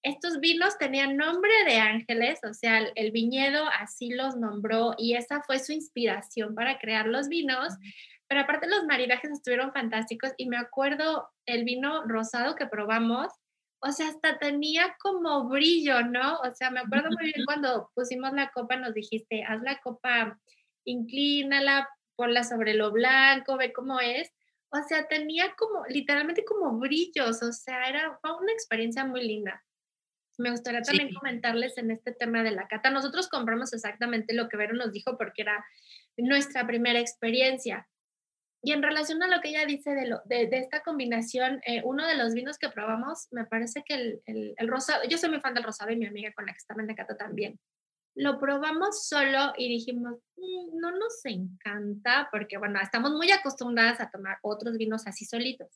estos 0.08 0.40
vinos 0.40 0.78
tenían 0.78 1.18
nombre 1.18 1.52
de 1.66 1.78
ángeles, 1.78 2.40
o 2.50 2.54
sea, 2.54 2.80
el 2.96 3.12
viñedo 3.12 3.66
así 3.80 4.10
los 4.10 4.36
nombró 4.36 4.96
y 4.98 5.16
esa 5.16 5.42
fue 5.44 5.60
su 5.60 5.74
inspiración 5.74 6.56
para 6.56 6.80
crear 6.80 7.08
los 7.08 7.28
vinos. 7.28 7.74
Pero 8.28 8.42
aparte 8.42 8.68
los 8.68 8.86
maridajes 8.86 9.32
estuvieron 9.32 9.72
fantásticos 9.72 10.32
y 10.38 10.48
me 10.48 10.58
acuerdo 10.58 11.30
el 11.46 11.64
vino 11.64 12.04
rosado 12.06 12.56
que 12.56 12.68
probamos, 12.68 13.28
o 13.80 13.92
sea, 13.92 14.10
hasta 14.10 14.38
tenía 14.40 14.96
como 15.00 15.48
brillo, 15.48 16.02
¿no? 16.04 16.40
O 16.40 16.52
sea, 16.52 16.72
me 16.72 16.82
acuerdo 16.82 17.10
muy 17.12 17.32
bien 17.32 17.46
cuando 17.46 17.90
pusimos 17.94 18.34
la 18.34 18.52
copa, 18.52 18.76
nos 18.76 18.94
dijiste, 18.94 19.44
haz 19.44 19.62
la 19.62 19.80
copa, 19.82 20.40
inclínala, 20.84 21.88
ponla 22.16 22.44
sobre 22.44 22.74
lo 22.74 22.92
blanco, 22.92 23.58
ve 23.58 23.72
cómo 23.72 24.00
es. 24.00 24.32
O 24.70 24.82
sea, 24.88 25.08
tenía 25.08 25.54
como, 25.56 25.86
literalmente 25.88 26.44
como 26.44 26.78
brillos, 26.80 27.42
o 27.44 27.54
sea, 27.54 27.88
era, 27.88 28.18
fue 28.20 28.36
una 28.38 28.52
experiencia 28.52 29.06
muy 29.06 29.26
linda. 29.26 29.64
Me 30.38 30.52
gustaría 30.52 30.82
también 30.82 31.14
comentarles 31.14 31.78
en 31.78 31.92
este 31.92 32.12
tema 32.12 32.44
de 32.44 32.52
la 32.52 32.68
cata. 32.68 32.92
Nosotros 32.92 33.28
compramos 33.28 33.74
exactamente 33.74 34.34
lo 34.34 34.50
que 34.50 34.58
Vero 34.58 34.76
nos 34.76 34.92
dijo 34.92 35.18
porque 35.18 35.42
era 35.42 35.66
nuestra 36.16 36.66
primera 36.68 37.00
experiencia. 37.00 37.88
Y 38.62 38.72
en 38.72 38.84
relación 38.84 39.22
a 39.24 39.28
lo 39.28 39.42
que 39.42 39.50
ella 39.50 39.66
dice 39.66 39.92
de, 39.92 40.08
lo, 40.08 40.22
de, 40.26 40.50
esta 40.52 40.82
combinación, 40.82 41.62
eh, 41.66 41.82
uno 41.84 42.08
de 42.08 42.16
los 42.16 42.34
vinos 42.34 42.58
que 42.58 42.70
probamos, 42.70 43.28
me 43.32 43.46
parece 43.46 43.84
que 43.86 43.94
el, 43.94 44.22
el, 44.26 44.54
el, 44.58 44.68
rosado, 44.68 45.04
yo 45.08 45.18
soy 45.18 45.30
muy 45.30 45.40
fan 45.40 45.54
del 45.54 45.64
rosado 45.64 45.92
y 45.92 45.96
mi 45.96 46.08
amiga 46.08 46.32
con 46.34 46.46
la 46.46 46.54
que 46.54 46.58
estaba 46.58 46.82
en 46.82 46.88
la 46.88 46.96
cata 46.96 47.16
también, 47.16 47.60
lo 48.18 48.40
probamos 48.40 49.08
solo 49.08 49.54
y 49.58 49.70
dijimos, 49.70 50.16
mm, 50.38 50.80
no 50.80 50.92
nos 50.92 51.24
encanta 51.24 52.28
porque, 52.32 52.58
bueno, 52.58 52.80
estamos 52.82 53.12
muy 53.12 53.32
acostumbradas 53.32 54.02
a 54.02 54.10
tomar 54.10 54.38
otros 54.42 54.76
vinos 54.78 55.06
así 55.06 55.24
solitos. 55.24 55.68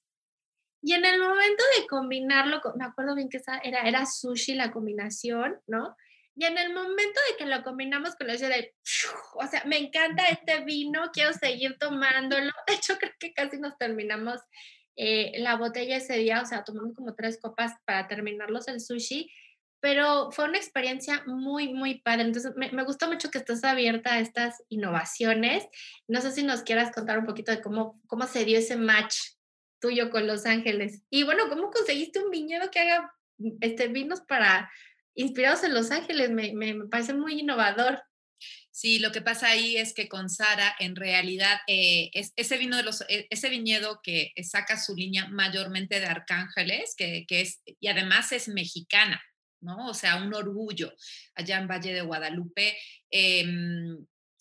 Y 0.81 0.93
en 0.93 1.05
el 1.05 1.19
momento 1.19 1.63
de 1.77 1.87
combinarlo, 1.87 2.61
me 2.75 2.85
acuerdo 2.85 3.15
bien 3.15 3.29
que 3.29 3.37
esa 3.37 3.59
era, 3.59 3.81
era 3.81 4.05
sushi 4.05 4.55
la 4.55 4.71
combinación, 4.71 5.59
¿no? 5.67 5.95
Y 6.35 6.45
en 6.45 6.57
el 6.57 6.73
momento 6.73 7.19
de 7.29 7.37
que 7.37 7.45
lo 7.45 7.61
combinamos 7.63 8.15
con 8.15 8.27
la 8.27 8.35
de, 8.35 8.73
o 9.35 9.47
sea, 9.47 9.63
me 9.65 9.77
encanta 9.77 10.23
este 10.27 10.63
vino, 10.63 11.11
quiero 11.13 11.33
seguir 11.33 11.77
tomándolo. 11.77 12.51
De 12.67 12.73
hecho, 12.73 12.97
creo 12.97 13.11
que 13.19 13.33
casi 13.33 13.59
nos 13.59 13.77
terminamos 13.77 14.39
eh, 14.95 15.33
la 15.39 15.55
botella 15.55 15.97
ese 15.97 16.17
día, 16.17 16.41
o 16.41 16.45
sea, 16.45 16.63
tomamos 16.63 16.95
como 16.95 17.15
tres 17.15 17.39
copas 17.39 17.73
para 17.85 18.07
terminarlos 18.07 18.67
el 18.69 18.79
sushi, 18.79 19.29
pero 19.81 20.31
fue 20.31 20.45
una 20.45 20.57
experiencia 20.57 21.23
muy, 21.25 21.73
muy 21.73 22.01
padre. 22.01 22.23
Entonces, 22.23 22.53
me, 22.55 22.71
me 22.71 22.83
gustó 22.83 23.07
mucho 23.07 23.29
que 23.29 23.39
estés 23.39 23.63
abierta 23.63 24.13
a 24.13 24.19
estas 24.19 24.63
innovaciones. 24.69 25.65
No 26.07 26.21
sé 26.21 26.31
si 26.31 26.43
nos 26.43 26.61
quieras 26.61 26.91
contar 26.93 27.19
un 27.19 27.25
poquito 27.25 27.51
de 27.51 27.61
cómo, 27.61 27.99
cómo 28.07 28.25
se 28.25 28.45
dio 28.45 28.57
ese 28.57 28.77
match 28.77 29.15
tuyo 29.81 30.09
con 30.09 30.27
Los 30.27 30.45
Ángeles. 30.45 31.01
Y 31.09 31.23
bueno, 31.23 31.49
¿cómo 31.49 31.71
conseguiste 31.71 32.19
un 32.19 32.31
viñedo 32.31 32.71
que 32.71 32.79
haga 32.79 33.11
este, 33.59 33.87
vinos 33.87 34.21
para 34.21 34.71
inspirados 35.15 35.63
en 35.63 35.73
Los 35.73 35.91
Ángeles? 35.91 36.29
Me, 36.29 36.53
me, 36.53 36.85
parece 36.85 37.13
muy 37.13 37.41
innovador. 37.41 38.01
Sí, 38.69 38.99
lo 38.99 39.11
que 39.11 39.21
pasa 39.21 39.49
ahí 39.49 39.75
es 39.75 39.93
que 39.93 40.07
con 40.07 40.29
Sara, 40.29 40.75
en 40.79 40.95
realidad, 40.95 41.59
eh, 41.67 42.09
es, 42.13 42.31
ese 42.37 42.57
vino 42.57 42.77
de 42.77 42.83
los, 42.83 43.01
e, 43.09 43.27
ese 43.29 43.49
viñedo 43.49 43.99
que 44.01 44.31
saca 44.43 44.79
su 44.79 44.95
línea 44.95 45.27
mayormente 45.27 45.99
de 45.99 46.05
Arcángeles, 46.05 46.95
que, 46.95 47.25
que 47.27 47.41
es, 47.41 47.61
y 47.65 47.87
además 47.89 48.31
es 48.31 48.47
mexicana, 48.47 49.21
¿no? 49.59 49.89
O 49.89 49.93
sea, 49.93 50.15
un 50.23 50.33
orgullo 50.33 50.93
allá 51.35 51.59
en 51.59 51.67
Valle 51.67 51.93
de 51.93 52.01
Guadalupe. 52.01 52.77
Eh, 53.11 53.45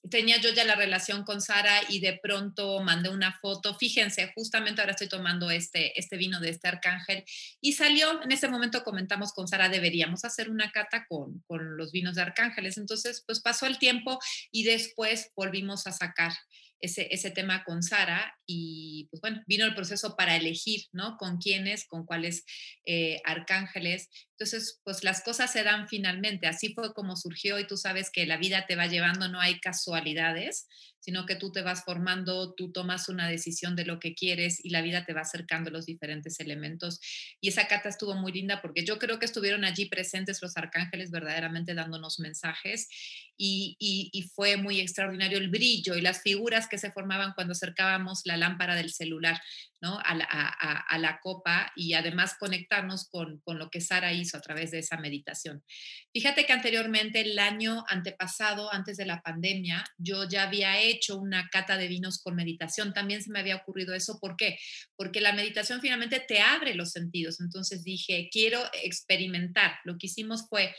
tenía 0.08 0.38
yo 0.38 0.50
ya 0.50 0.64
la 0.64 0.76
relación 0.76 1.24
con 1.24 1.40
Sara 1.40 1.80
y 1.88 2.00
de 2.00 2.18
pronto 2.22 2.80
mandé 2.80 3.10
una 3.10 3.38
foto. 3.40 3.74
Fíjense, 3.74 4.32
justamente 4.34 4.80
ahora 4.80 4.92
estoy 4.92 5.08
tomando 5.08 5.50
este, 5.50 5.98
este 5.98 6.16
vino 6.16 6.40
de 6.40 6.50
este 6.50 6.68
arcángel 6.68 7.24
y 7.60 7.72
salió, 7.72 8.22
en 8.22 8.32
ese 8.32 8.48
momento 8.48 8.82
comentamos 8.82 9.32
con 9.32 9.48
Sara, 9.48 9.68
deberíamos 9.68 10.24
hacer 10.24 10.50
una 10.50 10.70
cata 10.72 11.06
con, 11.08 11.40
con 11.46 11.76
los 11.76 11.92
vinos 11.92 12.14
de 12.14 12.22
arcángeles. 12.22 12.78
Entonces, 12.78 13.22
pues 13.26 13.40
pasó 13.40 13.66
el 13.66 13.78
tiempo 13.78 14.18
y 14.50 14.64
después 14.64 15.30
volvimos 15.36 15.86
a 15.86 15.92
sacar 15.92 16.32
ese, 16.80 17.08
ese 17.10 17.30
tema 17.30 17.62
con 17.64 17.82
Sara 17.82 18.38
y 18.46 19.06
pues 19.10 19.20
bueno, 19.20 19.42
vino 19.46 19.64
el 19.66 19.74
proceso 19.74 20.16
para 20.16 20.36
elegir, 20.36 20.86
¿no? 20.92 21.16
Con 21.18 21.38
quiénes, 21.38 21.86
con 21.86 22.04
cuáles 22.04 22.44
eh, 22.84 23.20
arcángeles. 23.24 24.08
Entonces, 24.40 24.80
pues 24.84 25.04
las 25.04 25.22
cosas 25.22 25.52
se 25.52 25.62
dan 25.62 25.86
finalmente. 25.86 26.46
Así 26.46 26.72
fue 26.72 26.94
como 26.94 27.14
surgió 27.14 27.58
y 27.58 27.66
tú 27.66 27.76
sabes 27.76 28.10
que 28.10 28.24
la 28.24 28.38
vida 28.38 28.64
te 28.66 28.74
va 28.74 28.86
llevando, 28.86 29.28
no 29.28 29.38
hay 29.38 29.60
casualidades 29.60 30.66
sino 31.00 31.26
que 31.26 31.34
tú 31.34 31.50
te 31.50 31.62
vas 31.62 31.84
formando, 31.84 32.54
tú 32.54 32.70
tomas 32.72 33.08
una 33.08 33.26
decisión 33.28 33.74
de 33.74 33.86
lo 33.86 33.98
que 33.98 34.14
quieres 34.14 34.62
y 34.62 34.70
la 34.70 34.82
vida 34.82 35.04
te 35.04 35.14
va 35.14 35.22
acercando 35.22 35.70
los 35.70 35.86
diferentes 35.86 36.38
elementos. 36.40 37.00
Y 37.40 37.48
esa 37.48 37.66
cata 37.66 37.88
estuvo 37.88 38.14
muy 38.14 38.32
linda 38.32 38.60
porque 38.60 38.84
yo 38.84 38.98
creo 38.98 39.18
que 39.18 39.24
estuvieron 39.24 39.64
allí 39.64 39.86
presentes 39.86 40.42
los 40.42 40.56
arcángeles 40.56 41.10
verdaderamente 41.10 41.74
dándonos 41.74 42.20
mensajes 42.20 42.88
y, 43.36 43.76
y, 43.80 44.22
fue 44.34 44.58
muy 44.58 44.80
extraordinario 44.80 45.38
el 45.38 45.48
brillo 45.48 45.94
y 45.94 46.02
las 46.02 46.20
figuras 46.20 46.68
que 46.68 46.76
se 46.76 46.92
formaban 46.92 47.32
cuando 47.34 47.52
acercábamos 47.52 48.20
la 48.26 48.36
lámpara 48.36 48.74
del 48.74 48.92
celular. 48.92 49.40
¿no? 49.82 49.98
A, 50.04 50.14
la, 50.14 50.26
a, 50.26 50.98
la, 50.98 51.20
copa 51.20 51.72
y 51.74 51.94
además 51.94 52.36
conectarnos 52.38 53.08
con, 53.08 53.40
con, 53.40 53.58
lo 53.58 53.70
que 53.70 53.80
Sara 53.80 54.12
hizo 54.12 54.29
a 54.34 54.40
través 54.40 54.70
de 54.70 54.78
esa 54.78 54.96
meditación. 54.96 55.64
Fíjate 56.12 56.46
que 56.46 56.52
anteriormente, 56.52 57.20
el 57.20 57.38
año 57.38 57.84
antepasado, 57.88 58.72
antes 58.72 58.96
de 58.96 59.06
la 59.06 59.22
pandemia, 59.22 59.84
yo 59.98 60.28
ya 60.28 60.44
había 60.44 60.80
hecho 60.80 61.16
una 61.16 61.48
cata 61.48 61.76
de 61.76 61.88
vinos 61.88 62.20
con 62.22 62.34
meditación. 62.34 62.92
También 62.92 63.22
se 63.22 63.30
me 63.30 63.40
había 63.40 63.56
ocurrido 63.56 63.94
eso. 63.94 64.18
¿Por 64.20 64.36
qué? 64.36 64.58
Porque 64.96 65.20
la 65.20 65.32
meditación 65.32 65.80
finalmente 65.80 66.20
te 66.20 66.40
abre 66.40 66.74
los 66.74 66.90
sentidos. 66.90 67.40
Entonces 67.40 67.84
dije, 67.84 68.28
quiero 68.30 68.60
experimentar. 68.82 69.78
Lo 69.84 69.98
que 69.98 70.06
hicimos 70.06 70.46
fue 70.48 70.74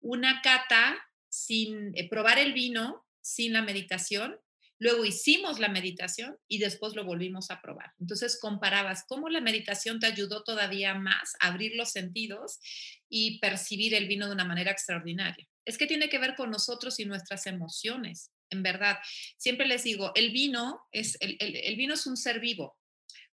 una 0.00 0.40
cata 0.42 0.98
sin 1.28 1.96
eh, 1.96 2.08
probar 2.08 2.38
el 2.38 2.52
vino, 2.52 3.06
sin 3.20 3.52
la 3.52 3.62
meditación 3.62 4.36
Luego 4.82 5.04
hicimos 5.04 5.60
la 5.60 5.68
meditación 5.68 6.36
y 6.48 6.58
después 6.58 6.96
lo 6.96 7.04
volvimos 7.04 7.52
a 7.52 7.60
probar. 7.62 7.92
Entonces 8.00 8.36
comparabas 8.40 9.04
cómo 9.06 9.28
la 9.28 9.40
meditación 9.40 10.00
te 10.00 10.08
ayudó 10.08 10.42
todavía 10.42 10.92
más 10.94 11.34
a 11.38 11.46
abrir 11.46 11.76
los 11.76 11.92
sentidos 11.92 12.58
y 13.08 13.38
percibir 13.38 13.94
el 13.94 14.08
vino 14.08 14.26
de 14.26 14.32
una 14.32 14.44
manera 14.44 14.72
extraordinaria. 14.72 15.46
Es 15.64 15.78
que 15.78 15.86
tiene 15.86 16.08
que 16.08 16.18
ver 16.18 16.34
con 16.34 16.50
nosotros 16.50 16.98
y 16.98 17.04
nuestras 17.04 17.46
emociones. 17.46 18.32
En 18.50 18.64
verdad, 18.64 18.98
siempre 19.36 19.68
les 19.68 19.84
digo, 19.84 20.10
el 20.16 20.32
vino 20.32 20.80
es, 20.90 21.16
el, 21.20 21.36
el 21.38 21.76
vino 21.76 21.94
es 21.94 22.04
un 22.08 22.16
ser 22.16 22.40
vivo 22.40 22.76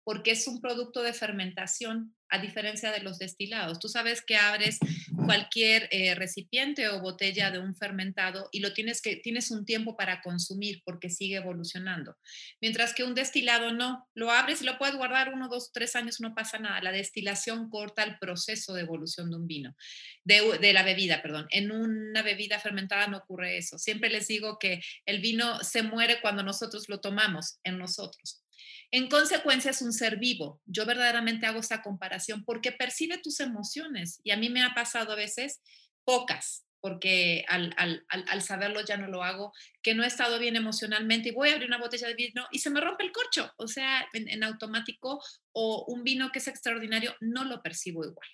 porque 0.06 0.32
es 0.32 0.48
un 0.48 0.62
producto 0.62 1.02
de 1.02 1.14
fermentación 1.14 2.16
a 2.30 2.40
diferencia 2.40 2.92
de 2.92 3.02
los 3.02 3.18
destilados. 3.20 3.80
Tú 3.80 3.88
sabes 3.88 4.24
que 4.24 4.36
abres 4.36 4.80
cualquier 5.26 5.88
eh, 5.92 6.16
recipiente 6.16 6.88
o 6.90 7.02
botella 7.02 7.52
de 7.52 7.60
un 7.60 7.76
fermentado 7.76 8.50
y 8.52 8.60
lo 8.60 8.74
tienes 8.74 9.02
que 9.02 9.16
tienes 9.16 9.52
un 9.52 9.66
tiempo 9.66 9.98
para 9.98 10.22
consumir 10.22 10.82
porque 10.86 11.10
sigue 11.10 11.38
evolucionando. 11.38 12.16
Mientras 12.62 12.94
que 12.94 13.04
un 13.04 13.16
destilado 13.16 13.72
no, 13.74 14.08
lo 14.14 14.32
abres 14.32 14.62
y 14.62 14.66
lo 14.66 14.78
puedes 14.78 14.96
guardar 14.96 15.34
uno, 15.34 15.48
dos, 15.50 15.72
tres 15.74 15.96
años, 15.96 16.20
no 16.20 16.36
pasa 16.36 16.60
nada. 16.60 16.82
La 16.82 16.92
destilación 16.92 17.70
corta 17.70 18.04
el 18.04 18.18
proceso 18.20 18.74
de 18.74 18.82
evolución 18.82 19.32
de 19.32 19.38
un 19.38 19.48
vino, 19.48 19.76
de, 20.24 20.58
de 20.60 20.74
la 20.74 20.84
bebida, 20.84 21.22
perdón. 21.22 21.48
En 21.50 21.72
una 21.72 22.22
bebida 22.22 22.60
fermentada 22.60 23.08
no 23.08 23.18
ocurre 23.18 23.58
eso. 23.58 23.80
Siempre 23.80 24.10
les 24.10 24.28
digo 24.28 24.60
que 24.60 24.82
el 25.06 25.20
vino 25.20 25.64
se 25.64 25.82
muere 25.82 26.22
cuando 26.22 26.44
nosotros 26.44 26.90
lo 26.90 27.00
tomamos 27.00 27.60
en 27.64 27.80
nosotros. 27.80 28.45
En 28.92 29.10
consecuencia 29.10 29.72
es 29.72 29.82
un 29.82 29.94
ser 29.94 30.18
vivo. 30.18 30.62
Yo 30.66 30.86
verdaderamente 30.86 31.46
hago 31.46 31.60
esta 31.60 31.82
comparación 31.82 32.44
porque 32.46 32.72
percibe 32.72 33.18
tus 33.18 33.40
emociones 33.40 34.20
y 34.24 34.32
a 34.32 34.38
mí 34.38 34.50
me 34.50 34.64
ha 34.64 34.74
pasado 34.74 35.14
a 35.14 35.16
veces 35.16 35.62
pocas, 36.04 36.66
porque 36.86 37.44
al, 37.48 38.42
saberlo 38.42 38.80
ya 38.86 38.96
no 38.96 39.08
lo 39.08 39.24
hago, 39.24 39.52
que 39.82 39.96
no 39.96 40.04
he 40.04 40.08
estado 40.08 40.38
bien 40.38 40.56
emocionalmente 40.56 41.30
y 41.30 41.32
voy 41.32 41.50
a 41.50 41.54
abrir 41.54 41.68
una 41.68 41.80
botella 41.80 42.08
de 42.08 42.14
vino 42.14 42.46
y 42.52 42.60
se 42.60 42.70
me 42.70 42.80
rompe 42.80 43.04
el 43.04 43.12
corcho, 43.12 43.52
o 43.58 43.68
sea, 43.68 44.08
en, 44.14 44.44
automático, 44.44 45.20
o 45.52 45.86
un 45.88 46.04
vino 46.04 46.32
que 46.32 46.38
es 46.40 46.48
extraordinario, 46.48 47.16
no 47.22 47.44
lo 47.44 47.64
percibo 47.64 48.06
igual. 48.06 48.30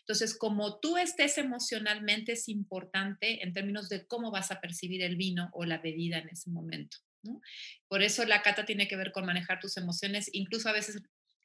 Entonces, 0.00 0.38
como 0.38 0.78
tú 0.78 0.96
estés 0.96 1.36
emocionalmente, 1.36 2.32
es 2.32 2.48
importante 2.48 3.42
en 3.42 3.52
términos 3.52 3.88
de 3.88 4.06
cómo 4.06 4.30
vas 4.30 4.52
a 4.52 4.60
percibir 4.60 5.02
el 5.02 5.16
vino 5.16 5.50
o 5.52 5.64
la 5.64 5.78
bebida 5.78 6.18
en 6.18 6.28
ese 6.28 6.48
momento. 6.50 6.98
Por 7.88 8.02
eso 8.02 8.24
la 8.24 8.42
cata 8.42 8.64
tiene 8.64 8.88
que 8.88 8.96
ver 8.96 9.12
con 9.12 9.26
manejar 9.26 9.60
tus 9.60 9.76
emociones. 9.76 10.28
Incluso 10.32 10.68
a 10.68 10.72
veces 10.72 11.02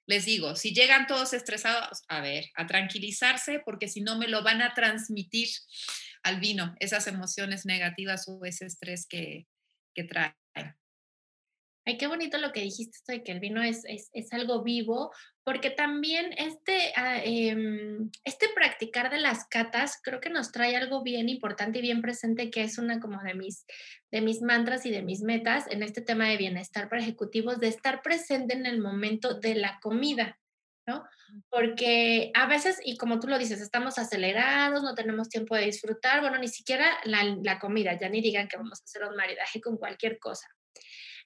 les 0.07 0.25
digo, 0.25 0.55
si 0.55 0.73
llegan 0.73 1.07
todos 1.07 1.33
estresados, 1.33 2.01
a 2.07 2.21
ver, 2.21 2.45
a 2.55 2.67
tranquilizarse, 2.67 3.61
porque 3.63 3.87
si 3.87 4.01
no 4.01 4.17
me 4.17 4.27
lo 4.27 4.43
van 4.43 4.61
a 4.61 4.73
transmitir 4.73 5.49
al 6.23 6.39
vino, 6.39 6.75
esas 6.79 7.07
emociones 7.07 7.65
negativas 7.65 8.27
o 8.27 8.43
ese 8.45 8.65
estrés 8.65 9.05
que, 9.07 9.47
que 9.93 10.03
traen. 10.03 10.40
Ay, 11.91 11.97
qué 11.97 12.07
bonito 12.07 12.37
lo 12.37 12.53
que 12.53 12.61
dijiste, 12.61 12.95
esto 12.95 13.11
de 13.11 13.21
que 13.21 13.33
el 13.33 13.41
vino 13.41 13.61
es, 13.61 13.83
es, 13.83 14.09
es 14.13 14.31
algo 14.31 14.63
vivo, 14.63 15.11
porque 15.43 15.71
también 15.71 16.31
este, 16.37 16.93
em, 17.25 18.09
este 18.23 18.47
practicar 18.55 19.11
de 19.11 19.19
las 19.19 19.45
catas 19.49 19.99
creo 20.01 20.21
que 20.21 20.29
nos 20.29 20.53
trae 20.53 20.77
algo 20.77 21.03
bien 21.03 21.27
importante 21.27 21.79
y 21.79 21.81
bien 21.81 22.01
presente, 22.01 22.49
que 22.49 22.63
es 22.63 22.77
una 22.77 23.01
como 23.01 23.21
de 23.21 23.33
mis, 23.33 23.65
de 24.09 24.21
mis 24.21 24.41
mantras 24.41 24.85
y 24.85 24.89
de 24.89 25.01
mis 25.01 25.21
metas 25.21 25.65
en 25.69 25.83
este 25.83 25.99
tema 25.99 26.29
de 26.29 26.37
bienestar 26.37 26.87
para 26.87 27.01
ejecutivos, 27.01 27.59
de 27.59 27.67
estar 27.67 28.01
presente 28.01 28.53
en 28.53 28.65
el 28.65 28.79
momento 28.79 29.33
de 29.33 29.55
la 29.55 29.77
comida. 29.81 30.39
¿no? 30.87 31.03
Porque 31.49 32.31
a 32.33 32.47
veces, 32.47 32.79
y 32.85 32.95
como 32.95 33.19
tú 33.19 33.27
lo 33.27 33.37
dices, 33.37 33.59
estamos 33.59 33.99
acelerados, 33.99 34.81
no 34.81 34.95
tenemos 34.95 35.27
tiempo 35.27 35.55
de 35.55 35.65
disfrutar, 35.65 36.21
bueno, 36.21 36.37
ni 36.37 36.47
siquiera 36.47 36.85
la, 37.03 37.35
la 37.43 37.59
comida, 37.59 37.99
ya 37.99 38.07
ni 38.07 38.21
digan 38.21 38.47
que 38.47 38.55
vamos 38.55 38.79
a 38.79 38.85
hacer 38.85 39.03
un 39.03 39.17
maridaje 39.17 39.59
con 39.59 39.75
cualquier 39.75 40.17
cosa. 40.19 40.47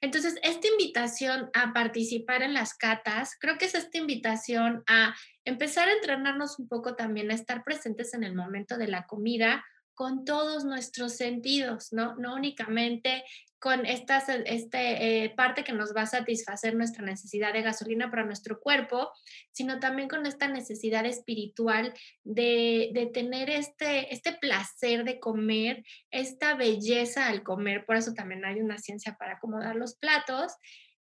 Entonces, 0.01 0.36
esta 0.43 0.67
invitación 0.67 1.49
a 1.53 1.73
participar 1.73 2.41
en 2.41 2.53
las 2.53 2.73
catas, 2.73 3.36
creo 3.39 3.58
que 3.58 3.65
es 3.65 3.75
esta 3.75 3.97
invitación 3.97 4.84
a 4.88 5.15
empezar 5.45 5.88
a 5.88 5.93
entrenarnos 5.93 6.60
un 6.60 6.67
poco 6.67 6.95
también 6.95 7.31
a 7.31 7.36
estar 7.36 7.63
presentes 7.63 8.13
en 8.13 8.23
el 8.23 8.36
momento 8.36 8.77
de 8.77 8.88
la 8.88 9.05
comida 9.05 9.63
con 9.93 10.25
todos 10.25 10.65
nuestros 10.65 11.13
sentidos, 11.13 11.93
¿no? 11.93 12.15
No 12.15 12.36
únicamente 12.36 13.23
con 13.65 13.84
esta 13.88 14.19
este, 14.45 15.23
eh, 15.23 15.30
parte 15.32 15.63
que 15.63 15.73
nos 15.73 15.95
va 15.95 16.04
a 16.04 16.06
satisfacer 16.06 16.75
nuestra 16.75 17.04
necesidad 17.04 17.51
de 17.51 17.63
gasolina 17.63 18.12
para 18.12 18.23
nuestro 18.23 18.60
cuerpo, 18.60 19.10
sino 19.51 19.80
también 19.80 20.08
con 20.08 20.28
esta 20.28 20.47
necesidad 20.47 21.04
espiritual 21.08 21.91
de, 22.23 22.91
de, 22.93 23.08
tener 23.08 23.49
este, 23.49 24.13
este 24.13 24.34
placer 24.34 25.04
de 25.04 25.19
comer, 25.19 25.84
esta 26.12 26.54
belleza 26.54 27.28
al 27.28 27.41
comer. 27.41 27.88
Por 27.88 27.95
eso 27.95 28.13
también 28.13 28.45
hay 28.45 28.62
una 28.62 28.78
ciencia 28.78 29.15
para 29.17 29.38
acomodar 29.38 29.75
los 29.75 29.95
platos 29.95 30.54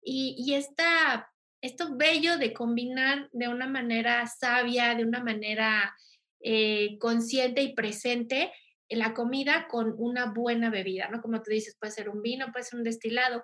y, 0.03 0.35
y 0.39 0.55
esta, 0.55 1.31
esto 1.61 1.99
bello 1.99 2.39
de 2.39 2.55
combinar 2.55 3.29
de 3.33 3.49
una 3.49 3.69
manera 3.69 4.27
sabia, 4.27 4.95
de 4.95 5.05
una 5.05 5.23
manera 5.23 5.95
eh, 6.41 6.97
consciente 6.99 7.61
y 7.61 7.75
presente 7.75 8.51
la 8.89 9.15
comida 9.15 9.67
con 9.69 9.95
una 9.99 10.27
buena 10.27 10.71
bebida, 10.71 11.09
¿no? 11.09 11.21
Como 11.21 11.43
tú 11.43 11.51
dices, 11.51 11.77
puede 11.79 11.93
ser 11.93 12.09
un 12.09 12.23
vino, 12.23 12.53
puede 12.53 12.65
ser 12.65 12.79
un 12.79 12.85
destilado. 12.85 13.43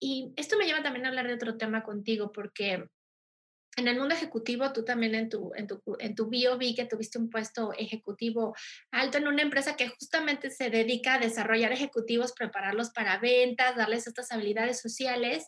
Y 0.00 0.32
esto 0.36 0.56
me 0.56 0.66
lleva 0.66 0.82
también 0.82 1.06
a 1.06 1.08
hablar 1.08 1.26
de 1.26 1.34
otro 1.34 1.56
tema 1.56 1.82
contigo, 1.82 2.32
porque 2.32 2.84
en 3.78 3.86
el 3.86 3.96
mundo 3.96 4.14
ejecutivo, 4.14 4.72
tú 4.72 4.84
también 4.84 5.14
en 5.14 5.28
tu, 5.28 5.52
en 5.54 5.68
tu, 5.68 5.80
en 6.00 6.14
tu 6.14 6.28
bio 6.28 6.58
vi 6.58 6.74
que 6.74 6.84
tuviste 6.84 7.18
un 7.18 7.30
puesto 7.30 7.72
ejecutivo 7.78 8.54
alto 8.90 9.18
en 9.18 9.28
una 9.28 9.42
empresa 9.42 9.76
que 9.76 9.88
justamente 9.88 10.50
se 10.50 10.68
dedica 10.68 11.14
a 11.14 11.18
desarrollar 11.18 11.72
ejecutivos, 11.72 12.32
prepararlos 12.32 12.90
para 12.90 13.18
ventas, 13.18 13.76
darles 13.76 14.08
estas 14.08 14.32
habilidades 14.32 14.80
sociales. 14.80 15.46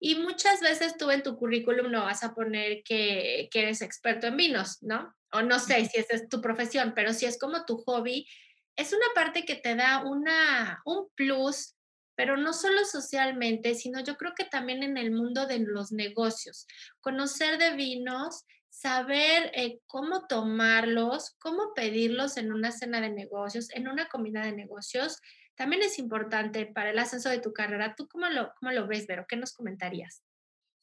Y 0.00 0.14
muchas 0.14 0.60
veces 0.60 0.96
tú 0.96 1.10
en 1.10 1.22
tu 1.22 1.36
currículum 1.36 1.90
no 1.90 2.04
vas 2.04 2.24
a 2.24 2.34
poner 2.34 2.82
que, 2.82 3.48
que 3.50 3.60
eres 3.60 3.82
experto 3.82 4.26
en 4.26 4.38
vinos, 4.38 4.78
¿no? 4.80 5.14
O 5.32 5.42
no 5.42 5.58
sé 5.58 5.84
si 5.86 6.00
esa 6.00 6.14
es 6.14 6.28
tu 6.28 6.40
profesión, 6.40 6.92
pero 6.94 7.12
si 7.12 7.26
es 7.26 7.38
como 7.38 7.66
tu 7.66 7.76
hobby, 7.78 8.26
es 8.76 8.92
una 8.92 9.06
parte 9.14 9.44
que 9.44 9.56
te 9.56 9.74
da 9.74 10.04
una, 10.04 10.82
un 10.84 11.08
plus, 11.14 11.74
pero 12.14 12.36
no 12.36 12.52
solo 12.52 12.84
socialmente, 12.84 13.74
sino 13.74 14.00
yo 14.00 14.16
creo 14.16 14.32
que 14.34 14.44
también 14.44 14.82
en 14.82 14.96
el 14.96 15.10
mundo 15.10 15.46
de 15.46 15.58
los 15.58 15.92
negocios. 15.92 16.66
Conocer 17.00 17.58
de 17.58 17.74
vinos, 17.74 18.44
saber 18.68 19.50
eh, 19.54 19.80
cómo 19.86 20.26
tomarlos, 20.26 21.36
cómo 21.38 21.72
pedirlos 21.74 22.36
en 22.36 22.52
una 22.52 22.72
cena 22.72 23.00
de 23.00 23.10
negocios, 23.10 23.70
en 23.72 23.88
una 23.88 24.08
comida 24.08 24.42
de 24.42 24.52
negocios, 24.52 25.20
también 25.54 25.82
es 25.82 25.98
importante 25.98 26.66
para 26.66 26.90
el 26.90 26.98
ascenso 26.98 27.30
de 27.30 27.40
tu 27.40 27.52
carrera. 27.52 27.94
¿Tú 27.96 28.06
cómo 28.08 28.28
lo, 28.28 28.52
cómo 28.60 28.72
lo 28.72 28.86
ves, 28.86 29.06
Vero? 29.06 29.24
¿Qué 29.26 29.36
nos 29.36 29.54
comentarías? 29.54 30.22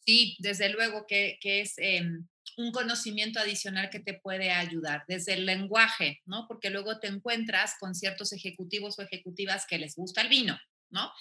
Sí, 0.06 0.36
desde 0.40 0.70
luego 0.70 1.06
que, 1.08 1.38
que 1.42 1.62
es... 1.62 1.74
Em, 1.78 2.28
un 2.58 2.72
conocimiento 2.72 3.40
adicional 3.40 3.90
que 3.90 4.00
te 4.00 4.14
puede 4.14 4.52
ayudar, 4.52 5.04
desde 5.08 5.34
el 5.34 5.46
lenguaje, 5.46 6.22
¿no? 6.26 6.46
Porque 6.48 6.70
luego 6.70 7.00
te 7.00 7.08
encuentras 7.08 7.76
con 7.80 7.96
ciertos 7.96 8.32
ejecutivos 8.34 9.00
o 9.00 9.02
ejecutivas 9.02 9.66
que 9.66 9.80
les 9.80 9.96
gusta 9.96 10.22
el 10.22 10.30
vino, 10.30 10.60
¿no? 10.90 11.12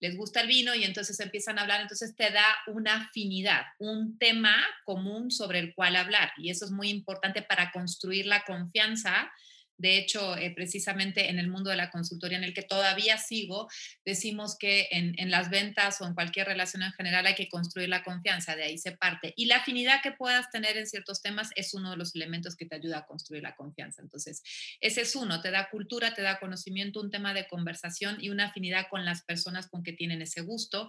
Les 0.00 0.16
gusta 0.16 0.42
el 0.42 0.48
vino 0.48 0.74
y 0.74 0.84
entonces 0.84 1.18
empiezan 1.20 1.58
a 1.58 1.62
hablar, 1.62 1.80
entonces 1.80 2.14
te 2.14 2.30
da 2.30 2.44
una 2.66 2.96
afinidad, 2.96 3.64
un 3.78 4.18
tema 4.18 4.54
común 4.84 5.30
sobre 5.30 5.60
el 5.60 5.74
cual 5.74 5.96
hablar. 5.96 6.32
Y 6.36 6.50
eso 6.50 6.66
es 6.66 6.70
muy 6.70 6.90
importante 6.90 7.42
para 7.42 7.72
construir 7.72 8.26
la 8.26 8.44
confianza 8.44 9.32
de 9.78 9.98
hecho, 9.98 10.36
eh, 10.36 10.52
precisamente 10.54 11.30
en 11.30 11.38
el 11.38 11.48
mundo 11.48 11.70
de 11.70 11.76
la 11.76 11.90
consultoría 11.90 12.38
en 12.38 12.44
el 12.44 12.54
que 12.54 12.62
todavía 12.62 13.18
sigo, 13.18 13.68
decimos 14.04 14.56
que 14.58 14.88
en, 14.90 15.14
en, 15.18 15.30
las 15.30 15.50
ventas 15.50 16.00
o 16.00 16.06
en 16.06 16.14
cualquier 16.14 16.46
relación 16.46 16.82
en 16.82 16.92
general 16.92 17.26
hay 17.26 17.34
que 17.34 17.48
construir 17.48 17.88
la 17.88 18.04
confianza, 18.04 18.54
de 18.54 18.64
ahí 18.64 18.78
se 18.78 18.92
parte. 18.92 19.32
Y 19.36 19.46
la 19.46 19.56
afinidad 19.56 20.02
que 20.02 20.12
puedas 20.12 20.50
tener 20.50 20.76
en 20.76 20.86
ciertos 20.86 21.22
temas 21.22 21.50
es 21.56 21.74
uno 21.74 21.90
de 21.90 21.96
los 21.96 22.14
elementos 22.14 22.56
que 22.56 22.66
te 22.66 22.76
ayuda 22.76 22.98
a 22.98 23.06
construir 23.06 23.42
la 23.42 23.56
confianza. 23.56 24.02
Entonces, 24.02 24.42
ese 24.80 25.02
es 25.02 25.16
uno, 25.16 25.40
te 25.40 25.50
da 25.50 25.68
cultura, 25.70 26.14
te 26.14 26.22
da 26.22 26.38
conocimiento, 26.38 27.00
un 27.00 27.10
tema 27.10 27.34
de 27.34 27.46
conversación 27.48 28.18
y 28.20 28.30
una 28.30 28.46
afinidad 28.46 28.86
con 28.90 29.04
las 29.04 29.22
personas 29.24 29.68
con 29.68 29.82
que 29.82 29.92
tienen 29.92 30.22
ese 30.22 30.42
gusto, 30.42 30.88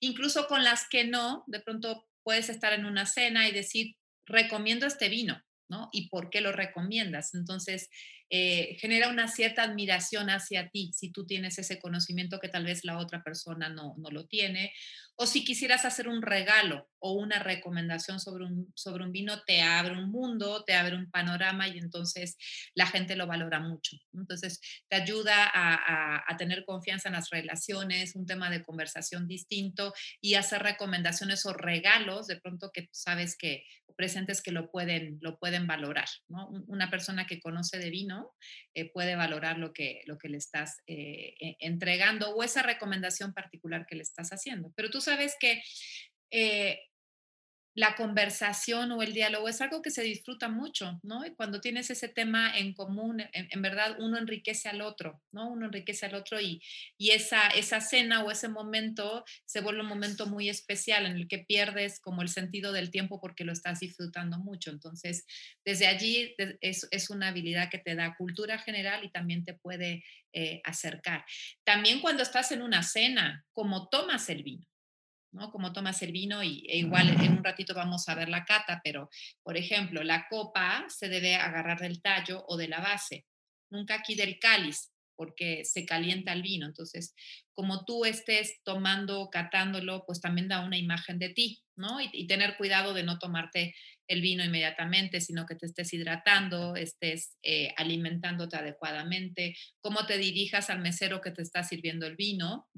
incluso 0.00 0.46
con 0.46 0.64
las 0.64 0.88
que 0.88 1.04
no, 1.04 1.44
de 1.46 1.60
pronto 1.60 2.06
puedes 2.22 2.48
estar 2.48 2.72
en 2.72 2.84
una 2.84 3.06
cena 3.06 3.48
y 3.48 3.52
decir, 3.52 3.96
recomiendo 4.26 4.86
este 4.86 5.08
vino, 5.08 5.42
¿no? 5.68 5.88
¿Y 5.92 6.08
por 6.08 6.30
qué 6.30 6.40
lo 6.40 6.52
recomiendas? 6.52 7.34
Entonces, 7.34 7.90
eh, 8.30 8.76
genera 8.80 9.08
una 9.08 9.28
cierta 9.28 9.62
admiración 9.62 10.30
hacia 10.30 10.68
ti 10.70 10.90
si 10.94 11.10
tú 11.10 11.26
tienes 11.26 11.58
ese 11.58 11.78
conocimiento 11.78 12.40
que 12.40 12.48
tal 12.48 12.64
vez 12.64 12.84
la 12.84 12.98
otra 12.98 13.22
persona 13.22 13.68
no, 13.68 13.94
no 13.98 14.10
lo 14.10 14.26
tiene. 14.26 14.72
O 15.16 15.26
si 15.26 15.44
quisieras 15.44 15.84
hacer 15.84 16.08
un 16.08 16.22
regalo 16.22 16.88
o 16.98 17.12
una 17.12 17.38
recomendación 17.38 18.18
sobre 18.18 18.46
un, 18.46 18.72
sobre 18.74 19.04
un 19.04 19.12
vino, 19.12 19.44
te 19.44 19.62
abre 19.62 19.92
un 19.92 20.10
mundo, 20.10 20.64
te 20.64 20.74
abre 20.74 20.96
un 20.96 21.08
panorama 21.08 21.68
y 21.68 21.78
entonces 21.78 22.36
la 22.74 22.86
gente 22.86 23.14
lo 23.14 23.28
valora 23.28 23.60
mucho. 23.60 23.96
Entonces 24.12 24.60
te 24.88 24.96
ayuda 24.96 25.48
a, 25.54 26.24
a, 26.26 26.36
tener 26.36 26.64
confianza 26.64 27.10
en 27.10 27.14
las 27.14 27.30
relaciones, 27.30 28.16
un 28.16 28.26
tema 28.26 28.50
de 28.50 28.64
conversación 28.64 29.28
distinto 29.28 29.94
y 30.20 30.34
hacer 30.34 30.62
recomendaciones 30.62 31.46
o 31.46 31.52
regalos 31.52 32.26
de 32.26 32.40
pronto 32.40 32.70
que 32.72 32.88
sabes 32.90 33.36
que 33.36 33.64
presentes 33.96 34.42
que 34.42 34.50
lo 34.50 34.70
pueden, 34.70 35.18
lo 35.20 35.38
pueden 35.38 35.66
valorar. 35.66 36.08
¿no? 36.28 36.48
Una 36.66 36.90
persona 36.90 37.26
que 37.26 37.40
conoce 37.40 37.78
de 37.78 37.90
vino 37.90 38.13
eh, 38.74 38.90
puede 38.90 39.16
valorar 39.16 39.58
lo 39.58 39.72
que, 39.72 40.02
lo 40.06 40.18
que 40.18 40.28
le 40.28 40.38
estás 40.38 40.82
eh, 40.86 41.34
e, 41.40 41.56
entregando 41.60 42.30
o 42.30 42.42
esa 42.42 42.62
recomendación 42.62 43.32
particular 43.32 43.86
que 43.86 43.96
le 43.96 44.02
estás 44.02 44.30
haciendo. 44.30 44.72
Pero 44.76 44.90
tú 44.90 45.00
sabes 45.00 45.36
que 45.38 45.62
eh, 46.30 46.80
la 47.74 47.96
conversación 47.96 48.92
o 48.92 49.02
el 49.02 49.12
diálogo 49.12 49.48
es 49.48 49.60
algo 49.60 49.82
que 49.82 49.90
se 49.90 50.02
disfruta 50.02 50.48
mucho, 50.48 51.00
¿no? 51.02 51.26
Y 51.26 51.34
cuando 51.34 51.60
tienes 51.60 51.90
ese 51.90 52.08
tema 52.08 52.56
en 52.56 52.72
común, 52.72 53.24
en, 53.32 53.62
verdad 53.62 53.96
uno 53.98 54.16
enriquece 54.16 54.68
al 54.68 54.80
otro, 54.80 55.20
¿no? 55.32 55.50
Uno 55.50 55.66
enriquece 55.66 56.06
al 56.06 56.14
otro 56.14 56.40
y, 56.40 56.62
y, 56.96 57.10
esa, 57.10 57.48
esa 57.48 57.80
cena 57.80 58.22
o 58.22 58.30
ese 58.30 58.48
momento 58.48 59.24
se 59.44 59.60
vuelve 59.60 59.80
un 59.80 59.88
momento 59.88 60.26
muy 60.26 60.48
especial 60.48 61.06
en 61.06 61.16
el 61.16 61.26
que 61.26 61.38
pierdes 61.38 62.00
como 62.00 62.22
el 62.22 62.28
sentido 62.28 62.72
del 62.72 62.90
tiempo 62.90 63.20
porque 63.20 63.44
lo 63.44 63.52
estás 63.52 63.80
disfrutando 63.80 64.38
mucho. 64.38 64.70
Entonces, 64.70 65.26
desde 65.64 65.88
allí 65.88 66.34
es, 66.60 66.86
es 66.90 67.10
una 67.10 67.28
habilidad 67.28 67.70
que 67.70 67.78
te 67.78 67.96
da 67.96 68.14
cultura 68.16 68.58
general 68.58 69.04
y 69.04 69.10
también 69.10 69.44
te 69.44 69.54
puede 69.54 70.04
eh, 70.32 70.60
acercar. 70.64 71.24
También 71.64 72.00
cuando 72.00 72.22
estás 72.22 72.50
en 72.50 72.62
una 72.62 72.82
cena, 72.82 73.44
como 73.52 73.88
tomas 73.88 74.28
el 74.28 74.42
vino. 74.42 74.66
¿No? 75.34 75.50
Como 75.50 75.72
tomas 75.72 76.00
el 76.02 76.12
vino 76.12 76.42
y 76.42 76.64
e 76.68 76.78
igual 76.78 77.10
en 77.10 77.32
un 77.32 77.44
ratito 77.44 77.74
vamos 77.74 78.08
a 78.08 78.14
ver 78.14 78.28
la 78.28 78.44
cata, 78.44 78.80
pero 78.82 79.10
por 79.42 79.56
ejemplo, 79.56 80.02
la 80.02 80.26
copa 80.28 80.86
se 80.88 81.08
debe 81.08 81.34
agarrar 81.36 81.80
del 81.80 82.00
tallo 82.00 82.44
o 82.48 82.56
de 82.56 82.68
la 82.68 82.80
base, 82.80 83.26
nunca 83.70 83.96
aquí 83.96 84.14
del 84.14 84.38
cáliz, 84.38 84.93
porque 85.16 85.64
se 85.64 85.84
calienta 85.84 86.32
el 86.32 86.42
vino. 86.42 86.66
Entonces, 86.66 87.14
como 87.54 87.84
tú 87.84 88.04
estés 88.04 88.60
tomando, 88.64 89.30
catándolo, 89.30 90.04
pues 90.06 90.20
también 90.20 90.48
da 90.48 90.60
una 90.60 90.76
imagen 90.76 91.18
de 91.18 91.28
ti, 91.28 91.62
¿no? 91.76 92.00
Y, 92.00 92.26
tener 92.26 92.56
cuidado 92.56 92.94
de 92.94 93.04
no 93.04 93.18
tomarte 93.18 93.74
el 94.08 94.20
vino 94.20 94.44
inmediatamente, 94.44 95.20
sino 95.20 95.46
que 95.46 95.54
te 95.54 95.66
estés 95.66 95.92
hidratando, 95.94 96.74
estés 96.76 97.36
eh, 97.42 97.72
alimentándote 97.76 98.56
adecuadamente, 98.56 99.56
cómo 99.80 100.04
te 100.04 100.18
dirijas 100.18 100.68
al 100.68 100.80
mesero 100.80 101.20
que 101.20 101.30
te 101.30 101.42
está 101.42 101.62
sirviendo 101.62 102.06
el 102.06 102.16
vino, 102.16 102.68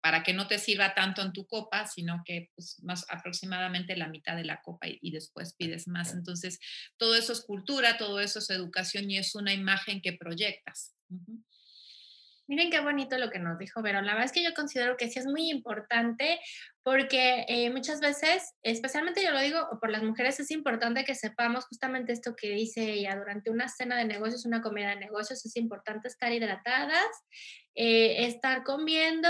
para 0.00 0.22
que 0.22 0.34
no 0.34 0.48
te 0.48 0.58
sirva 0.58 0.94
tanto 0.94 1.22
en 1.22 1.32
tu 1.32 1.46
copa, 1.46 1.86
sino 1.86 2.22
que 2.24 2.50
pues, 2.54 2.82
más 2.82 3.06
aproximadamente 3.08 3.96
la 3.96 4.08
mitad 4.08 4.36
de 4.36 4.44
la 4.44 4.60
copa 4.60 4.86
y, 4.88 5.10
después 5.10 5.54
pides 5.54 5.86
más. 5.86 6.12
Entonces, 6.12 6.58
todo 6.96 7.14
eso 7.14 7.32
es 7.32 7.42
cultura, 7.42 7.96
todo 7.96 8.20
eso 8.20 8.40
es 8.40 8.50
educación 8.50 9.10
y 9.10 9.18
es 9.18 9.34
una 9.34 9.54
imagen 9.54 10.00
que 10.02 10.12
proyectas. 10.12 10.94
Miren 12.48 12.70
qué 12.70 12.80
bonito 12.80 13.18
lo 13.18 13.30
que 13.30 13.40
nos 13.40 13.58
dijo 13.58 13.82
Vero. 13.82 14.00
La 14.02 14.12
verdad 14.12 14.26
es 14.26 14.32
que 14.32 14.44
yo 14.44 14.54
considero 14.54 14.96
que 14.96 15.10
sí 15.10 15.18
es 15.18 15.26
muy 15.26 15.50
importante 15.50 16.38
porque 16.84 17.44
eh, 17.48 17.70
muchas 17.70 18.00
veces, 18.00 18.54
especialmente 18.62 19.22
yo 19.22 19.32
lo 19.32 19.40
digo 19.40 19.66
por 19.80 19.90
las 19.90 20.04
mujeres, 20.04 20.38
es 20.38 20.52
importante 20.52 21.04
que 21.04 21.16
sepamos 21.16 21.64
justamente 21.66 22.12
esto 22.12 22.36
que 22.36 22.50
dice 22.50 22.92
ella. 22.92 23.16
Durante 23.16 23.50
una 23.50 23.68
cena 23.68 23.96
de 23.96 24.04
negocios, 24.04 24.46
una 24.46 24.62
comida 24.62 24.90
de 24.90 24.96
negocios, 24.96 25.44
es 25.44 25.56
importante 25.56 26.06
estar 26.06 26.32
hidratadas, 26.32 27.06
eh, 27.74 28.26
estar 28.26 28.62
comiendo 28.62 29.28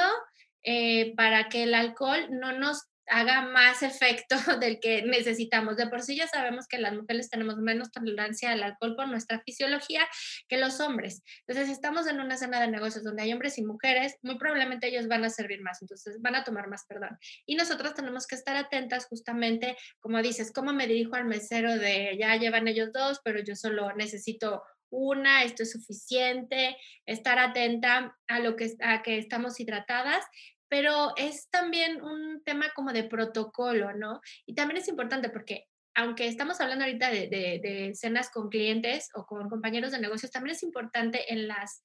eh, 0.63 1.15
para 1.17 1.49
que 1.49 1.63
el 1.63 1.75
alcohol 1.75 2.27
no 2.31 2.53
nos 2.53 2.83
haga 3.09 3.43
más 3.43 3.83
efecto 3.83 4.37
del 4.61 4.81
que 4.81 5.03
necesitamos. 5.03 5.77
De 5.77 5.89
por 5.89 6.03
sí 6.03 6.17
ya 6.17 6.27
sabemos 6.29 6.67
que 6.67 6.79
las 6.79 6.95
mujeres 6.95 7.31
tenemos 7.31 7.57
menos 7.59 7.91
tolerancia 7.91 8.53
al 8.53 8.63
alcohol 8.63 8.97
por 8.97 9.09
nuestra 9.09 9.41
fisiología 9.41 10.07
que 10.49 10.59
los 10.59 10.81
hombres. 10.81 11.23
Entonces, 11.41 11.67
si 11.67 11.73
estamos 11.73 12.07
en 12.07 12.21
una 12.21 12.35
escena 12.35 12.61
de 12.61 12.69
negocios 12.69 13.05
donde 13.05 13.23
hay 13.23 13.33
hombres 13.33 13.59
y 13.59 13.65
mujeres, 13.65 14.17
muy 14.23 14.39
probablemente 14.39 14.89
ellos 14.89 15.09
van 15.09 15.25
a 15.25 15.31
servir 15.31 15.63
más, 15.63 15.83
entonces 15.83 16.21
van 16.21 16.35
a 16.35 16.45
tomar 16.45 16.69
más, 16.69 16.85
perdón. 16.87 17.19
Y 17.47 17.57
nosotros 17.57 17.95
tenemos 17.95 18.27
que 18.27 18.35
estar 18.35 18.57
atentas 18.57 19.07
justamente, 19.07 19.77
como 20.01 20.21
dices, 20.23 20.53
cómo 20.53 20.73
me 20.73 20.87
dirijo 20.87 21.17
al 21.17 21.25
mesero 21.25 21.77
de 21.77 22.17
ya 22.19 22.37
llevan 22.37 22.69
ellos 22.69 22.93
dos, 22.93 23.21
pero 23.25 23.41
yo 23.43 23.57
solo 23.57 23.93
necesito 23.95 24.63
una, 24.91 25.43
esto 25.43 25.63
es 25.63 25.73
suficiente, 25.73 26.77
estar 27.07 27.39
atenta 27.39 28.17
a 28.29 28.39
lo 28.39 28.57
que, 28.57 28.73
a 28.81 29.03
que 29.03 29.19
estamos 29.19 29.59
hidratadas 29.61 30.25
pero 30.69 31.13
es 31.17 31.49
también 31.51 32.03
un 32.03 32.43
tema 32.45 32.67
como 32.75 32.93
de 32.93 33.05
protocolo, 33.05 33.93
¿no? 33.93 34.21
Y 34.47 34.55
también 34.55 34.81
es 34.81 34.89
importante 34.89 35.31
porque 35.31 35.65
aunque 35.95 36.27
estamos 36.29 36.61
hablando 36.61 36.85
ahorita 36.85 37.11
de, 37.11 37.29
de, 37.29 37.93
cenas 37.95 38.31
con 38.31 38.51
clientes 38.51 39.09
o 39.15 39.25
con 39.25 39.49
compañeros 39.49 39.93
de 39.93 39.99
negocios, 39.99 40.31
también 40.31 40.55
es 40.55 40.63
importante 40.63 41.33
en 41.33 41.49
las 41.49 41.83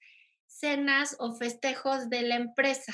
cenas 0.48 1.16
o 1.20 1.34
festejos 1.38 2.10
de 2.10 2.24
la 2.24 2.36
empresa 2.36 2.94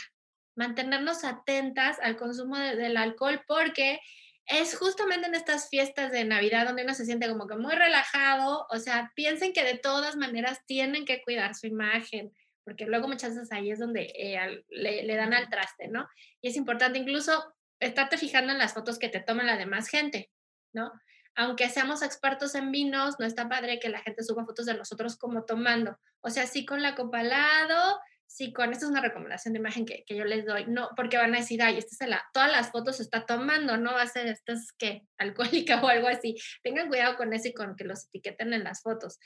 mantenernos 0.58 1.23
atentas 1.23 1.97
al 2.02 2.17
consumo 2.17 2.58
del 2.58 2.97
alcohol 2.97 3.41
porque 3.47 4.00
es 4.47 4.76
justamente 4.76 5.28
en 5.28 5.36
estas 5.36 5.69
fiestas 5.69 6.12
de 6.12 6.26
Navidad 6.26 6.65
donde 6.65 6.84
uno 6.84 6.93
se 6.93 7.06
siente 7.06 7.30
como 7.30 7.47
que 7.47 7.58
muy 7.58 7.76
relajado, 7.76 8.65
o 8.69 8.80
sea, 8.80 9.12
piensen 9.15 9.54
que 9.54 9.63
de 9.63 9.78
todas 9.78 10.15
maneras 10.15 10.60
tienen 10.65 11.06
que 11.06 11.21
cuidar 11.21 11.54
su 11.54 11.67
imagen, 11.67 12.34
porque 12.67 12.86
luego 12.86 13.08
muchas 13.08 13.34
veces 13.34 13.49
ahí 13.53 13.71
es 13.71 13.80
donde 13.80 14.12
eh, 14.13 14.62
le, 14.67 15.15
dan 15.15 15.34
al 15.34 15.49
traste, 15.49 15.88
¿no? 15.88 16.06
Y 16.41 16.49
es 16.49 16.58
importante 16.58 16.99
incluso 16.99 17.56
estarte 17.80 18.17
fijando 18.17 18.51
en 18.51 18.58
las 18.58 18.73
fotos 18.73 18.99
que 18.99 19.08
te 19.08 19.21
toman 19.21 19.45
la 19.45 19.56
demás 19.56 19.88
gente, 19.88 20.30
¿no? 20.73 20.91
Aunque 21.34 21.69
seamos 21.69 22.01
expertos 22.01 22.56
en 22.56 22.73
vinos, 22.73 23.15
no 23.19 23.25
está 23.25 23.47
padre 23.47 23.80
que 23.80 23.88
la 23.88 24.01
gente 24.01 24.21
suba 24.21 24.43
fotos 24.43 24.65
de 24.65 24.73
nosotros 24.73 25.15
como 25.15 25.45
tomando. 25.45 25.97
O 26.19 26.30
sea, 26.30 26.45
sí 26.45 26.65
con 26.65 26.82
la 26.82 26.93
copa 26.93 27.19
al 27.19 27.30
lado, 27.30 28.01
sí 28.25 28.51
con, 28.51 28.73
esta 28.73 28.84
es 28.84 28.91
una 28.91 28.99
recomendación 28.99 29.53
de 29.53 29.60
imagen 29.60 29.86
que, 29.86 30.03
que 30.06 30.17
yo 30.17 30.25
les 30.25 30.45
doy, 30.45 30.65
no, 30.67 30.89
porque 30.97 31.15
van 31.15 31.36
a 31.36 31.38
decir, 31.38 31.63
ay, 31.63 31.77
esta 31.77 32.03
es 32.03 32.10
la, 32.10 32.25
todas 32.34 32.51
las 32.51 32.71
fotos 32.71 32.97
se 32.97 33.03
está 33.03 33.25
tomando, 33.25 33.77
no 33.77 33.93
va 33.93 34.01
a 34.01 34.08
ser, 34.08 34.27
esta 34.27 34.51
es 34.51 34.73
que 34.73 35.03
alcohólica 35.17 35.82
o 35.82 35.88
algo 35.88 36.10
así. 36.10 36.36
Tengan 36.63 36.89
cuidado 36.89 37.15
con 37.15 37.32
eso 37.32 37.47
y 37.47 37.53
con 37.53 37.77
que 37.77 37.86
los 37.86 38.08
etiqueten 38.08 38.51
en 38.51 38.65
las 38.65 38.82
fotos. 38.82 39.19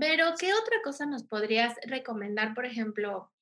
Pero, 0.00 0.34
¿qué 0.38 0.52
otra 0.52 0.76
cosa 0.84 1.06
nos 1.06 1.24
podrías 1.24 1.74
recomendar? 1.86 2.54
Por 2.54 2.66
ejemplo, 2.66 3.32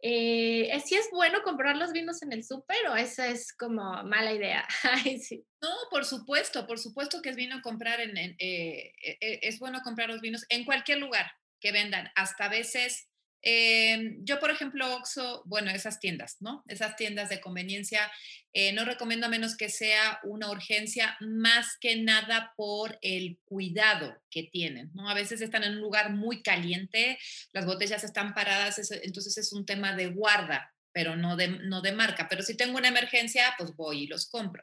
eh, 0.00 0.80
¿si 0.84 0.94
es 0.94 1.08
bueno 1.12 1.42
comprar 1.42 1.76
los 1.76 1.92
vinos 1.92 2.22
en 2.22 2.32
el 2.32 2.44
súper 2.44 2.88
o 2.88 2.96
esa 2.96 3.28
es 3.28 3.52
como 3.52 4.02
mala 4.04 4.32
idea? 4.32 4.66
No, 5.62 5.68
por 5.90 6.04
supuesto, 6.04 6.66
por 6.66 6.80
supuesto 6.80 7.22
que 7.22 7.28
es, 7.30 7.36
vino 7.36 7.62
comprar 7.62 8.00
en, 8.00 8.16
eh, 8.16 8.36
eh, 8.40 9.38
es 9.42 9.60
bueno 9.60 9.80
comprar 9.84 10.08
los 10.08 10.20
vinos 10.20 10.44
en 10.48 10.64
cualquier 10.64 10.98
lugar 10.98 11.30
que 11.60 11.70
vendan, 11.70 12.10
hasta 12.16 12.46
a 12.46 12.48
veces 12.48 13.08
Em, 13.42 14.24
yo, 14.24 14.38
por 14.38 14.50
ejemplo, 14.50 14.96
Oxo, 14.96 15.42
bueno, 15.46 15.70
esas 15.70 15.98
tiendas, 15.98 16.36
¿no? 16.40 16.62
Esas 16.68 16.94
tiendas 16.94 17.28
de 17.28 17.40
conveniencia, 17.40 18.10
eh, 18.52 18.72
no 18.72 18.84
recomiendo 18.84 19.26
a 19.26 19.30
menos 19.30 19.56
que 19.56 19.68
sea 19.68 20.20
una 20.22 20.48
urgencia, 20.50 21.16
más 21.20 21.76
que 21.80 21.96
nada 21.96 22.52
por 22.56 22.98
el 23.02 23.38
cuidado 23.44 24.16
que 24.30 24.44
tienen, 24.44 24.90
¿no? 24.94 25.08
A 25.08 25.14
veces 25.14 25.40
están 25.40 25.64
en 25.64 25.72
un 25.72 25.80
lugar 25.80 26.10
muy 26.10 26.42
caliente, 26.42 27.18
las 27.52 27.66
botellas 27.66 28.04
están 28.04 28.32
paradas, 28.32 28.78
entonces 29.02 29.36
es 29.36 29.52
un 29.52 29.66
tema 29.66 29.96
de 29.96 30.06
guarda, 30.06 30.72
pero 30.92 31.16
no 31.16 31.36
de, 31.36 31.48
no 31.48 31.80
de 31.80 31.92
marca. 31.92 32.28
Pero 32.28 32.42
si 32.42 32.56
tengo 32.56 32.78
una 32.78 32.88
emergencia, 32.88 33.54
pues 33.58 33.74
voy 33.74 34.04
y 34.04 34.06
los 34.06 34.28
compro. 34.28 34.62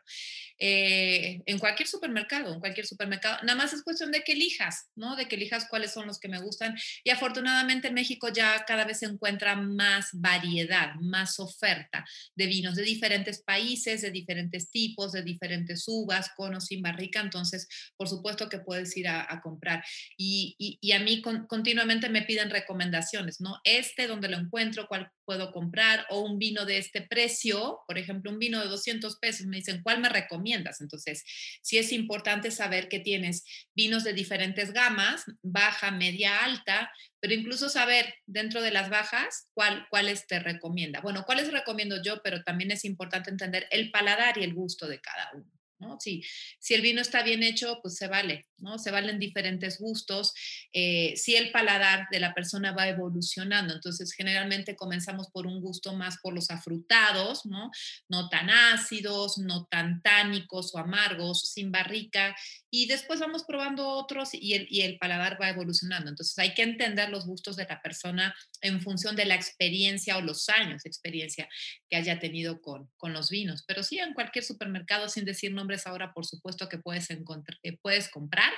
Eh, 0.62 1.42
en 1.46 1.58
cualquier 1.58 1.88
supermercado, 1.88 2.54
en 2.54 2.60
cualquier 2.60 2.86
supermercado. 2.86 3.38
Nada 3.44 3.56
más 3.56 3.72
es 3.72 3.82
cuestión 3.82 4.12
de 4.12 4.24
que 4.24 4.34
elijas, 4.34 4.90
¿no? 4.96 5.16
De 5.16 5.28
que 5.28 5.38
elijas 5.38 5.68
cuáles 5.70 5.94
son 5.94 6.06
los 6.06 6.20
que 6.20 6.28
me 6.28 6.42
gustan. 6.42 6.78
Y 7.06 7.12
afortunadamente 7.12 7.88
en 7.88 7.94
México 7.94 8.28
ya 8.28 8.66
cada 8.68 8.84
vez 8.84 9.00
se 9.00 9.06
encuentra 9.06 9.56
más 9.56 10.10
variedad, 10.12 10.96
más 10.96 11.40
oferta 11.40 12.06
de 12.36 12.48
vinos 12.48 12.76
de 12.76 12.84
diferentes 12.84 13.42
países, 13.42 14.02
de 14.02 14.12
diferentes 14.12 14.70
tipos, 14.70 15.14
de 15.14 15.24
diferentes 15.24 15.86
uvas, 15.88 16.30
con 16.36 16.54
o 16.56 16.60
sin 16.60 16.82
barrica. 16.82 17.22
Entonces, 17.22 17.70
por 17.96 18.10
supuesto 18.10 18.50
que 18.50 18.60
puedes 18.60 18.96
ir 18.98 19.08
a, 19.08 19.40
comprar. 19.42 19.84
Y, 20.18 20.56
y, 20.82 20.92
a 20.92 21.00
mí 21.00 21.22
continuamente 21.22 22.10
me 22.10 22.24
piden 22.24 22.50
recomendaciones, 22.50 23.40
¿no? 23.40 23.62
Este, 23.64 24.08
donde 24.08 24.28
lo 24.28 24.38
encuentro, 24.38 24.88
cuál 24.88 25.10
puedo 25.24 25.52
comprar, 25.54 26.06
o 26.10 26.22
un 26.22 26.40
vino 26.40 26.66
de 26.66 26.80
este 26.80 27.02
precio, 27.02 27.80
por 27.88 27.98
ejemplo, 27.98 28.32
un 28.32 28.40
vino 28.40 28.60
de 28.60 28.68
200 28.68 29.18
pesos, 29.18 29.46
me 29.46 29.58
dicen, 29.58 29.82
¿cuál 29.84 30.02
me 30.02 30.10
recomiendas? 30.10 30.49
Entonces, 30.54 31.24
sí 31.62 31.78
es 31.78 31.92
importante 31.92 32.52
saber 32.52 32.90
que 32.90 33.00
tienes 33.00 33.44
vinos 33.76 34.04
de 34.04 34.14
diferentes 34.14 34.72
gamas, 34.74 35.26
baja, 35.42 35.92
media, 35.92 36.44
alta, 36.44 36.92
pero 37.20 37.34
incluso 37.34 37.70
saber 37.70 38.16
dentro 38.26 38.62
de 38.62 38.72
las 38.72 38.90
bajas 38.90 39.50
cuál, 39.54 39.88
cuáles 39.90 40.28
te 40.28 40.40
recomienda. 40.40 41.02
Bueno, 41.02 41.24
cuáles 41.26 41.52
recomiendo 41.52 42.02
yo, 42.02 42.22
pero 42.24 42.44
también 42.44 42.72
es 42.72 42.86
importante 42.86 43.30
entender 43.30 43.68
el 43.72 43.92
paladar 43.92 44.38
y 44.38 44.44
el 44.44 44.54
gusto 44.54 44.88
de 44.88 45.00
cada 45.00 45.32
uno. 45.34 45.59
¿No? 45.80 46.00
Si, 46.00 46.24
si 46.60 46.74
el 46.74 46.82
vino 46.82 47.02
está 47.02 47.24
bien 47.24 47.44
hecho, 47.44 47.80
pues 47.82 47.96
se 47.96 48.08
vale, 48.08 48.48
¿no? 48.58 48.78
Se 48.78 48.92
valen 48.92 49.20
diferentes 49.20 49.80
gustos. 49.80 50.34
Eh, 50.74 51.14
si 51.16 51.36
el 51.36 51.52
paladar 51.52 52.08
de 52.12 52.20
la 52.20 52.34
persona 52.34 52.72
va 52.72 52.88
evolucionando, 52.88 53.74
entonces 53.74 54.14
generalmente 54.14 54.76
comenzamos 54.76 55.30
por 55.32 55.48
un 55.48 55.62
gusto 55.62 55.94
más 55.94 56.18
por 56.22 56.34
los 56.34 56.52
afrutados, 56.52 57.46
¿no? 57.46 57.72
No 58.08 58.30
tan 58.30 58.50
ácidos, 58.50 59.38
no 59.38 59.66
tan 59.66 60.02
tánicos 60.02 60.74
o 60.74 60.80
amargos, 60.80 61.50
sin 61.50 61.72
barrica, 61.72 62.36
y 62.72 62.88
después 62.88 63.20
vamos 63.20 63.44
probando 63.44 63.88
otros 63.88 64.34
y 64.34 64.54
el, 64.54 64.68
y 64.70 64.82
el 64.82 64.98
paladar 64.98 65.42
va 65.42 65.50
evolucionando. 65.50 66.10
Entonces 66.10 66.38
hay 66.38 66.54
que 66.54 66.64
entender 66.64 67.10
los 67.10 67.26
gustos 67.26 67.56
de 67.56 67.66
la 67.66 67.82
persona 67.82 68.36
en 68.62 68.82
función 68.82 69.16
de 69.16 69.26
la 69.26 69.36
experiencia 69.36 70.18
o 70.18 70.22
los 70.22 70.50
años 70.50 70.84
de 70.84 70.90
experiencia 70.90 71.50
que 71.90 71.96
haya 71.96 72.20
tenido 72.20 72.62
con, 72.62 72.90
con 72.98 73.14
los 73.14 73.30
vinos. 73.30 73.64
Pero 73.68 73.84
sí, 73.84 74.00
en 74.00 74.14
cualquier 74.14 74.44
supermercado, 74.44 75.10
sin 75.10 75.26
decir 75.26 75.54
no 75.54 75.68
ahora, 75.86 76.14
por 76.14 76.26
supuesto 76.26 76.68
que 76.68 76.80
puedes, 76.80 77.10
encontrar, 77.10 77.58
eh, 77.64 77.78
puedes 77.78 78.10
comprar 78.10 78.52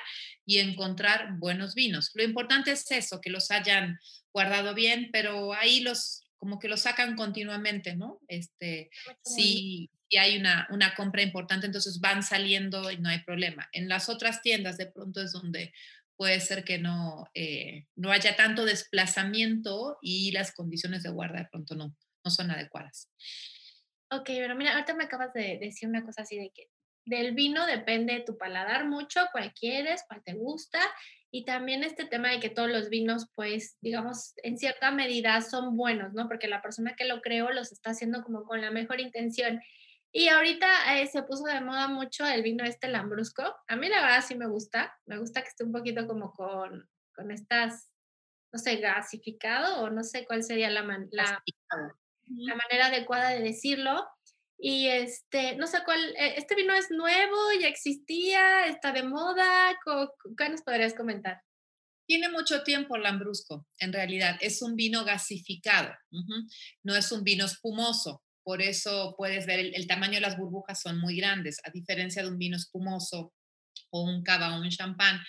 y 0.45 0.60
encontrar 0.60 1.38
buenos 1.38 1.76
vinos. 1.76 2.12
Lo 2.13 2.24
importante 2.24 2.71
es 2.71 2.89
eso, 2.91 3.19
que 3.21 3.30
los 3.30 3.52
hayan 3.52 4.00
guardado 4.34 4.74
bien, 4.74 5.10
pero 5.12 5.54
ahí 5.54 5.82
los 5.82 6.24
como 6.38 6.58
que 6.58 6.67
los 6.67 6.82
sacan 6.82 7.15
continuamente, 7.15 7.95
¿no? 7.95 8.19
Este, 8.28 8.89
si, 10.12 10.17
hay 10.17 10.38
una, 10.38 10.67
una 10.71 10.93
compra 10.95 11.21
importante, 11.21 11.65
entonces 11.65 12.00
van 12.00 12.24
saliendo 12.24 12.91
y 12.91 12.97
no 12.97 13.10
hay 13.10 13.19
problema. 13.19 13.69
En 13.71 13.89
las 13.89 14.10
otras 14.10 14.41
tiendas 14.41 14.78
de 14.78 14.88
pronto 14.88 15.21
es 15.21 15.32
donde 15.32 15.74
puede 16.15 16.39
ser 16.39 16.63
que 16.63 16.78
no, 16.78 17.28
eh, 17.34 17.88
no 17.95 18.12
haya 18.12 18.36
tanto 18.36 18.65
desplazamiento 18.65 19.97
y 20.02 20.32
las 20.32 20.52
condiciones 20.54 21.04
de 21.04 21.10
guarda 21.10 21.39
de 21.39 21.47
pronto 21.47 21.76
no, 21.76 21.95
no 22.24 22.32
son 22.32 22.52
adecuadas. 22.52 23.10
Ok, 24.12 24.26
pero 24.26 24.56
mira, 24.56 24.74
ahorita 24.74 24.93
me 24.93 25.06
acabas 25.06 25.34
de 25.34 25.58
decir 25.60 25.88
una 25.89 26.04
cosa 26.04 26.21
así 26.24 26.38
de 26.38 26.52
que 26.54 26.67
del 27.06 27.34
vino 27.34 27.65
depende 27.65 28.24
tu 28.26 28.38
paladar 28.38 28.88
mucho, 28.88 29.21
cuál 29.32 29.54
quieres, 29.54 30.04
cuál 30.08 30.21
te 30.24 30.34
gusta. 30.34 30.80
Y 31.32 31.45
también 31.45 31.84
este 31.84 32.06
tema 32.06 32.30
de 32.30 32.39
que 32.39 32.50
todos 32.50 32.69
los 32.69 32.89
vinos, 32.89 33.28
pues, 33.34 33.78
digamos, 33.82 34.34
en 34.43 34.58
cierta 34.58 34.91
medida 34.91 35.41
son 35.41 35.78
buenos, 35.78 36.13
¿no? 36.13 36.28
Porque 36.28 36.47
la 36.47 36.62
persona 36.62 36.95
que 36.95 37.06
lo 37.06 37.21
creó 37.21 37.52
los 37.52 37.71
está 37.71 37.91
haciendo 37.91 38.21
como 38.21 38.43
con 38.43 38.60
la 38.60 38.69
mejor 38.69 39.00
intención. 39.00 39.62
Y 40.13 40.28
ahorita 40.28 41.00
eh, 41.00 41.08
se 41.08 41.24
puso 41.24 41.45
de 41.45 41.62
moda 41.62 41.88
mucho 41.88 42.26
el 42.26 42.43
vino 42.43 42.65
este 42.65 42.89
Lambrusco. 42.89 43.43
A 43.67 43.76
mí 43.78 43.88
la 43.88 44.02
verdad 44.02 44.24
sí 44.28 44.36
me 44.36 44.47
gusta. 44.47 44.93
Me 45.06 45.17
gusta 45.17 45.41
que 45.41 45.47
esté 45.47 45.63
un 45.63 45.71
poquito 45.71 46.06
como 46.06 46.34
con, 46.34 46.89
con 47.15 47.32
estas, 47.32 47.89
no 48.52 48.60
sé, 48.60 48.76
gasificado 48.78 49.82
o 49.82 49.89
no 49.89 50.04
sé 50.04 50.26
cuál 50.26 50.43
sería 50.43 50.69
la, 50.69 50.82
la, 51.12 51.43
la 52.26 52.56
manera 52.56 52.88
adecuada 52.88 53.30
de 53.30 53.41
decirlo. 53.41 54.06
Y 54.63 54.88
este, 54.88 55.56
no 55.56 55.65
sé 55.65 55.80
cuál, 55.86 56.00
eh, 56.17 56.36
este 56.38 56.56
vino 56.56 56.74
es 56.74 56.91
nuevo, 56.91 57.38
ya 57.60 57.67
existía, 57.67 58.67
está 58.67 58.91
de 58.91 59.02
moda, 59.02 59.76
¿qué 60.38 60.50
nos 60.50 60.62
podrías 60.62 60.93
comentar? 60.93 61.41
Tiene 62.06 62.30
mucho 62.30 62.62
tiempo 62.62 62.97
Lambrusco, 62.97 63.65
en 63.80 63.91
realidad. 63.91 64.38
Es 64.41 64.62
un 64.62 64.76
vino 64.76 65.04
gasificado, 65.04 65.95
no 66.84 66.95
es 66.95 67.12
un 67.12 67.24
vino 67.24 67.45
espumoso. 67.45 68.21
Por 68.43 68.62
eso 68.62 69.13
puedes 69.17 69.45
ver, 69.45 69.60
el, 69.60 69.88
tamaño 69.88 70.15
de 70.15 70.21
las 70.21 70.38
burbujas 70.38 70.82
son 70.82 70.99
muy 70.99 71.17
grandes, 71.17 71.60
a 71.63 71.69
diferencia 71.69 72.23
de 72.23 72.30
un 72.30 72.38
vino 72.38 72.58
espumoso 72.58 73.34
o 73.91 74.04
un 74.04 74.23
cava 74.23 74.56
o 74.56 74.62
un 74.62 74.69
champán, 74.69 75.19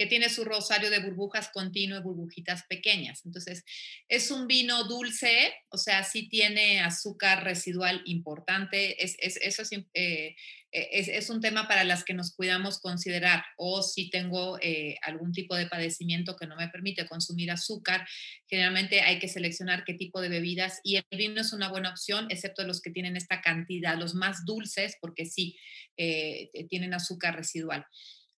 que 0.00 0.06
tiene 0.06 0.30
su 0.30 0.46
rosario 0.46 0.88
de 0.88 1.00
burbujas 1.00 1.50
continuo 1.50 1.98
y 1.98 2.02
burbujitas 2.02 2.62
pequeñas. 2.70 3.20
Entonces, 3.26 3.66
es 4.08 4.30
un 4.30 4.46
vino 4.46 4.84
dulce, 4.84 5.52
o 5.68 5.76
sea, 5.76 6.04
sí 6.04 6.26
tiene 6.26 6.80
azúcar 6.80 7.44
residual 7.44 8.00
importante. 8.06 9.04
Es, 9.04 9.18
eso 9.20 9.62
eh, 9.92 10.36
es, 10.72 11.08
es, 11.08 11.28
un 11.28 11.42
tema 11.42 11.68
para 11.68 11.84
las 11.84 12.02
que 12.02 12.14
nos 12.14 12.34
cuidamos 12.34 12.80
considerar. 12.80 13.44
O 13.58 13.82
si 13.82 14.08
tengo 14.08 14.58
eh, 14.62 14.96
algún 15.02 15.32
tipo 15.32 15.54
de 15.54 15.66
padecimiento 15.66 16.34
que 16.34 16.46
no 16.46 16.56
me 16.56 16.68
permite 16.68 17.06
consumir 17.06 17.50
azúcar, 17.50 18.08
generalmente 18.48 19.02
hay 19.02 19.18
que 19.18 19.28
seleccionar 19.28 19.84
qué 19.84 19.92
tipo 19.92 20.22
de 20.22 20.30
bebidas. 20.30 20.80
Y 20.82 20.96
el 20.96 21.04
vino 21.10 21.42
es 21.42 21.52
una 21.52 21.68
buena 21.68 21.90
opción, 21.90 22.26
excepto 22.30 22.64
los 22.64 22.80
que 22.80 22.90
tienen 22.90 23.18
esta 23.18 23.42
cantidad, 23.42 23.98
los 23.98 24.14
más 24.14 24.46
dulces, 24.46 24.96
porque 24.98 25.26
sí 25.26 25.58
eh, 25.98 26.50
tienen 26.70 26.94
azúcar 26.94 27.36
residual. 27.36 27.84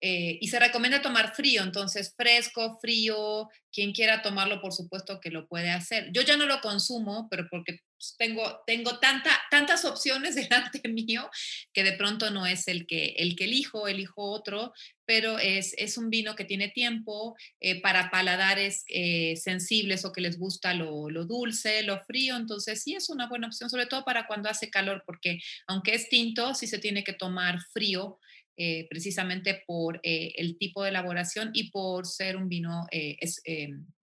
Eh, 0.02 0.38
y 0.40 0.48
se 0.48 0.58
recomienda 0.58 1.02
tomar 1.02 1.34
frío, 1.34 1.62
entonces 1.62 2.14
fresco, 2.16 2.78
frío, 2.80 3.48
quien 3.70 3.92
quiera 3.92 4.22
tomarlo, 4.22 4.60
por 4.60 4.72
supuesto 4.72 5.20
que 5.20 5.30
lo 5.30 5.46
puede 5.46 5.70
hacer. 5.70 6.10
Yo 6.12 6.22
ya 6.22 6.38
no 6.38 6.46
lo 6.46 6.60
consumo, 6.62 7.28
pero 7.30 7.46
porque 7.50 7.80
pues, 8.00 8.14
tengo, 8.16 8.62
tengo 8.66 8.98
tanta, 8.98 9.30
tantas 9.50 9.84
opciones 9.84 10.34
delante 10.34 10.80
mío 10.88 11.28
que 11.74 11.84
de 11.84 11.92
pronto 11.92 12.30
no 12.30 12.46
es 12.46 12.66
el 12.66 12.86
que, 12.86 13.14
el 13.18 13.36
que 13.36 13.44
elijo, 13.44 13.88
elijo 13.88 14.22
otro, 14.22 14.72
pero 15.04 15.38
es, 15.38 15.74
es 15.76 15.98
un 15.98 16.08
vino 16.08 16.34
que 16.34 16.46
tiene 16.46 16.68
tiempo 16.68 17.36
eh, 17.60 17.82
para 17.82 18.10
paladares 18.10 18.84
eh, 18.88 19.36
sensibles 19.36 20.06
o 20.06 20.12
que 20.12 20.22
les 20.22 20.38
gusta 20.38 20.72
lo, 20.72 21.10
lo, 21.10 21.26
dulce, 21.26 21.82
lo 21.82 22.02
frío, 22.04 22.36
entonces 22.36 22.82
sí 22.82 22.94
es 22.94 23.10
una 23.10 23.28
buena 23.28 23.48
opción, 23.48 23.68
sobre 23.68 23.86
todo 23.86 24.04
para 24.04 24.26
cuando 24.26 24.48
hace 24.48 24.70
calor, 24.70 25.02
porque 25.04 25.40
aunque 25.66 25.94
es 25.94 26.08
tinto, 26.08 26.54
sí 26.54 26.66
se 26.66 26.78
tiene 26.78 27.04
que 27.04 27.12
tomar 27.12 27.60
frío 27.72 28.18
eh, 28.56 28.86
precisamente 28.90 29.62
por 29.66 30.00
eh, 30.02 30.32
el 30.36 30.58
tipo 30.58 30.82
de 30.82 30.90
elaboración 30.90 31.50
y 31.54 31.70
por 31.70 32.06
ser 32.06 32.36
un 32.36 32.48
vino 32.48 32.86
eh, 32.90 33.16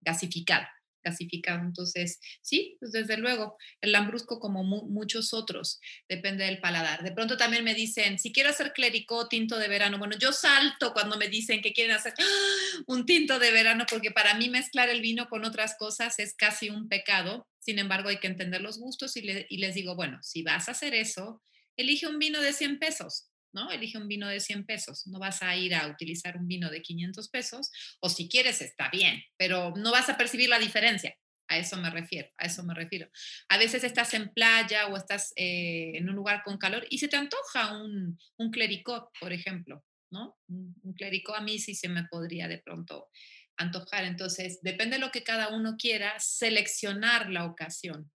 gasificado. 0.00 0.66
Gasificado. 1.04 1.60
Entonces, 1.60 2.18
sí, 2.42 2.76
pues 2.80 2.90
desde 2.90 3.18
luego, 3.18 3.56
el 3.80 3.92
lambrusco 3.92 4.40
como 4.40 4.64
muchos 4.64 5.32
otros, 5.32 5.80
depende 6.08 6.44
del 6.44 6.58
paladar. 6.58 7.04
De 7.04 7.12
pronto 7.12 7.36
también 7.36 7.62
me 7.62 7.74
dicen, 7.74 8.18
si 8.18 8.32
quiero 8.32 8.50
hacer 8.50 8.72
clericó 8.72 9.28
tinto 9.28 9.58
de 9.58 9.68
verano, 9.68 9.98
bueno, 9.98 10.16
yo 10.18 10.32
salto 10.32 10.92
cuando 10.92 11.16
me 11.16 11.28
dicen 11.28 11.62
que 11.62 11.72
quieren 11.72 11.94
hacer 11.94 12.14
¡ah! 12.18 12.82
un 12.88 13.06
tinto 13.06 13.38
de 13.38 13.52
verano, 13.52 13.86
porque 13.88 14.10
para 14.10 14.34
mí 14.34 14.48
mezclar 14.48 14.88
el 14.88 15.00
vino 15.00 15.28
con 15.28 15.44
otras 15.44 15.76
cosas 15.78 16.18
es 16.18 16.34
casi 16.34 16.68
un 16.68 16.88
pecado. 16.88 17.46
Sin 17.60 17.78
embargo, 17.78 18.08
hay 18.08 18.18
que 18.18 18.26
entender 18.26 18.60
los 18.60 18.78
gustos 18.80 19.16
y, 19.16 19.22
y 19.48 19.58
les 19.58 19.74
digo, 19.74 19.94
bueno, 19.94 20.18
si 20.22 20.42
vas 20.42 20.68
a 20.68 20.72
hacer 20.72 20.94
eso, 20.94 21.42
elige 21.76 22.08
un 22.08 22.18
vino 22.18 22.40
de 22.40 22.52
100 22.52 22.80
pesos 22.80 23.27
¿no? 23.52 23.70
Elige 23.70 23.98
un 23.98 24.08
vino 24.08 24.28
de 24.28 24.40
100 24.40 24.66
pesos, 24.66 25.06
no 25.06 25.18
vas 25.18 25.42
a 25.42 25.56
ir 25.56 25.74
a 25.74 25.86
utilizar 25.88 26.36
un 26.36 26.46
vino 26.46 26.70
de 26.70 26.82
500 26.82 27.28
pesos, 27.28 27.70
o 28.00 28.08
si 28.08 28.28
quieres 28.28 28.60
está 28.60 28.88
bien, 28.90 29.22
pero 29.36 29.72
no 29.76 29.92
vas 29.92 30.08
a 30.08 30.16
percibir 30.16 30.48
la 30.48 30.58
diferencia. 30.58 31.16
A 31.50 31.56
eso 31.56 31.78
me 31.78 31.88
refiero, 31.88 32.28
a 32.36 32.44
eso 32.44 32.62
me 32.62 32.74
refiero. 32.74 33.08
A 33.48 33.56
veces 33.56 33.82
estás 33.82 34.12
en 34.12 34.28
playa 34.34 34.86
o 34.88 34.96
estás 34.96 35.32
eh, 35.36 35.92
en 35.94 36.08
un 36.08 36.14
lugar 36.14 36.42
con 36.44 36.58
calor 36.58 36.86
y 36.90 36.98
se 36.98 37.08
te 37.08 37.16
antoja 37.16 37.78
un, 37.78 38.18
un 38.36 38.50
clericot, 38.50 39.08
por 39.18 39.32
ejemplo, 39.32 39.82
¿no? 40.10 40.36
Un, 40.48 40.74
un 40.82 40.94
a 41.34 41.40
mí 41.40 41.58
sí 41.58 41.74
se 41.74 41.88
me 41.88 42.04
podría 42.04 42.48
de 42.48 42.58
pronto 42.58 43.08
antojar. 43.56 44.04
Entonces, 44.04 44.60
depende 44.62 44.96
de 44.96 45.00
lo 45.00 45.10
que 45.10 45.24
cada 45.24 45.48
uno 45.48 45.76
quiera, 45.78 46.14
seleccionar 46.20 47.30
la 47.30 47.46
ocasión 47.46 48.10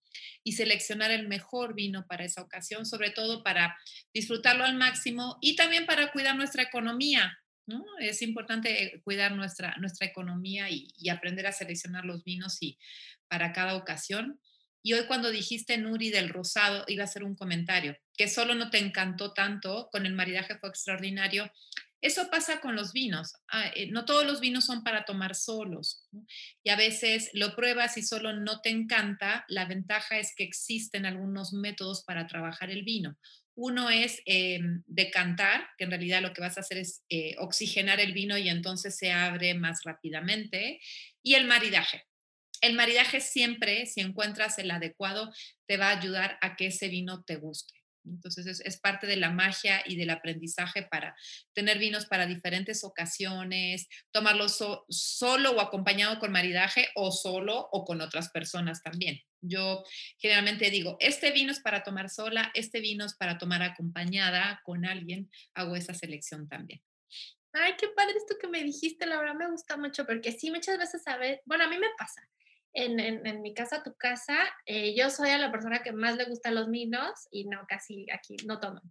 y 0.45 0.53
seleccionar 0.53 1.11
el 1.11 1.29
mejor 1.29 1.75
vino 1.75 2.07
para 2.07 2.25
esa 2.25 2.43
ocasión, 2.43 2.87
sobre 2.87 3.11
todo 3.11 3.43
para 3.43 3.77
disfrutarlo 4.13 4.65
al 4.65 4.77
máximo 4.77 5.39
y 5.41 5.57
también 5.57 5.87
para 5.87 6.13
cuidar 6.13 6.37
nuestra 6.37 6.63
economía. 6.63 7.37
¿no? 7.67 7.85
Es 8.01 8.23
importante 8.23 9.01
cuidar 9.05 9.33
nuestra, 9.33 9.77
nuestra 9.79 10.07
economía 10.07 10.69
y, 10.71 11.09
aprender 11.09 11.47
a 11.47 11.53
seleccionar 11.53 12.05
los 12.05 12.25
vinos 12.25 12.59
y 12.61 12.79
para 13.29 13.53
cada 13.53 13.77
ocasión. 13.77 14.41
Y 14.83 14.95
hoy 14.95 15.07
cuando 15.07 15.31
dijiste 15.31 15.77
Nuri 15.79 16.11
del 16.11 16.31
rosado, 16.31 16.85
iba 16.89 17.03
a 17.03 17.05
hacer 17.05 17.23
un 17.23 17.37
comentario, 17.37 17.97
que 18.17 18.29
solo 18.29 18.55
no 18.55 18.71
te 18.71 18.79
encantó 18.79 19.33
tanto, 19.33 19.89
con 19.93 20.07
el 20.07 20.15
maridaje 20.15 20.59
fue 20.59 20.71
extraordinario. 20.71 21.53
Eso 22.03 22.31
pasa 22.31 22.61
con 22.61 22.77
los 22.77 22.93
vinos. 22.93 23.35
Ah, 23.49 23.71
eh, 23.75 23.91
no 23.91 24.07
todos 24.07 24.25
los 24.25 24.41
vinos 24.41 24.65
son 24.65 24.83
para 24.83 25.05
tomar 25.05 25.35
solos. 25.35 26.09
Y 26.63 26.71
a 26.71 26.77
veces 26.77 27.31
lo 27.35 27.55
pruebas 27.55 27.99
y 27.99 28.03
solo 28.03 28.33
no 28.33 28.61
te 28.61 28.71
encanta. 28.71 29.45
La 29.49 29.67
ventaja 29.67 30.19
es 30.19 30.35
que 30.35 30.45
existen 30.45 31.05
algunos 31.05 31.53
métodos 31.53 32.03
para 32.05 32.27
trabajar 32.27 32.71
el 32.71 32.85
vino. 32.85 33.19
Uno 33.55 33.91
es 33.91 34.23
em, 34.25 34.83
decantar, 34.87 35.69
que 35.77 35.85
en 35.85 35.91
realidad 35.91 36.23
lo 36.23 36.33
que 36.33 36.41
vas 36.41 36.57
a 36.57 36.61
hacer 36.61 36.79
es 36.79 37.03
eh, 37.11 37.35
oxigenar 37.39 38.01
el 38.01 38.13
vino 38.15 38.39
y 38.39 38.49
entonces 38.49 38.97
se 38.97 39.13
abre 39.13 39.53
más 39.55 39.81
rápidamente. 39.85 40.81
Y 41.23 41.35
el 41.35 41.47
maridaje. 41.47 42.05
El 42.63 42.75
maridaje 42.75 43.21
siempre, 43.21 43.85
si 43.87 44.01
encuentras 44.01 44.59
el 44.59 44.71
adecuado, 44.71 45.33
te 45.67 45.77
va 45.77 45.89
a 45.89 45.99
ayudar 45.99 46.39
a 46.41 46.57
que 46.57 46.67
ese 46.67 46.89
vino 46.89 47.25
te 47.25 47.37
guste. 47.37 47.80
Entonces 48.05 48.61
es, 48.65 48.81
parte 48.81 49.07
de 49.07 49.17
la 49.17 49.31
magia 49.31 49.83
y 49.87 49.97
del 49.97 50.11
aprendizaje 50.11 50.83
para 50.91 51.15
tener 51.53 51.79
vinos 51.79 52.07
para 52.07 52.27
diferentes 52.27 52.83
ocasiones, 52.85 53.89
tomarlos 54.11 54.59
solo 54.89 55.51
o 55.53 55.61
acompañado 55.61 56.19
con 56.19 56.33
maridaje 56.33 56.89
o 56.95 57.13
solo 57.13 57.69
o 57.73 57.85
con 57.85 58.01
otras 58.01 58.31
personas 58.31 58.83
también. 58.83 59.21
Yo 59.43 59.85
generalmente 60.19 60.71
digo, 60.71 60.97
este 61.01 61.31
vino 61.33 61.53
es 61.53 61.61
para 61.61 61.83
tomar 61.83 62.11
sola, 62.11 62.51
este 62.55 62.81
vino 62.81 63.05
es 63.05 63.15
para 63.15 63.39
tomar 63.39 63.63
acompañada 63.63 64.61
con 64.65 64.85
alguien, 64.85 65.31
hago 65.55 65.77
esa 65.77 65.95
selección 65.95 66.49
también. 66.49 66.83
Ay, 67.53 67.75
qué 67.79 67.89
padre 67.89 68.15
esto 68.17 68.37
que 68.41 68.49
me 68.49 68.63
dijiste, 68.63 69.07
la 69.07 69.19
verdad 69.19 69.35
me 69.35 69.51
gusta 69.51 69.77
mucho 69.77 70.07
porque 70.07 70.33
sí, 70.33 70.51
muchas 70.51 70.79
veces, 70.79 71.07
a 71.07 71.17
ver, 71.17 71.43
bueno, 71.45 71.65
a 71.65 71.69
mí 71.69 71.79
me 71.79 71.89
pasa 71.99 72.23
en, 72.73 73.01
en, 73.01 73.43
mi 73.43 73.55
casa, 73.55 73.83
tu 73.83 73.95
casa, 73.95 74.39
eh, 74.67 74.95
yo 74.95 75.11
soy 75.11 75.31
a 75.31 75.39
la 75.39 75.51
persona 75.51 75.83
que 75.83 75.93
más 75.93 76.17
le 76.17 76.25
gustan 76.25 76.55
los 76.55 76.71
vinos 76.71 77.29
y 77.31 77.45
no, 77.47 77.65
casi 77.69 78.07
aquí 78.11 78.37
no 78.47 78.61
toman. 78.61 78.83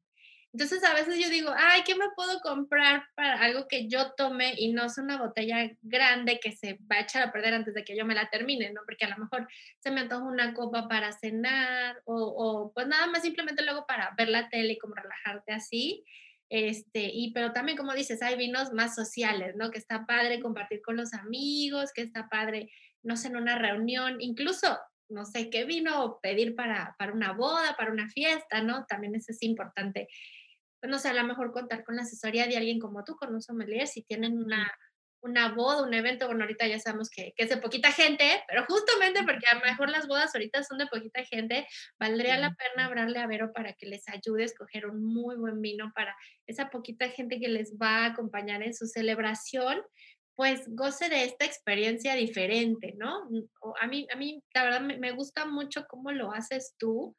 Entonces 0.51 0.83
a 0.83 0.95
veces 0.95 1.19
yo 1.19 1.29
digo, 1.29 1.51
ay, 1.55 1.83
¿qué 1.85 1.93
me 1.93 2.09
puedo 2.15 2.39
comprar 2.41 3.05
para 3.15 3.39
algo 3.39 3.67
que 3.67 3.87
yo 3.87 4.13
tome 4.13 4.55
y 4.57 4.73
no 4.73 4.85
es 4.85 4.97
una 4.97 5.17
botella 5.17 5.71
grande 5.83 6.39
que 6.39 6.51
se 6.51 6.79
va 6.91 6.97
a 6.97 7.01
echar 7.01 7.21
a 7.21 7.31
perder 7.31 7.53
antes 7.53 7.75
de 7.75 7.83
que 7.83 7.95
yo 7.95 8.03
me 8.03 8.15
la 8.15 8.29
termine, 8.31 8.71
¿no? 8.71 8.81
Porque 8.83 9.05
a 9.05 9.09
lo 9.09 9.17
mejor 9.17 9.47
se 9.77 9.91
me 9.91 10.01
antoja 10.01 10.23
una 10.23 10.55
copa 10.55 10.87
para 10.87 11.11
cenar 11.11 12.01
o, 12.05 12.15
o 12.15 12.73
pues 12.73 12.87
nada 12.87 13.05
más 13.07 13.21
simplemente 13.21 13.63
luego 13.63 13.85
para 13.85 14.11
ver 14.17 14.29
la 14.29 14.49
tele 14.49 14.73
y 14.73 14.77
como 14.79 14.95
relajarte 14.95 15.53
así. 15.53 16.03
Este, 16.49 17.11
y 17.13 17.31
pero 17.31 17.53
también 17.53 17.77
como 17.77 17.93
dices, 17.93 18.23
hay 18.23 18.35
vinos 18.35 18.73
más 18.73 18.95
sociales, 18.95 19.55
¿no? 19.55 19.69
Que 19.69 19.77
está 19.77 20.07
padre 20.07 20.39
compartir 20.39 20.81
con 20.81 20.97
los 20.97 21.13
amigos, 21.13 21.91
que 21.93 22.01
está 22.01 22.27
padre 22.27 22.71
no 23.03 23.17
sé, 23.17 23.27
en 23.27 23.37
una 23.37 23.57
reunión, 23.57 24.17
incluso, 24.19 24.77
no 25.09 25.25
sé, 25.25 25.49
qué 25.49 25.65
vino 25.65 26.19
pedir 26.21 26.55
para, 26.55 26.95
para 26.97 27.13
una 27.13 27.33
boda, 27.33 27.75
para 27.77 27.91
una 27.91 28.09
fiesta, 28.09 28.61
¿no? 28.61 28.85
También 28.85 29.15
eso 29.15 29.31
es 29.31 29.41
importante. 29.43 30.07
Pues, 30.79 30.89
no 30.89 30.99
sé, 30.99 31.09
a 31.09 31.13
lo 31.13 31.23
mejor 31.23 31.51
contar 31.51 31.83
con 31.83 31.95
la 31.95 32.03
asesoría 32.03 32.47
de 32.47 32.57
alguien 32.57 32.79
como 32.79 33.03
tú, 33.03 33.15
con 33.15 33.33
un 33.33 33.41
sommelier, 33.41 33.87
si 33.87 34.03
tienen 34.03 34.37
una, 34.37 34.71
una 35.21 35.53
boda, 35.53 35.83
un 35.83 35.93
evento, 35.93 36.27
bueno, 36.27 36.43
ahorita 36.43 36.67
ya 36.67 36.79
sabemos 36.79 37.09
que, 37.09 37.33
que, 37.35 37.43
es 37.43 37.49
de 37.49 37.57
poquita 37.57 37.91
gente, 37.91 38.43
pero 38.47 38.65
justamente 38.65 39.23
porque 39.23 39.45
a 39.51 39.55
lo 39.55 39.61
mejor 39.61 39.89
las 39.89 40.07
bodas 40.07 40.33
ahorita 40.33 40.63
son 40.63 40.77
de 40.77 40.87
poquita 40.87 41.23
gente, 41.25 41.67
valdría 41.99 42.37
la 42.37 42.55
pena 42.55 42.85
hablarle 42.85 43.19
a 43.19 43.27
Vero 43.27 43.51
para 43.53 43.73
que 43.73 43.87
les 43.87 44.07
ayude 44.07 44.43
a 44.43 44.45
escoger 44.45 44.85
un 44.85 45.03
muy 45.03 45.35
buen 45.35 45.61
vino 45.61 45.91
para 45.93 46.15
esa 46.47 46.69
poquita 46.69 47.09
gente 47.09 47.39
que 47.39 47.49
les 47.49 47.75
va 47.75 48.03
a 48.03 48.05
acompañar 48.07 48.63
en 48.63 48.73
su 48.73 48.87
celebración, 48.87 49.81
pues 50.39 50.73
goce 50.73 51.09
de 51.09 51.25
esta 51.25 51.43
experiencia 51.43 52.15
diferente, 52.15 52.93
¿no? 52.95 53.25
Mm, 53.29 53.43
a 53.81 53.87
mí, 53.87 54.07
a 54.09 54.15
mí 54.15 54.41
la 54.53 54.63
verdad 54.63 54.79
me, 54.79 55.11
gusta 55.11 55.45
mucho 55.45 55.85
cómo 55.85 56.13
lo 56.13 56.31
haces 56.31 56.75
tú, 56.77 57.13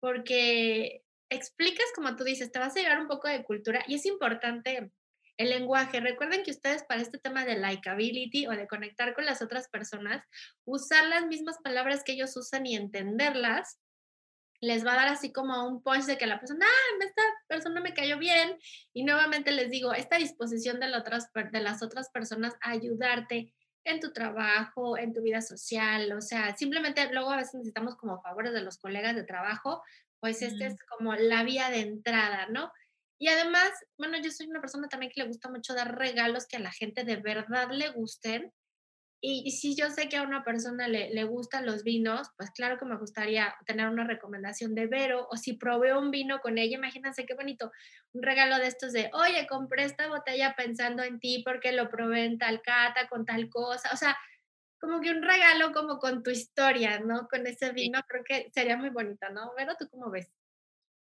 porque 0.00 1.04
explicas, 1.30 1.86
como 1.94 2.16
tú 2.16 2.24
dices, 2.24 2.50
te 2.50 2.58
vas 2.58 2.76
a 2.76 2.80
llevar 2.80 2.98
un 2.98 3.06
poco 3.06 3.28
de 3.28 3.44
cultura 3.44 3.84
y 3.86 3.94
es 3.94 4.06
importante 4.06 4.90
el 5.36 5.50
lenguaje. 5.50 6.00
Recuerden 6.00 6.42
que 6.42 6.50
ustedes 6.50 6.82
para 6.82 7.00
este 7.00 7.18
tema 7.18 7.44
de 7.44 7.60
likability 7.60 8.48
o 8.48 8.50
de 8.50 8.66
conectar 8.66 9.14
con 9.14 9.24
las 9.24 9.40
otras 9.40 9.68
personas, 9.68 10.24
usar 10.64 11.06
las 11.06 11.24
mismas 11.26 11.58
palabras 11.62 12.02
que 12.02 12.14
ellos 12.14 12.36
usan 12.36 12.66
y 12.66 12.74
entenderlas 12.74 13.78
les 14.62 14.86
va 14.86 14.92
a 14.92 14.96
dar 14.96 15.08
así 15.08 15.32
como 15.32 15.66
un 15.66 15.82
punch 15.82 16.04
de 16.04 16.16
que 16.16 16.26
la 16.26 16.38
persona, 16.38 16.64
ah, 16.64 17.04
esta 17.04 17.22
persona 17.48 17.80
me 17.80 17.94
cayó 17.94 18.16
bien. 18.16 18.56
Y 18.94 19.02
nuevamente 19.02 19.50
les 19.50 19.70
digo, 19.70 19.92
esta 19.92 20.16
disposición 20.16 20.78
de, 20.78 20.94
otras, 20.96 21.30
de 21.34 21.60
las 21.60 21.82
otras 21.82 22.10
personas 22.10 22.54
a 22.62 22.70
ayudarte 22.70 23.52
en 23.84 23.98
tu 23.98 24.12
trabajo, 24.12 24.96
en 24.96 25.12
tu 25.12 25.20
vida 25.20 25.40
social, 25.40 26.12
o 26.12 26.20
sea, 26.20 26.56
simplemente 26.56 27.12
luego 27.12 27.32
a 27.32 27.38
veces 27.38 27.54
necesitamos 27.54 27.96
como 27.96 28.22
favores 28.22 28.52
de 28.52 28.62
los 28.62 28.78
colegas 28.78 29.16
de 29.16 29.24
trabajo, 29.24 29.82
pues 30.20 30.40
esta 30.42 30.66
es 30.66 30.76
como 30.96 31.16
la 31.16 31.42
vía 31.42 31.68
de 31.68 31.80
entrada, 31.80 32.46
¿no? 32.48 32.70
Y 33.18 33.26
además, 33.26 33.72
bueno, 33.98 34.16
yo 34.18 34.30
soy 34.30 34.46
una 34.46 34.60
persona 34.60 34.86
también 34.88 35.10
que 35.12 35.22
le 35.22 35.26
gusta 35.26 35.50
mucho 35.50 35.74
dar 35.74 35.98
regalos 35.98 36.46
que 36.46 36.58
a 36.58 36.60
la 36.60 36.70
gente 36.70 37.02
de 37.02 37.16
verdad 37.16 37.68
le 37.72 37.88
gusten 37.88 38.52
y, 39.24 39.52
si 39.52 39.76
yo 39.76 39.88
sé 39.88 40.08
que 40.08 40.16
a 40.16 40.22
una 40.24 40.42
persona 40.42 40.88
le, 40.88 41.14
le, 41.14 41.22
gustan 41.22 41.64
los 41.64 41.84
vinos, 41.84 42.26
pues 42.36 42.50
claro 42.50 42.76
que 42.76 42.84
me 42.84 42.98
gustaría 42.98 43.54
tener 43.66 43.88
una 43.88 44.04
recomendación 44.04 44.74
de 44.74 44.88
Vero, 44.88 45.28
o 45.30 45.36
si 45.36 45.52
probé 45.52 45.96
un 45.96 46.10
vino 46.10 46.40
con 46.40 46.58
ella, 46.58 46.76
imagínense 46.76 47.24
qué 47.24 47.34
bonito, 47.34 47.70
un 48.12 48.24
regalo 48.24 48.58
de 48.58 48.66
estos 48.66 48.92
de, 48.92 49.10
oye, 49.12 49.46
compré 49.46 49.84
esta 49.84 50.08
botella 50.08 50.54
pensando 50.56 51.04
en 51.04 51.20
ti 51.20 51.40
porque 51.44 51.70
lo 51.70 51.88
probé 51.88 52.24
en 52.24 52.36
tal 52.36 52.62
cata, 52.62 53.06
con 53.06 53.24
tal 53.24 53.48
cosa, 53.48 53.90
o 53.92 53.96
sea, 53.96 54.18
como 54.80 55.00
que 55.00 55.12
un 55.12 55.22
regalo 55.22 55.70
como 55.70 55.98
con 56.00 56.24
tu 56.24 56.30
historia, 56.30 56.98
¿no? 56.98 57.28
Con 57.28 57.46
ese 57.46 57.70
vino, 57.70 58.00
creo 58.08 58.24
que 58.24 58.50
sería 58.52 58.76
muy 58.76 58.90
bonito, 58.90 59.28
¿no? 59.30 59.52
Vero, 59.56 59.76
¿tú 59.78 59.88
cómo 59.88 60.10
ves? 60.10 60.32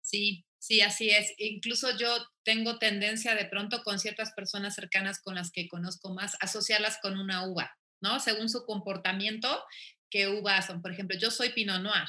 Sí, 0.02 0.44
sí, 0.58 0.82
así 0.82 1.08
es. 1.08 1.32
Incluso 1.38 1.96
yo 1.96 2.14
tengo 2.42 2.78
tendencia 2.78 3.34
de 3.34 3.46
pronto 3.46 3.82
con 3.82 3.98
ciertas 3.98 4.34
personas 4.34 4.74
cercanas 4.74 5.22
con 5.22 5.36
las 5.36 5.50
que 5.50 5.68
conozco 5.68 6.12
más, 6.12 6.36
asociarlas 6.40 6.98
con 7.00 7.18
una 7.18 7.48
uva. 7.48 7.74
¿No? 8.00 8.20
Según 8.20 8.48
su 8.48 8.64
comportamiento, 8.64 9.64
qué 10.10 10.28
uvas 10.28 10.66
son. 10.66 10.82
Por 10.82 10.92
ejemplo, 10.92 11.16
yo 11.18 11.30
soy 11.30 11.50
Pinot 11.50 11.80
Noir. 11.80 12.08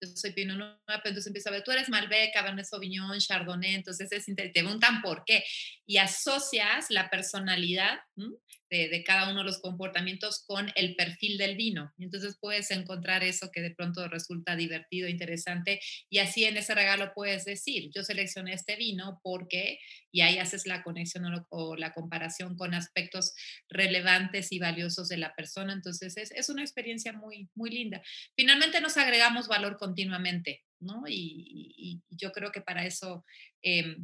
Yo 0.00 0.08
soy 0.14 0.32
Pinot 0.32 0.56
Noir, 0.56 0.78
pero 0.86 1.08
entonces 1.08 1.26
empieza 1.26 1.50
a 1.50 1.52
ver, 1.52 1.64
tú 1.64 1.70
eres 1.72 1.88
Malbec, 1.88 2.32
Cabernet 2.32 2.66
Sauvignon, 2.66 3.18
Chardonnay, 3.18 3.74
entonces 3.74 4.10
es, 4.12 4.26
te 4.26 4.50
preguntan 4.50 5.02
por 5.02 5.24
qué. 5.24 5.44
Y 5.86 5.96
asocias 5.98 6.86
la 6.90 7.10
personalidad 7.10 7.98
de, 8.70 9.02
cada 9.04 9.30
uno 9.30 9.40
de 9.40 9.46
los 9.46 9.60
comportamientos 9.60 10.44
con 10.46 10.70
el 10.74 10.94
perfil 10.94 11.38
del 11.38 11.56
vino. 11.56 11.92
Entonces 11.98 12.36
puedes 12.40 12.70
encontrar 12.70 13.24
eso 13.24 13.50
que 13.50 13.60
de 13.60 13.74
pronto 13.74 14.06
resulta 14.08 14.56
divertido, 14.56 15.08
interesante. 15.08 15.80
Y 16.10 16.18
así 16.18 16.44
en 16.44 16.56
ese 16.56 16.74
regalo 16.74 17.12
puedes 17.14 17.44
decir, 17.44 17.90
yo 17.94 18.02
seleccioné 18.02 18.52
este 18.52 18.76
vino 18.76 19.20
porque, 19.22 19.78
y 20.12 20.20
ahí 20.20 20.38
haces 20.38 20.66
la 20.66 20.82
conexión 20.82 21.46
o, 21.48 21.76
la 21.76 21.92
comparación 21.92 22.56
con 22.56 22.74
aspectos 22.74 23.34
relevantes 23.68 24.52
y 24.52 24.58
valiosos 24.58 25.08
de 25.08 25.18
la 25.18 25.34
persona. 25.34 25.72
Entonces 25.72 26.16
es, 26.16 26.30
es, 26.32 26.48
una 26.48 26.62
experiencia 26.62 27.12
muy, 27.12 27.48
muy 27.54 27.70
linda. 27.70 28.02
Finalmente 28.36 28.80
nos 28.80 28.96
agregamos 28.96 29.48
valor 29.48 29.76
continuamente, 29.78 30.64
¿no? 30.80 31.04
Y, 31.08 32.02
yo 32.10 32.32
creo 32.32 32.52
que 32.52 32.60
para 32.60 32.84
eso... 32.84 33.24
Eh, 33.62 33.96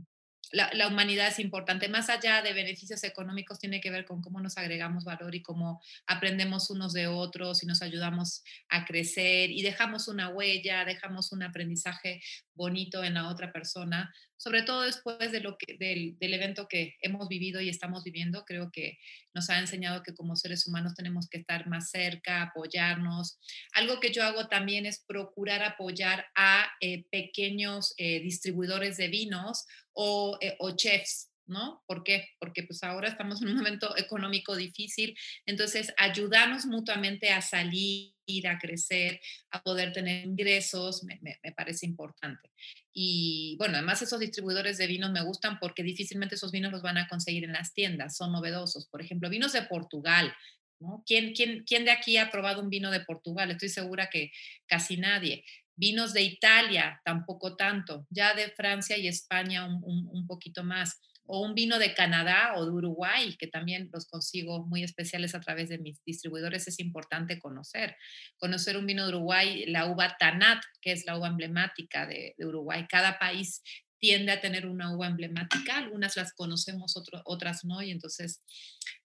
la, 0.55 0.89
humanidad 0.89 1.29
es 1.29 1.39
importante. 1.39 1.89
Más 1.89 2.09
allá 2.09 2.41
de 2.43 2.53
beneficios 2.53 3.03
económicos, 3.05 3.59
tiene 3.59 3.81
que 3.81 3.91
ver 3.91 4.05
con 4.05 4.23
cómo 4.23 4.41
nos 4.41 4.57
agregamos 4.57 5.05
valor 5.05 5.35
y 5.35 5.43
cómo 5.43 5.83
aprendemos 6.07 6.71
unos 6.71 6.93
de 6.93 7.09
otros 7.09 7.63
y 7.63 7.67
nos 7.67 7.83
ayudamos 7.83 8.45
a 8.69 8.85
crecer 8.85 9.51
y 9.51 9.63
dejamos 9.63 10.09
una 10.09 10.29
huella, 10.29 10.85
dejamos 10.85 11.33
un 11.33 11.43
aprendizaje 11.43 12.23
bonito 12.55 13.03
en 13.05 13.15
la 13.15 13.29
otra 13.29 13.53
persona 13.53 14.13
sobre 14.45 14.63
todo 14.63 14.83
después 14.83 15.33
de 15.33 15.41
lo 15.41 15.57
que, 15.57 15.79
del, 15.79 16.19
del, 16.19 16.35
evento 16.35 16.69
que 16.69 16.97
hemos 17.01 17.29
vivido 17.29 17.63
y 17.63 17.71
estamos 17.71 18.05
viviendo, 18.05 18.45
creo 18.45 18.71
que 18.71 18.99
nos 19.33 19.49
ha 19.49 19.59
enseñado 19.59 20.03
que 20.03 20.13
como 20.13 20.37
seres 20.37 20.67
humanos 20.67 20.95
tenemos 20.95 21.31
que 21.31 21.39
estar 21.39 21.67
más 21.67 21.91
cerca, 21.91 22.43
apoyarnos. 22.43 23.39
Algo 23.73 24.01
que 24.01 24.13
yo 24.13 24.23
hago 24.23 24.49
también 24.49 24.85
es 24.85 25.03
procurar 25.07 25.63
apoyar 25.63 26.27
a 26.35 26.67
eh, 26.83 27.07
pequeños 27.11 27.95
eh, 27.97 28.21
distribuidores 28.21 28.99
de 28.99 29.09
vinos 29.09 29.65
o, 29.95 30.37
eh, 30.43 30.57
o 30.59 30.77
chefs 30.77 31.31
¿no? 31.47 31.83
¿Por 31.87 32.05
qué? 32.05 32.29
Porque 32.39 32.63
pues 32.63 32.83
ahora 32.83 33.09
estamos 33.09 33.43
en 33.43 33.49
un 33.49 33.57
momento 33.57 33.97
económico 33.99 34.57
difícil, 34.57 35.15
entonces 35.45 35.93
ayudarnos 35.99 36.65
mutuamente 36.65 37.31
a 37.31 37.43
salir, 37.43 38.14
a 38.47 38.59
crecer, 38.59 39.21
a 39.51 39.63
poder 39.63 39.93
tener 39.93 40.25
ingresos, 40.25 41.05
me, 41.05 41.21
parece 41.57 41.87
importante. 41.87 42.51
Y 42.93 43.57
bueno, 43.59 43.75
además 43.75 44.03
esos 44.03 44.21
distribuidores 44.21 44.79
de 44.79 44.87
vinos 44.87 45.11
me 45.11 45.23
gustan 45.23 45.59
porque 45.59 45.83
difícilmente 45.83 46.35
esos 46.35 46.53
vinos 46.53 46.73
los 46.73 46.83
van 46.83 46.99
a 46.99 47.09
conseguir 47.09 47.45
en 47.45 47.53
las 47.53 47.75
tiendas, 47.75 48.17
son 48.17 48.33
novedosos. 48.33 48.87
Por 48.89 49.03
ejemplo, 49.03 49.31
vinos 49.31 49.53
de 49.53 49.63
Portugal, 49.63 50.35
¿no? 50.81 51.03
¿Quién, 51.07 51.35
quién, 51.35 51.65
quién 51.65 51.85
de 51.85 51.91
aquí 51.91 52.17
ha 52.17 52.31
probado 52.31 52.63
un 52.63 52.71
vino 52.71 52.91
de 52.91 53.01
Portugal? 53.01 53.51
Estoy 53.51 53.69
segura 53.69 54.09
que 54.11 54.33
casi 54.67 54.97
nadie. 54.97 55.45
Vinos 55.77 56.13
de 56.13 56.23
Italia, 56.23 57.01
tampoco 57.05 57.57
tanto. 57.57 58.07
Ya 58.11 58.35
de 58.35 58.51
Francia 58.51 58.97
y 58.97 59.09
España 59.09 59.67
un 59.67 60.27
poquito 60.27 60.63
más 60.63 61.01
o 61.27 61.41
un 61.41 61.55
vino 61.55 61.79
de 61.79 61.95
Canadá 61.95 62.55
o 62.57 62.65
de 62.65 62.71
Uruguay, 62.71 63.35
que 63.39 63.47
también 63.47 63.89
los 63.93 64.07
consigo 64.07 64.67
muy 64.67 64.83
especiales 64.83 65.35
a 65.35 65.41
través 65.41 65.69
de 65.69 65.79
mis 65.79 66.03
distribuidores, 66.05 66.69
es 66.69 66.79
importante 66.81 67.39
conocer. 67.39 67.97
Conocer 68.37 68.77
un 68.77 68.87
vino 68.87 69.05
de 69.05 69.15
Uruguay, 69.15 69.65
la 69.67 69.87
uva 69.87 70.17
Tanat, 70.19 70.63
que 70.83 70.93
es 70.93 71.07
la 71.07 71.17
uva 71.17 71.29
emblemática 71.29 72.07
de, 72.07 72.35
Uruguay. 72.39 72.87
Cada 72.89 73.19
país 73.19 73.63
tiende 73.99 74.33
a 74.33 74.41
tener 74.41 74.67
una 74.67 74.95
uva 74.95 75.07
emblemática, 75.07 75.79
algunas 75.79 76.17
las 76.17 76.35
conocemos, 76.35 76.95
otras 77.25 77.65
no, 77.65 77.81
y 77.83 77.91
entonces 77.91 78.43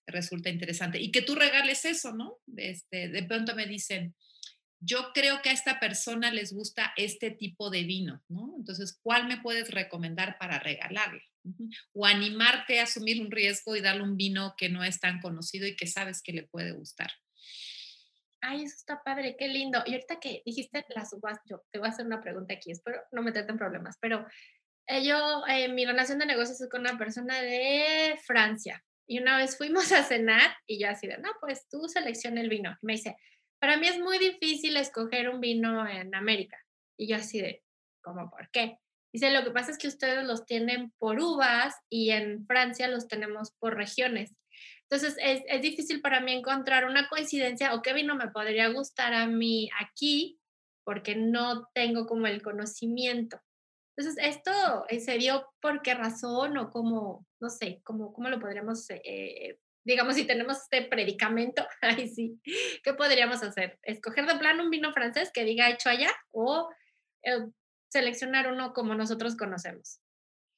resulta 0.05 0.49
interesante. 0.49 0.99
Y 0.99 1.11
que 1.11 1.21
tú 1.21 1.35
regales 1.35 1.85
eso, 1.85 2.13
¿no? 2.13 2.39
Este, 2.57 3.07
de 3.07 3.23
pronto 3.23 3.55
me 3.55 3.65
dicen, 3.65 4.13
yo 4.81 5.11
creo 5.13 5.41
que 5.41 5.49
a 5.49 5.53
esta 5.53 5.79
persona 5.79 6.31
les 6.31 6.53
gusta 6.53 6.93
este 6.97 7.31
tipo 7.31 7.69
de 7.69 7.83
vino, 7.83 8.21
¿no? 8.27 8.55
Entonces, 8.57 8.97
¿cuál 9.01 9.27
me 9.27 9.37
puedes 9.41 9.71
recomendar 9.71 10.37
para 10.37 10.59
regalarle? 10.59 11.28
O 11.93 12.05
animarte 12.05 12.79
a 12.79 12.83
asumir 12.83 13.21
un 13.21 13.31
riesgo 13.31 13.75
y 13.75 13.81
darle 13.81 14.03
un 14.03 14.17
vino 14.17 14.53
que 14.57 14.69
no 14.69 14.83
es 14.83 14.99
tan 14.99 15.19
conocido 15.19 15.67
y 15.67 15.75
que 15.75 15.87
sabes 15.87 16.21
que 16.21 16.33
le 16.33 16.43
puede 16.43 16.71
gustar. 16.71 17.11
Ay, 18.41 18.63
eso 18.63 18.75
está 18.77 19.01
padre, 19.03 19.35
qué 19.37 19.47
lindo. 19.47 19.81
Y 19.85 19.93
ahorita 19.93 20.19
que 20.19 20.41
dijiste 20.45 20.85
las 20.95 21.11
uvas, 21.13 21.39
yo 21.45 21.61
te 21.71 21.79
voy 21.79 21.87
a 21.87 21.91
hacer 21.91 22.05
una 22.05 22.21
pregunta 22.21 22.53
aquí, 22.53 22.71
espero 22.71 23.01
no 23.11 23.21
meterte 23.21 23.51
en 23.51 23.57
problemas, 23.57 23.97
pero 23.99 24.25
eh, 24.87 25.03
yo, 25.03 25.43
eh, 25.47 25.67
mi 25.69 25.85
relación 25.85 26.19
de 26.19 26.25
negocios 26.25 26.59
es 26.61 26.69
con 26.69 26.81
una 26.81 26.97
persona 26.97 27.41
de 27.41 28.17
Francia. 28.25 28.83
Y 29.07 29.19
una 29.19 29.37
vez 29.37 29.57
fuimos 29.57 29.91
a 29.91 30.03
cenar 30.03 30.55
y 30.67 30.79
yo 30.79 30.89
así 30.89 31.07
de, 31.07 31.17
no, 31.17 31.29
pues 31.41 31.67
tú 31.69 31.87
selecciona 31.87 32.41
el 32.41 32.49
vino. 32.49 32.71
Y 32.81 32.85
me 32.85 32.93
dice, 32.93 33.17
para 33.59 33.77
mí 33.77 33.87
es 33.87 33.99
muy 33.99 34.17
difícil 34.17 34.77
escoger 34.77 35.29
un 35.29 35.41
vino 35.41 35.87
en 35.87 36.15
América. 36.15 36.57
Y 36.97 37.07
yo 37.07 37.17
así 37.17 37.41
de, 37.41 37.63
¿cómo 38.01 38.29
por 38.29 38.49
qué? 38.51 38.77
Dice, 39.11 39.31
lo 39.31 39.43
que 39.43 39.51
pasa 39.51 39.71
es 39.71 39.77
que 39.77 39.87
ustedes 39.87 40.23
los 40.25 40.45
tienen 40.45 40.91
por 40.97 41.19
uvas 41.19 41.75
y 41.89 42.11
en 42.11 42.45
Francia 42.45 42.87
los 42.87 43.07
tenemos 43.07 43.51
por 43.59 43.75
regiones. 43.75 44.35
Entonces 44.83 45.17
es, 45.21 45.43
es 45.47 45.61
difícil 45.61 46.01
para 46.01 46.19
mí 46.19 46.33
encontrar 46.33 46.85
una 46.85 47.07
coincidencia 47.09 47.73
o 47.73 47.81
qué 47.81 47.93
vino 47.93 48.15
me 48.15 48.29
podría 48.29 48.67
gustar 48.69 49.13
a 49.13 49.27
mí 49.27 49.69
aquí 49.79 50.39
porque 50.83 51.15
no 51.15 51.69
tengo 51.73 52.07
como 52.07 52.27
el 52.27 52.41
conocimiento. 52.41 53.39
Entonces, 53.95 54.23
¿esto 54.23 54.85
eh, 54.87 54.99
se 54.99 55.17
dio 55.17 55.45
por 55.61 55.81
qué 55.81 55.93
razón 55.93 56.57
o 56.57 56.71
cómo, 56.71 57.27
no 57.39 57.49
sé, 57.49 57.81
cómo, 57.83 58.13
cómo 58.13 58.29
lo 58.29 58.39
podríamos 58.39 58.89
eh, 58.89 59.59
digamos, 59.89 60.15
si 60.15 60.25
tenemos 60.25 60.57
este 60.57 60.83
predicamento, 60.83 61.65
ahí 61.81 62.07
sí, 62.07 62.39
¿qué 62.83 62.93
podríamos 62.93 63.41
hacer? 63.43 63.79
¿Escoger 63.83 64.25
de 64.25 64.37
plano 64.37 64.63
un 64.63 64.69
vino 64.69 64.93
francés 64.93 65.31
que 65.33 65.43
diga 65.43 65.69
hecho 65.69 65.89
allá 65.89 66.11
o 66.31 66.69
eh, 67.23 67.47
seleccionar 67.89 68.51
uno 68.51 68.73
como 68.73 68.95
nosotros 68.95 69.35
conocemos? 69.35 69.99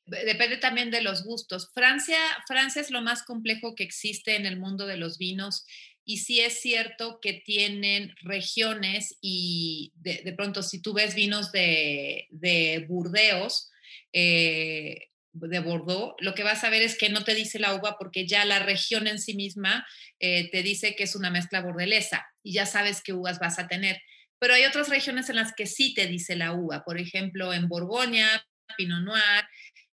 Depende 0.06 0.58
también 0.58 0.92
de 0.92 1.02
los 1.02 1.24
gustos. 1.24 1.72
Francia, 1.74 2.18
Francia 2.48 2.82
es 2.82 2.92
lo 2.92 3.02
más 3.02 3.24
complejo 3.24 3.76
que 3.76 3.84
existe 3.84 4.36
en 4.36 4.46
el 4.46 4.60
mundo 4.60 4.86
de 4.88 4.98
los 4.98 5.18
vinos 5.18 5.66
y 6.04 6.18
sí 6.18 6.42
es 6.42 6.60
cierto 6.60 7.20
que 7.22 7.34
tienen 7.34 8.14
regiones 8.22 9.18
y 9.22 9.94
de, 9.96 10.34
pronto 10.36 10.64
si 10.64 10.82
tú 10.82 10.94
ves 10.94 11.16
vinos 11.16 11.52
de, 11.52 12.28
de 12.32 12.86
Burdeos, 12.90 13.70
eh, 14.12 15.12
de 15.34 15.60
Bordeaux, 15.60 16.16
lo 16.20 16.34
que 16.34 16.44
vas 16.44 16.64
a 16.64 16.70
ver 16.70 16.82
es 16.82 16.98
que 16.98 17.10
no 17.10 17.24
te 17.24 17.34
dice 17.34 17.60
la 17.60 17.74
uva 17.74 17.96
porque 17.98 18.28
ya 18.28 18.44
la 18.44 18.60
región 18.60 19.08
en 19.08 19.20
sí 19.20 19.34
misma 19.34 19.88
eh, 20.20 20.50
te 20.52 20.62
dice 20.64 20.96
que 20.96 21.04
es 21.04 21.16
una 21.16 21.30
mezcla 21.30 21.62
bordelesa 21.62 22.26
y 22.44 22.54
ya 22.54 22.66
sabes 22.66 23.02
qué 23.02 23.14
uvas 23.14 23.40
vas 23.40 23.60
a 23.60 23.68
tener. 23.68 24.02
Pero 24.42 24.56
hay 24.56 24.66
otras 24.66 24.90
regiones 24.90 25.30
en 25.30 25.36
las 25.36 25.54
que 25.54 25.68
sí 25.68 25.94
te 25.94 26.08
dice 26.08 26.36
la 26.36 26.54
uva, 26.54 26.84
por 26.84 26.98
ejemplo, 26.98 27.54
en 27.54 27.68
Borgoña, 27.68 28.28
Pinot 28.76 29.04
Noir, 29.04 29.46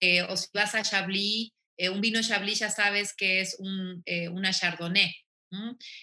eh, 0.01 0.21
o 0.23 0.35
si 0.35 0.47
vas 0.53 0.75
a 0.75 0.83
Chablis, 0.83 1.51
eh, 1.77 1.89
un 1.89 2.01
vino 2.01 2.21
Chablis 2.21 2.59
ya 2.59 2.69
sabes 2.69 3.13
que 3.15 3.39
es 3.39 3.55
un, 3.57 4.03
una 4.33 4.51
Chardonnay. 4.51 5.15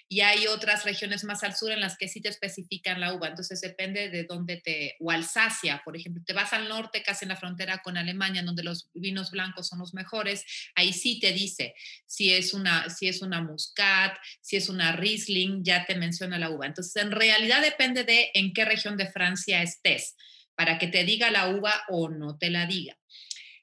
Y 0.09 0.21
hay 0.21 0.47
otras 0.47 0.85
regiones 0.85 1.25
más 1.25 1.43
al 1.43 1.57
sur 1.57 1.73
en 1.73 1.81
las 1.81 1.97
que 1.97 2.09
sí 2.09 2.21
te 2.21 2.29
especifican 2.29 3.01
la 3.01 3.15
uva, 3.15 3.29
entonces 3.29 3.61
depende 3.61 4.09
de 4.09 4.25
dónde 4.25 4.59
te, 4.59 4.97
o 5.01 5.11
Alsacia, 5.11 5.83
por 5.85 5.97
ejemplo, 5.97 6.23
te 6.25 6.33
vas 6.33 6.53
al 6.53 6.69
norte, 6.69 7.03
casi 7.03 7.25
en 7.25 7.31
la 7.31 7.37
frontera 7.37 7.83
con 7.83 7.97
Alemania, 7.97 8.43
donde 8.43 8.63
los 8.63 8.91
vinos 8.95 9.31
blancos 9.31 9.69
son 9.69 9.79
los 9.79 9.95
mejores, 9.95 10.45
ahí 10.75 10.93
sí 10.93 11.19
te 11.21 11.33
dice 11.33 11.75
si 12.07 12.33
es 12.33 12.55
una, 12.55 12.89
si 12.91 13.09
es 13.09 13.23
una 13.23 13.43
Muscat, 13.43 14.17
si 14.41 14.57
es 14.57 14.69
una 14.69 14.93
Riesling, 14.93 15.65
ya 15.65 15.87
te 15.87 15.95
menciona 15.95 16.39
la 16.39 16.51
uva. 16.51 16.67
Entonces, 16.67 17.03
en 17.03 17.11
realidad 17.11 17.63
depende 17.63 18.05
de 18.05 18.31
en 18.35 18.53
qué 18.53 18.65
región 18.65 18.97
de 18.97 19.11
Francia 19.11 19.63
estés, 19.63 20.17
para 20.55 20.79
que 20.79 20.89
te 20.89 21.05
diga 21.05 21.31
la 21.31 21.49
uva 21.49 21.85
o 21.89 22.09
no 22.09 22.37
te 22.37 22.51
la 22.51 22.67
diga. 22.67 22.99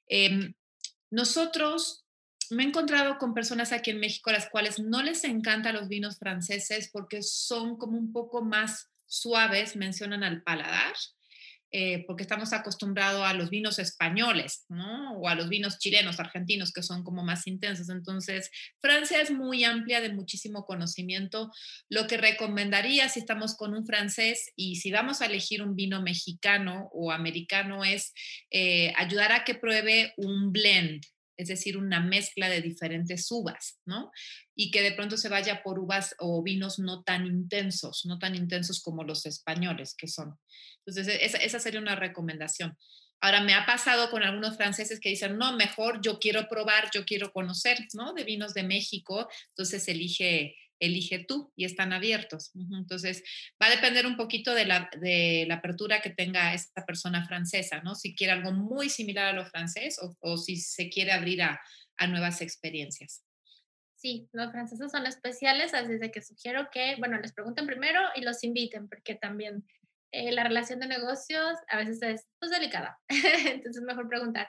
Em, 0.08 0.54
nosotros 1.10 2.07
me 2.52 2.64
he 2.64 2.68
encontrado 2.68 3.18
con 3.18 3.34
personas 3.34 3.72
aquí 3.72 3.91
en 3.91 4.00
México 4.00 4.32
las 4.32 4.50
cuales 4.50 4.80
no 4.80 5.02
les 5.02 5.24
encantan 5.24 5.76
los 5.76 5.88
vinos 5.88 6.18
franceses 6.18 6.89
porque 6.91 7.22
son 7.22 7.78
como 7.78 7.98
un 7.98 8.12
poco 8.12 8.43
más 8.43 8.89
suaves, 9.06 9.76
mencionan 9.76 10.24
al 10.24 10.43
paladar. 10.43 10.93
eh, 11.72 12.06
porque 12.08 12.24
estamos 12.24 12.54
acostumbrados 12.54 13.26
a 13.26 13.34
los 13.34 13.50
vinos 13.50 13.78
españoles, 13.78 14.66
¿no? 14.70 15.18
O 15.18 15.28
a 15.28 15.36
los 15.36 15.50
vinos 15.50 15.80
chilenos, 15.80 16.20
argentinos, 16.20 16.72
que 16.72 16.82
son 16.82 17.04
como 17.04 17.24
más 17.24 17.45
intensos. 17.45 17.89
Entonces, 17.89 18.50
Francia 18.80 19.22
es 19.22 19.32
muy 19.32 19.66
amplia 19.66 20.00
de 20.00 20.14
muchísimo 20.14 20.66
conocimiento. 20.66 21.52
Lo 21.89 22.08
que 22.08 22.18
recomendaría 22.18 23.10
si 23.10 23.20
estamos 23.20 23.56
con 23.58 23.74
un 23.74 23.86
francés 23.86 24.52
y 24.56 24.78
si 24.78 24.91
vamos 24.91 25.22
a 25.22 25.26
elegir 25.26 25.62
un 25.62 25.76
vino 25.76 26.02
mexicano 26.02 26.89
o 26.93 27.12
americano 27.12 27.84
es 27.84 28.14
eh, 28.50 28.93
ayudar 28.95 29.34
a 29.34 29.43
que 29.43 29.56
pruebe 29.56 30.14
un 30.16 30.54
blend, 30.54 31.06
es 31.38 31.48
decir, 31.48 31.78
una 31.78 32.00
mezcla 32.00 32.50
de 32.50 32.62
diferentes 32.62 33.32
uvas, 33.32 33.80
¿no? 33.86 34.12
Y 34.56 34.72
que 34.72 34.82
de 34.82 34.92
pronto 34.92 35.18
se 35.18 35.30
vaya 35.30 35.62
por 35.64 35.80
uvas 35.80 36.16
o 36.20 36.44
vinos 36.44 36.80
no 36.80 37.04
tan 37.04 37.26
intensos, 37.26 38.06
no 38.06 38.18
tan 38.20 38.36
intensos 38.36 38.82
como 38.82 39.04
los 39.04 39.26
españoles 39.26 39.96
que 39.96 40.08
son. 40.08 40.38
Entonces, 40.86 41.08
e, 41.08 41.26
esa, 41.26 41.38
esa 41.38 41.60
sería 41.60 41.80
una 41.80 41.96
recomendación. 41.96 42.76
Ahora, 43.20 43.42
me 43.42 43.54
ha 43.54 43.66
pasado 43.66 44.12
con 44.12 44.24
algunos 44.24 44.58
franceses 44.58 45.00
que 45.00 45.10
dicen, 45.10 45.38
no, 45.38 45.56
mejor 45.56 46.02
yo 46.02 46.20
quiero 46.20 46.48
probar, 46.48 46.90
yo 46.94 47.06
quiero 47.06 47.32
conocer, 47.32 47.80
¿no? 47.94 48.14
De 48.14 48.24
vinos 48.24 48.54
de 48.54 48.64
México, 48.64 49.28
entonces 49.50 49.88
elige 49.88 50.56
elige 50.80 51.25
tú 51.28 51.51
y 51.55 51.65
están 51.65 51.93
abiertos. 51.93 52.51
Entonces, 52.71 53.23
va 53.61 53.67
a 53.67 53.71
depender 53.71 54.05
un 54.05 54.17
poquito 54.17 54.53
de 54.53 54.65
la, 54.65 54.89
de 54.99 55.45
la 55.47 55.55
apertura 55.55 56.01
que 56.01 56.09
tenga 56.09 56.53
esta 56.53 56.86
persona 56.86 57.25
francesa, 57.25 57.82
¿no? 57.82 57.95
Si 57.95 58.15
quiere 58.15 58.34
algo 58.34 58.51
muy 58.51 58.89
similar 58.89 59.28
a 59.28 59.34
lo 59.34 59.45
francés 59.45 59.99
o, 60.19 60.38
si 60.38 60.57
se 60.57 60.89
quiere 60.89 61.11
abrir 61.11 61.41
a, 61.41 61.59
a, 61.97 62.07
nuevas 62.07 62.41
experiencias. 62.41 63.23
Sí, 63.95 64.30
los 64.32 64.51
franceses 64.51 64.91
son 64.91 65.07
especiales, 65.07 65.73
así 65.73 65.97
de 65.97 66.11
que 66.11 66.21
sugiero 66.21 66.69
que, 66.71 66.95
bueno, 66.99 67.19
les 67.19 67.34
pregunten 67.34 67.65
primero 67.65 67.99
y 68.15 68.21
los 68.21 68.43
inviten, 68.43 68.88
porque 68.88 69.15
también 69.15 69.65
eh, 70.11 70.32
la 70.32 70.43
relación 70.43 70.80
de 70.80 70.88
negocios 70.88 71.57
a 71.67 71.78
veces 71.78 72.01
es 72.01 72.28
pues, 72.39 72.51
delicada. 72.51 72.99
Entonces, 73.09 73.84
mejor 73.84 74.07
preguntar. 74.07 74.47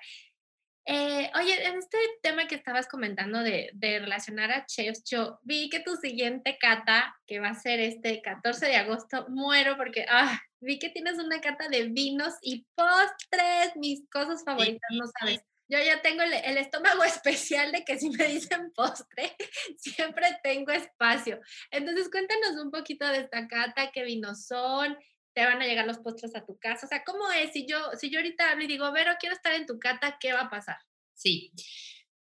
Eh, 0.91 1.31
oye, 1.35 1.67
en 1.67 1.77
este 1.77 1.99
tema 2.23 2.49
que 2.49 2.55
estabas 2.55 2.89
comentando 2.89 3.41
de, 3.41 3.69
de, 3.75 3.99
relacionar 3.99 4.51
a 4.51 4.65
chefs, 4.65 5.05
yo 5.05 5.39
vi 5.43 5.69
que 5.69 5.81
tu 5.81 5.95
siguiente 5.97 6.57
cata, 6.59 7.15
que 7.27 7.41
va 7.41 7.49
a 7.49 7.55
ser 7.55 7.79
este 7.79 8.23
14 8.23 8.65
de 8.65 8.77
agosto, 8.77 9.27
muero 9.29 9.77
porque 9.77 10.07
ah, 10.09 10.41
vi 10.61 10.79
que 10.79 10.89
tienes 10.89 11.19
una 11.19 11.43
cata 11.43 11.69
de 11.69 11.89
vinos 11.89 12.33
y 12.41 12.67
postres, 12.75 13.77
mis 13.77 14.09
cosas 14.09 14.43
favoritas, 14.43 14.91
no 14.93 15.05
sabes. 15.21 15.41
Yo 15.71 15.79
ya 15.79 16.01
tengo 16.01 16.23
el, 16.23 16.33
el, 16.33 16.57
estómago 16.57 17.05
especial 17.05 17.71
de 17.71 17.85
que 17.85 17.99
si 17.99 18.09
me 18.09 18.27
dicen 18.27 18.73
postre, 18.75 19.37
siempre 19.77 20.39
tengo 20.43 20.73
espacio. 20.73 21.39
Entonces, 21.71 22.11
cuéntanos 22.11 22.57
un 22.65 22.71
poquito 22.71 23.07
de 23.09 23.19
esta 23.19 23.47
cata, 23.47 23.91
qué 23.93 24.05
vinos 24.05 24.47
son, 24.47 24.97
te 25.39 25.45
van 25.45 25.63
a 25.63 25.67
llegar 25.67 25.87
los 25.87 25.99
postres 25.99 26.35
a 26.35 26.45
tu 26.45 26.59
casa. 26.59 26.85
O 26.85 26.89
sea, 26.89 27.05
¿cómo 27.05 27.31
es? 27.31 27.53
Si 27.53 27.65
yo, 27.65 27.79
si 27.97 28.11
yo 28.11 28.19
ahorita 28.19 28.51
hablo 28.51 28.65
y 28.65 28.67
digo, 28.67 28.91
Vero, 28.91 29.13
quiero 29.21 29.37
estar 29.37 29.55
en 29.55 29.67
tu 29.67 29.79
cata, 29.79 30.17
¿qué 30.19 30.33
va 30.33 30.41
a 30.41 30.51
pasar? 30.51 30.79
Sí. 31.15 31.53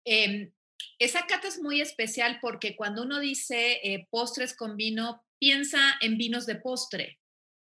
Eh, 0.05 0.53
esa 0.99 1.27
cata 1.27 1.49
es 1.49 1.59
muy 1.59 1.81
especial 1.81 2.41
porque 2.43 2.77
cuando 2.77 3.05
uno 3.05 3.19
dice 3.19 3.81
eh, 3.83 4.07
postres 4.11 4.55
con 4.55 4.77
vino, 4.77 5.25
piensa 5.39 5.97
en 6.03 6.19
vinos 6.19 6.45
de 6.45 6.57
postre 6.57 7.19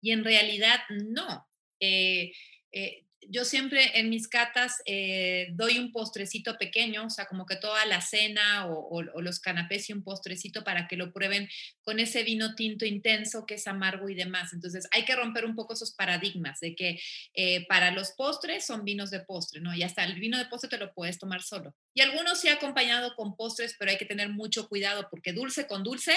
y 0.01 0.13
en 0.13 0.25
realidad 0.25 0.81
no. 0.89 1.47
Eh, 1.79 2.33
eh 2.73 3.04
yo 3.31 3.45
siempre 3.45 3.99
en 3.99 4.11
mis 4.11 4.29
catas 4.29 4.83
eh, 4.87 5.49
doy 5.53 5.79
un 5.79 5.93
postrecito 5.93 6.57
pequeño, 6.59 7.07
o 7.07 7.11
sea, 7.11 7.27
como 7.27 7.47
que 7.47 7.57
toda 7.57 7.85
la 7.87 8.01
cena 8.01 8.67
o, 8.69 9.03
los 9.03 9.41
canapés 9.41 9.89
y 9.89 9.93
un 9.93 10.03
postrecito 10.03 10.65
para 10.65 10.87
que 10.89 10.97
lo 10.97 11.13
prueben 11.13 11.49
con 11.83 12.01
ese 12.01 12.23
vino 12.23 12.55
tinto 12.55 12.85
intenso 12.85 13.47
que 13.47 13.55
es 13.55 13.67
amargo 13.67 14.09
y 14.09 14.15
demás. 14.15 14.53
Entonces, 14.53 14.87
hay 14.93 15.05
que 15.05 15.17
romper 15.17 15.45
un 15.45 15.55
poco 15.55 15.75
esos 15.75 15.95
paradigmas 15.95 16.61
de 16.61 16.75
que 16.75 17.01
eh, 17.35 17.67
para 17.67 17.91
los 17.91 18.13
postres 18.13 18.65
son 18.67 18.85
vinos 18.85 19.11
de 19.11 19.21
postre, 19.21 19.61
¿no? 19.61 19.75
Y 19.75 19.83
hasta 19.83 20.05
el 20.05 20.15
vino 20.21 20.39
de 20.39 20.47
postre 20.47 20.71
te 20.71 20.79
lo 20.79 20.93
puedes 20.93 21.19
tomar 21.19 21.43
solo. 21.43 21.75
Y 21.95 22.01
algunos 22.01 22.41
sí 22.41 22.49
acompañado 22.49 23.15
con 23.17 23.37
postres, 23.37 23.77
pero 23.79 23.91
hay 23.91 23.99
que 23.99 24.07
tener 24.07 24.29
mucho 24.29 24.69
cuidado 24.69 25.09
porque 25.11 25.33
dulce 25.33 25.67
con 25.67 25.83
dulce 25.83 26.15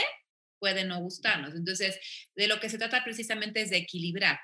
puede 0.60 0.86
no 0.86 1.00
gustarnos. 1.00 1.56
Entonces, 1.56 2.00
de 2.36 2.48
lo 2.48 2.60
que 2.60 2.70
se 2.70 2.78
trata 2.78 3.04
precisamente 3.04 3.62
es 3.62 3.70
de 3.70 3.78
equilibrar. 3.78 4.40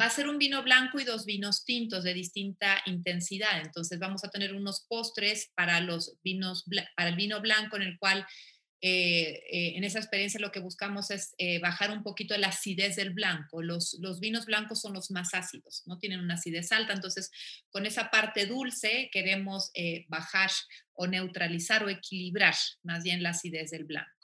Va 0.00 0.06
a 0.06 0.10
ser 0.10 0.28
un 0.28 0.38
vino 0.38 0.62
blanco 0.62 0.98
y 0.98 1.04
dos 1.04 1.24
vinos 1.24 1.64
tintos 1.64 2.02
de 2.04 2.14
distinta 2.14 2.82
intensidad. 2.86 3.60
Entonces, 3.60 3.98
vamos 3.98 4.24
a 4.24 4.28
tener 4.28 4.54
unos 4.54 4.84
postres 4.88 5.52
para 5.54 5.80
los 5.80 6.16
vinos, 6.24 6.64
para 6.96 7.10
el 7.10 7.16
vino 7.16 7.40
blanco 7.40 7.76
en 7.76 7.82
el 7.82 7.98
cual 7.98 8.26
eh, 8.86 9.42
eh, 9.50 9.78
en 9.78 9.84
esa 9.84 9.98
experiencia 9.98 10.38
lo 10.38 10.52
que 10.52 10.60
buscamos 10.60 11.10
es 11.10 11.34
eh, 11.38 11.58
bajar 11.58 11.90
un 11.90 12.02
poquito 12.02 12.36
la 12.36 12.48
acidez 12.48 12.96
del 12.96 13.14
blanco. 13.14 13.62
Los, 13.62 13.96
los, 13.98 14.20
vinos 14.20 14.44
blancos 14.44 14.82
son 14.82 14.92
los 14.92 15.10
más 15.10 15.32
ácidos, 15.32 15.84
no 15.86 15.98
tienen 15.98 16.20
una 16.20 16.34
acidez 16.34 16.70
alta, 16.70 16.92
entonces 16.92 17.30
con 17.70 17.86
esa 17.86 18.10
parte 18.10 18.44
dulce 18.44 19.08
queremos 19.10 19.70
bajar 20.08 20.50
o 20.92 21.06
neutralizar 21.06 21.82
o 21.82 21.88
equilibrar 21.88 22.54
más 22.82 23.02
bien 23.04 23.22
la 23.22 23.30
acidez 23.30 23.70
del 23.70 23.84
blanco. 23.84 24.23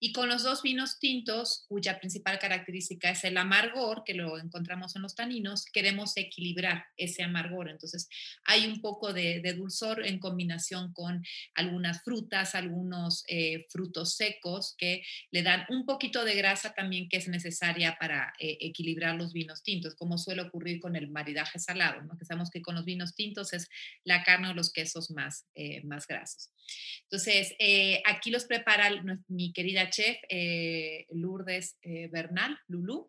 Y 0.00 0.12
con 0.12 0.28
los 0.28 0.42
dos 0.42 0.62
vinos 0.62 0.98
tintos, 0.98 1.66
cuya 1.68 1.98
principal 1.98 2.38
característica 2.38 3.10
es 3.10 3.22
el 3.24 3.36
amargor, 3.36 4.02
que 4.04 4.14
lo 4.14 4.38
encontramos 4.38 4.96
en 4.96 5.02
los 5.02 5.14
taninos, 5.14 5.66
queremos 5.66 6.16
equilibrar 6.16 6.86
ese 6.96 7.22
amargor. 7.22 7.68
Entonces, 7.68 8.08
hay 8.44 8.66
un 8.66 8.80
poco 8.80 9.12
de, 9.12 9.40
de 9.40 9.52
dulzor 9.52 10.06
en 10.06 10.18
combinación 10.18 10.92
con 10.94 11.22
algunas 11.54 12.02
frutas, 12.02 12.54
algunos 12.54 13.24
eh, 13.28 13.66
frutos 13.68 14.16
secos 14.16 14.74
que 14.78 15.02
le 15.30 15.42
dan 15.42 15.66
un 15.68 15.84
poquito 15.84 16.24
de 16.24 16.34
grasa 16.34 16.72
también 16.72 17.08
que 17.08 17.18
es 17.18 17.28
necesaria 17.28 17.96
para 18.00 18.32
eh, 18.38 18.56
equilibrar 18.60 19.16
los 19.16 19.32
vinos 19.32 19.62
tintos, 19.62 19.94
como 19.94 20.18
suele 20.18 20.42
ocurrir 20.42 20.80
con 20.80 20.96
el 20.96 21.08
maridaje 21.08 21.58
salado, 21.58 22.02
¿no? 22.02 22.16
que 22.18 22.24
sabemos 22.24 22.50
que 22.50 22.62
con 22.62 22.74
los 22.74 22.84
vinos 22.84 23.14
tintos 23.14 23.52
es 23.52 23.68
la 24.04 24.22
carne 24.24 24.48
o 24.48 24.54
los 24.54 24.72
quesos 24.72 25.10
más, 25.10 25.46
eh, 25.54 25.82
más 25.84 26.06
grasos. 26.06 26.50
Entonces, 27.02 27.54
eh, 27.58 28.02
aquí 28.06 28.30
los 28.30 28.44
prepara 28.44 28.90
mi 29.28 29.52
querida 29.52 29.89
chef 29.90 30.16
eh, 30.28 31.06
Lourdes 31.10 31.76
eh, 31.82 32.08
Bernal, 32.08 32.58
Lulú, 32.68 33.08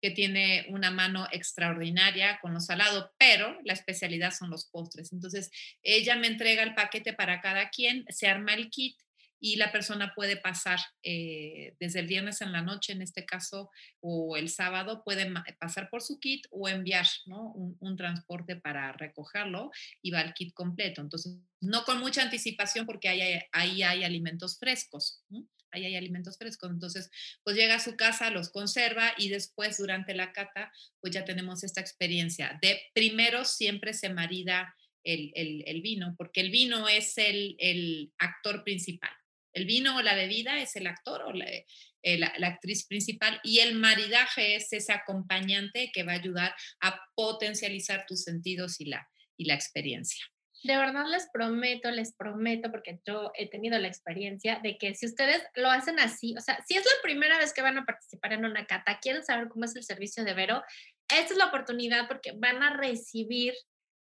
que 0.00 0.10
tiene 0.10 0.66
una 0.70 0.90
mano 0.90 1.26
extraordinaria 1.30 2.38
con 2.40 2.54
lo 2.54 2.60
salado, 2.60 3.12
pero 3.18 3.58
la 3.64 3.74
especialidad 3.74 4.32
son 4.32 4.50
los 4.50 4.66
postres. 4.70 5.12
Entonces, 5.12 5.50
ella 5.82 6.16
me 6.16 6.26
entrega 6.26 6.62
el 6.62 6.74
paquete 6.74 7.12
para 7.12 7.40
cada 7.40 7.68
quien, 7.68 8.04
se 8.08 8.26
arma 8.26 8.54
el 8.54 8.70
kit 8.70 8.96
y 9.40 9.56
la 9.56 9.72
persona 9.72 10.12
puede 10.14 10.36
pasar 10.36 10.78
eh, 11.02 11.74
desde 11.80 12.00
el 12.00 12.06
viernes 12.06 12.42
en 12.42 12.52
la 12.52 12.60
noche, 12.60 12.92
en 12.92 13.00
este 13.00 13.24
caso, 13.24 13.70
o 14.00 14.36
el 14.36 14.50
sábado, 14.50 15.02
puede 15.02 15.32
pasar 15.58 15.88
por 15.88 16.02
su 16.02 16.20
kit 16.20 16.46
o 16.50 16.68
enviar 16.68 17.06
¿no? 17.24 17.52
un, 17.52 17.96
transporte 17.96 18.56
para 18.56 18.92
recogerlo 18.92 19.70
y 20.02 20.10
va 20.10 20.20
el 20.20 20.34
kit 20.34 20.52
completo. 20.52 21.00
Entonces, 21.00 21.38
no 21.60 21.84
con 21.84 22.00
mucha 22.00 22.22
anticipación 22.22 22.84
porque 22.84 23.08
ahí 23.08 23.82
hay, 23.82 24.04
alimentos 24.04 24.58
frescos. 24.58 25.24
Ahí 25.72 25.84
hay 25.84 25.96
alimentos 25.96 26.38
frescos. 26.38 26.70
Entonces, 26.70 27.10
pues 27.42 27.56
llega 27.56 27.76
a 27.76 27.80
su 27.80 27.96
casa, 27.96 28.30
los 28.30 28.50
conserva 28.50 29.14
y 29.16 29.28
después 29.28 29.78
durante 29.78 30.14
la 30.14 30.32
cata, 30.32 30.72
pues 31.00 31.12
ya 31.12 31.24
tenemos 31.24 31.64
esta 31.64 31.80
experiencia 31.80 32.58
de 32.62 32.80
primero 32.94 33.44
siempre 33.44 33.92
se 33.92 34.08
marida 34.08 34.74
el, 35.04 35.32
el, 35.34 35.80
vino, 35.82 36.14
porque 36.16 36.40
el 36.40 36.50
vino 36.50 36.88
es 36.88 37.16
el, 37.18 37.56
el 37.58 38.12
actor 38.18 38.64
principal. 38.64 39.10
El 39.52 39.64
vino 39.64 39.96
o 39.96 40.02
la 40.02 40.14
bebida 40.14 40.60
es 40.60 40.76
el 40.76 40.86
actor 40.86 41.22
o 41.22 41.32
la, 41.32 41.46
eh, 41.46 42.18
la, 42.18 42.32
la, 42.38 42.48
actriz 42.48 42.86
principal 42.86 43.40
y 43.42 43.58
el 43.58 43.74
maridaje 43.74 44.54
es 44.54 44.72
ese 44.72 44.92
acompañante 44.92 45.90
que 45.92 46.02
va 46.02 46.12
a 46.12 46.16
ayudar 46.16 46.54
a 46.80 47.00
potencializar 47.14 48.04
tus 48.06 48.22
sentidos 48.22 48.80
y 48.80 48.86
la, 48.86 49.08
y 49.36 49.46
la 49.46 49.54
experiencia. 49.54 50.24
De 50.62 50.76
verdad 50.76 51.06
les 51.06 51.28
prometo, 51.32 51.90
les 51.90 52.14
prometo, 52.14 52.70
porque 52.70 53.00
yo 53.06 53.30
he 53.34 53.48
tenido 53.48 53.78
la 53.78 53.88
experiencia 53.88 54.60
de 54.62 54.76
que 54.76 54.94
si 54.94 55.06
ustedes 55.06 55.42
lo 55.54 55.70
hacen 55.70 55.98
así, 55.98 56.34
o 56.36 56.40
sea, 56.40 56.62
si 56.66 56.76
es 56.76 56.84
la 56.84 57.02
primera 57.02 57.38
vez 57.38 57.52
que 57.54 57.62
van 57.62 57.78
a 57.78 57.84
participar 57.84 58.34
en 58.34 58.44
una 58.44 58.66
cata, 58.66 58.98
quieren 59.00 59.24
saber 59.24 59.48
cómo 59.48 59.64
es 59.64 59.74
el 59.76 59.84
servicio 59.84 60.24
de 60.24 60.34
Vero, 60.34 60.62
esta 61.08 61.32
es 61.32 61.36
la 61.36 61.46
oportunidad 61.46 62.08
porque 62.08 62.32
van 62.36 62.62
a 62.62 62.76
recibir 62.76 63.54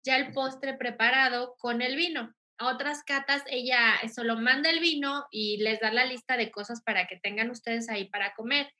ya 0.06 0.18
el 0.18 0.34
postre 0.34 0.76
preparado 0.76 1.56
con 1.58 1.82
el 1.82 1.96
vino 1.96 2.34
otras 2.60 3.04
catas 3.04 3.44
ella 3.48 4.00
solo 4.14 4.36
manda 4.36 4.70
el 4.70 4.80
vino 4.80 5.26
y 5.32 5.58
les 5.58 5.80
da 5.80 5.92
la 5.92 6.06
lista 6.06 6.38
de 6.38 6.52
cosas 6.52 6.82
para 6.82 7.08
que 7.08 7.20
tengan 7.20 7.50
ustedes 7.50 7.90
ahí 7.90 8.10
para 8.10 8.34
comer. 8.34 8.72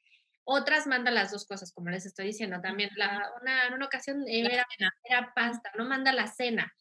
Otras 0.46 0.88
manda 0.88 1.10
las 1.10 1.32
dos 1.32 1.46
cosas, 1.46 1.72
como 1.74 1.90
les 1.90 2.06
estoy 2.06 2.28
diciendo 2.28 2.60
también. 2.62 2.90
La, 2.96 3.32
una, 3.42 3.68
en 3.68 3.74
una 3.74 3.86
ocasión 3.86 4.24
era, 4.28 4.66
era, 5.04 5.34
pasta, 5.34 5.72
no 5.78 5.86
manda 5.86 6.12
la 6.12 6.28
cena. 6.28 6.72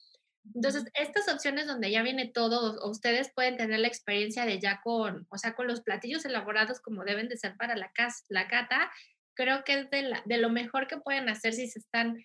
Entonces, 0.54 0.84
estas 0.94 1.28
opciones 1.28 1.66
donde 1.66 1.90
ya 1.90 2.02
viene 2.02 2.28
todo, 2.28 2.78
ustedes 2.88 3.32
pueden 3.32 3.56
tener 3.56 3.80
la 3.80 3.88
experiencia 3.88 4.44
de 4.44 4.58
ya 4.58 4.80
con, 4.82 5.26
o 5.30 5.38
sea, 5.38 5.54
con 5.54 5.66
los 5.66 5.82
platillos 5.82 6.24
elaborados 6.24 6.80
como 6.80 7.04
deben 7.04 7.28
de 7.28 7.36
ser 7.36 7.56
para 7.56 7.76
la, 7.76 7.92
casa, 7.92 8.24
la 8.28 8.48
cata, 8.48 8.90
creo 9.34 9.64
que 9.64 9.74
es 9.74 9.90
de, 9.90 10.02
la, 10.02 10.22
de 10.24 10.38
lo 10.38 10.50
mejor 10.50 10.88
que 10.88 10.98
pueden 10.98 11.28
hacer 11.28 11.52
si 11.52 11.68
se 11.68 11.78
están 11.78 12.18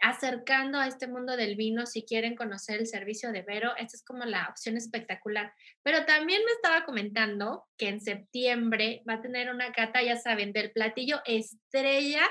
acercando 0.00 0.78
a 0.78 0.86
este 0.86 1.08
mundo 1.08 1.36
del 1.36 1.56
vino, 1.56 1.84
si 1.86 2.04
quieren 2.04 2.36
conocer 2.36 2.78
el 2.78 2.86
servicio 2.86 3.32
de 3.32 3.42
Vero, 3.42 3.72
esta 3.76 3.96
es 3.96 4.04
como 4.04 4.24
la 4.24 4.48
opción 4.48 4.76
espectacular. 4.76 5.52
Pero 5.82 6.04
también 6.04 6.40
me 6.44 6.52
estaba 6.52 6.84
comentando 6.84 7.66
que 7.76 7.88
en 7.88 8.00
septiembre 8.00 9.02
va 9.08 9.14
a 9.14 9.20
tener 9.20 9.50
una 9.50 9.72
cata, 9.72 10.02
ya 10.02 10.16
saben, 10.16 10.52
del 10.52 10.70
platillo 10.70 11.20
estrella 11.26 12.22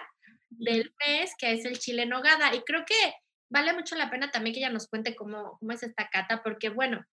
del 0.50 0.94
mes, 1.06 1.32
que 1.38 1.52
es 1.52 1.66
el 1.66 1.78
chile 1.78 2.06
nogada. 2.06 2.56
Y 2.56 2.62
creo 2.62 2.86
que 2.86 3.14
vale 3.50 3.74
mucho 3.74 3.96
la 3.96 4.10
pena 4.10 4.32
también 4.32 4.54
que 4.54 4.60
ella 4.60 4.70
nos 4.70 4.88
cuente 4.88 5.16
cómo, 5.16 5.58
cómo 5.60 5.72
es 5.72 5.84
esta 5.84 6.10
cata, 6.10 6.44
porque 6.44 6.70
bueno, 6.70 7.04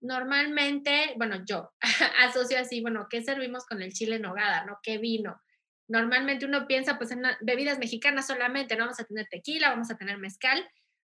normalmente, 0.00 1.14
bueno, 1.16 1.44
yo 1.46 1.72
asocio 2.20 2.58
así, 2.58 2.80
bueno, 2.80 3.06
¿qué 3.08 3.22
servimos 3.22 3.64
con 3.66 3.82
el 3.82 3.92
chile 3.92 4.18
nogada, 4.18 4.64
no? 4.64 4.78
¿Qué 4.82 4.98
vino? 4.98 5.40
Normalmente 5.88 6.46
uno 6.46 6.66
piensa 6.66 6.98
pues 6.98 7.10
en 7.10 7.22
bebidas 7.40 7.78
mexicanas 7.78 8.26
solamente, 8.26 8.76
no 8.76 8.84
vamos 8.84 9.00
a 9.00 9.04
tener 9.04 9.26
tequila, 9.30 9.70
vamos 9.70 9.90
a 9.90 9.96
tener 9.96 10.18
mezcal, 10.18 10.68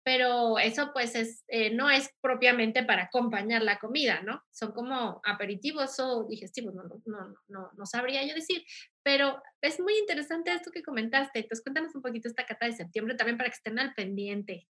pero 0.05 0.59
eso 0.59 0.91
pues 0.93 1.15
es, 1.15 1.43
eh, 1.47 1.71
no 1.71 1.89
es 1.89 2.11
propiamente 2.21 2.83
para 2.83 3.05
acompañar 3.05 3.63
la 3.63 3.79
comida, 3.79 4.21
¿no? 4.21 4.43
Son 4.51 4.71
como 4.71 5.19
aperitivos 5.25 5.99
o 5.99 6.27
digestivos, 6.27 6.75
no, 6.75 6.83
no, 6.83 7.35
no, 7.47 7.71
no, 7.75 7.85
sabría 7.87 8.23
yo 8.23 8.35
decir, 8.35 8.63
pero 9.01 9.41
es 9.61 9.79
muy 9.79 9.97
interesante 9.97 10.53
esto 10.53 10.69
que 10.71 10.83
comentaste, 10.83 11.39
entonces 11.39 11.63
cuéntanos 11.63 11.95
un 11.95 12.03
poquito 12.03 12.27
esta 12.27 12.45
cata 12.45 12.67
de 12.67 12.73
septiembre 12.73 13.15
también 13.15 13.35
para 13.35 13.49
que 13.49 13.55
estén 13.55 13.79
al 13.79 13.95
pendiente. 13.95 14.67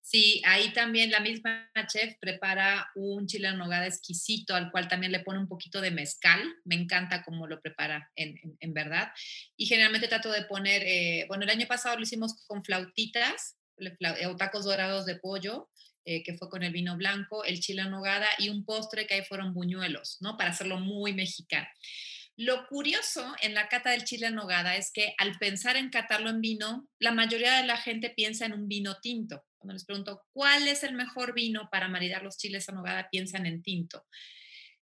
Sí, 0.00 0.40
ahí 0.46 0.72
también 0.72 1.10
la 1.10 1.20
misma 1.20 1.70
chef 1.86 2.14
prepara 2.18 2.90
un 2.94 3.26
chile 3.26 3.48
en 3.48 3.58
nogada 3.58 3.86
exquisito, 3.86 4.54
al 4.54 4.70
cual 4.70 4.88
también 4.88 5.12
le 5.12 5.20
pone 5.20 5.38
un 5.38 5.48
poquito 5.48 5.82
de 5.82 5.90
mezcal. 5.90 6.40
Me 6.64 6.76
encanta 6.76 7.22
cómo 7.22 7.46
lo 7.46 7.60
prepara, 7.60 8.10
en, 8.16 8.40
en, 8.58 8.72
verdad. 8.72 9.12
Y 9.58 9.66
generalmente 9.66 10.08
trato 10.08 10.32
de 10.32 10.46
poner, 10.46 10.82
eh, 10.86 11.26
bueno, 11.28 11.44
el 11.44 11.50
año 11.50 11.66
pasado 11.66 11.96
lo 11.96 12.02
hicimos 12.02 12.42
con 12.46 12.64
flautitas, 12.64 13.59
o 14.28 14.36
tacos 14.36 14.64
dorados 14.64 15.06
de 15.06 15.16
pollo, 15.16 15.68
eh, 16.04 16.22
que 16.22 16.34
fue 16.34 16.48
con 16.48 16.62
el 16.62 16.72
vino 16.72 16.96
blanco, 16.96 17.44
el 17.44 17.60
chile 17.60 17.82
en 17.82 17.90
nogada 17.90 18.26
y 18.38 18.48
un 18.48 18.64
postre 18.64 19.06
que 19.06 19.14
ahí 19.14 19.24
fueron 19.24 19.52
buñuelos, 19.52 20.16
¿no? 20.20 20.36
Para 20.36 20.50
hacerlo 20.50 20.78
muy 20.78 21.12
mexicano. 21.12 21.68
Lo 22.36 22.66
curioso 22.68 23.34
en 23.42 23.52
la 23.52 23.68
cata 23.68 23.90
del 23.90 24.04
chile 24.04 24.28
en 24.28 24.34
nogada 24.34 24.74
es 24.76 24.90
que 24.92 25.14
al 25.18 25.36
pensar 25.38 25.76
en 25.76 25.90
catarlo 25.90 26.30
en 26.30 26.40
vino, 26.40 26.88
la 26.98 27.12
mayoría 27.12 27.58
de 27.58 27.66
la 27.66 27.76
gente 27.76 28.08
piensa 28.08 28.46
en 28.46 28.54
un 28.54 28.66
vino 28.66 28.98
tinto. 29.02 29.44
Cuando 29.58 29.74
les 29.74 29.84
pregunto 29.84 30.22
cuál 30.32 30.66
es 30.66 30.82
el 30.82 30.94
mejor 30.94 31.34
vino 31.34 31.68
para 31.70 31.88
maridar 31.88 32.22
los 32.22 32.38
chiles 32.38 32.66
en 32.70 32.76
nogada, 32.76 33.10
piensan 33.10 33.44
en 33.44 33.62
tinto. 33.62 34.06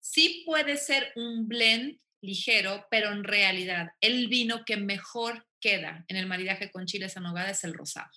Sí 0.01 0.43
puede 0.45 0.77
ser 0.77 1.13
un 1.17 1.49
blend 1.49 1.99
ligero, 2.21 2.87
pero 2.91 3.11
en 3.11 3.25
realidad 3.25 3.89
el 4.03 4.29
vino 4.29 4.65
que 4.67 4.77
mejor 4.77 5.47
queda 5.59 6.05
en 6.09 6.17
el 6.19 6.27
maridaje 6.27 6.71
con 6.71 6.85
chiles 6.85 7.17
en 7.17 7.23
nogada 7.23 7.51
es 7.51 7.65
el 7.65 7.73
rosado. 7.73 8.11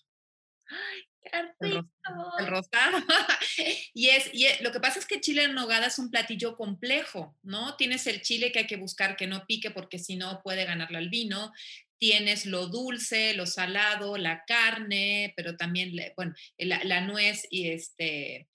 ¡Ay, 0.69 1.01
qué 1.21 1.67
el, 1.67 2.47
rosado. 2.47 2.97
y, 3.93 4.09
es, 4.09 4.29
y 4.33 4.45
lo 4.61 4.71
que 4.71 4.79
pasa 4.79 4.99
es 4.99 5.05
que 5.05 5.19
chile 5.19 5.43
en 5.43 5.55
nogada 5.55 5.87
es 5.87 5.99
un 5.99 6.11
platillo 6.11 6.55
complejo, 6.55 7.35
¿no? 7.41 7.75
Tienes 7.75 8.07
el 8.07 8.21
chile 8.21 8.51
que 8.51 8.59
hay 8.59 8.67
que 8.67 8.77
buscar 8.77 9.15
que 9.15 9.27
no 9.27 9.45
pique 9.45 9.71
porque 9.71 9.99
si 9.99 10.15
no 10.15 10.41
puede 10.43 10.65
ganarle 10.65 10.97
al 10.97 11.09
vino. 11.09 11.51
Tienes 11.97 12.45
lo 12.45 12.67
dulce, 12.67 13.33
lo 13.33 13.45
salado, 13.45 14.17
la 14.17 14.45
carne, 14.45 15.33
pero 15.35 15.57
también, 15.57 15.91
bueno, 16.15 16.33
la, 16.57 16.81
la 16.85 17.01
nuez 17.01 17.45
y 17.49 17.71
este 17.71 18.47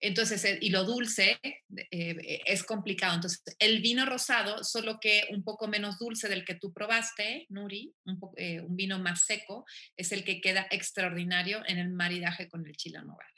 entonces, 0.00 0.44
eh, 0.44 0.58
y 0.60 0.70
lo 0.70 0.84
dulce 0.84 1.38
eh, 1.42 1.56
eh, 1.90 2.40
es 2.46 2.64
complicado. 2.64 3.14
Entonces, 3.14 3.42
el 3.58 3.80
vino 3.80 4.06
rosado, 4.06 4.64
solo 4.64 4.98
que 5.00 5.24
un 5.30 5.44
poco 5.44 5.68
menos 5.68 5.98
dulce 5.98 6.28
del 6.28 6.44
que 6.44 6.54
tú 6.54 6.72
probaste, 6.72 7.46
Nuri, 7.50 7.94
un, 8.04 8.18
un 8.64 8.76
vino 8.76 8.98
más 8.98 9.24
seco, 9.24 9.64
es 9.96 10.12
el 10.12 10.24
que 10.24 10.40
queda 10.40 10.66
extraordinario 10.70 11.62
en 11.66 11.78
el 11.78 11.90
maridaje 11.90 12.48
con 12.48 12.66
el 12.66 12.76
chile 12.76 12.98
nogada. 13.00 13.30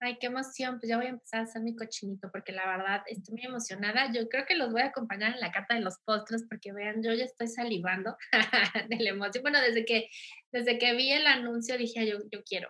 Ay, 0.00 0.18
qué 0.20 0.26
emoción. 0.26 0.78
Pues 0.78 0.90
ya 0.90 0.98
voy 0.98 1.06
a 1.06 1.10
empezar 1.10 1.40
a 1.40 1.42
hacer 1.44 1.62
mi 1.62 1.74
cochinito 1.74 2.30
porque 2.30 2.52
la 2.52 2.66
verdad 2.66 3.02
estoy 3.06 3.36
muy 3.36 3.44
emocionada. 3.46 4.12
Yo 4.12 4.28
creo 4.28 4.44
que 4.44 4.54
los 4.54 4.70
voy 4.70 4.82
a 4.82 4.86
acompañar 4.86 5.32
en 5.32 5.40
la 5.40 5.50
carta 5.50 5.74
de 5.74 5.80
los 5.80 5.98
postres 6.04 6.44
porque 6.48 6.72
vean, 6.72 7.02
yo 7.02 7.12
ya 7.14 7.24
estoy 7.24 7.48
salivando 7.48 8.14
de 8.88 8.96
la 8.96 9.10
emoción. 9.10 9.42
Bueno, 9.42 9.60
desde 9.62 9.86
que, 9.86 10.10
desde 10.52 10.78
que 10.78 10.94
vi 10.94 11.10
el 11.10 11.26
anuncio 11.26 11.78
dije, 11.78 12.06
yo, 12.06 12.18
yo 12.30 12.42
quiero. 12.44 12.68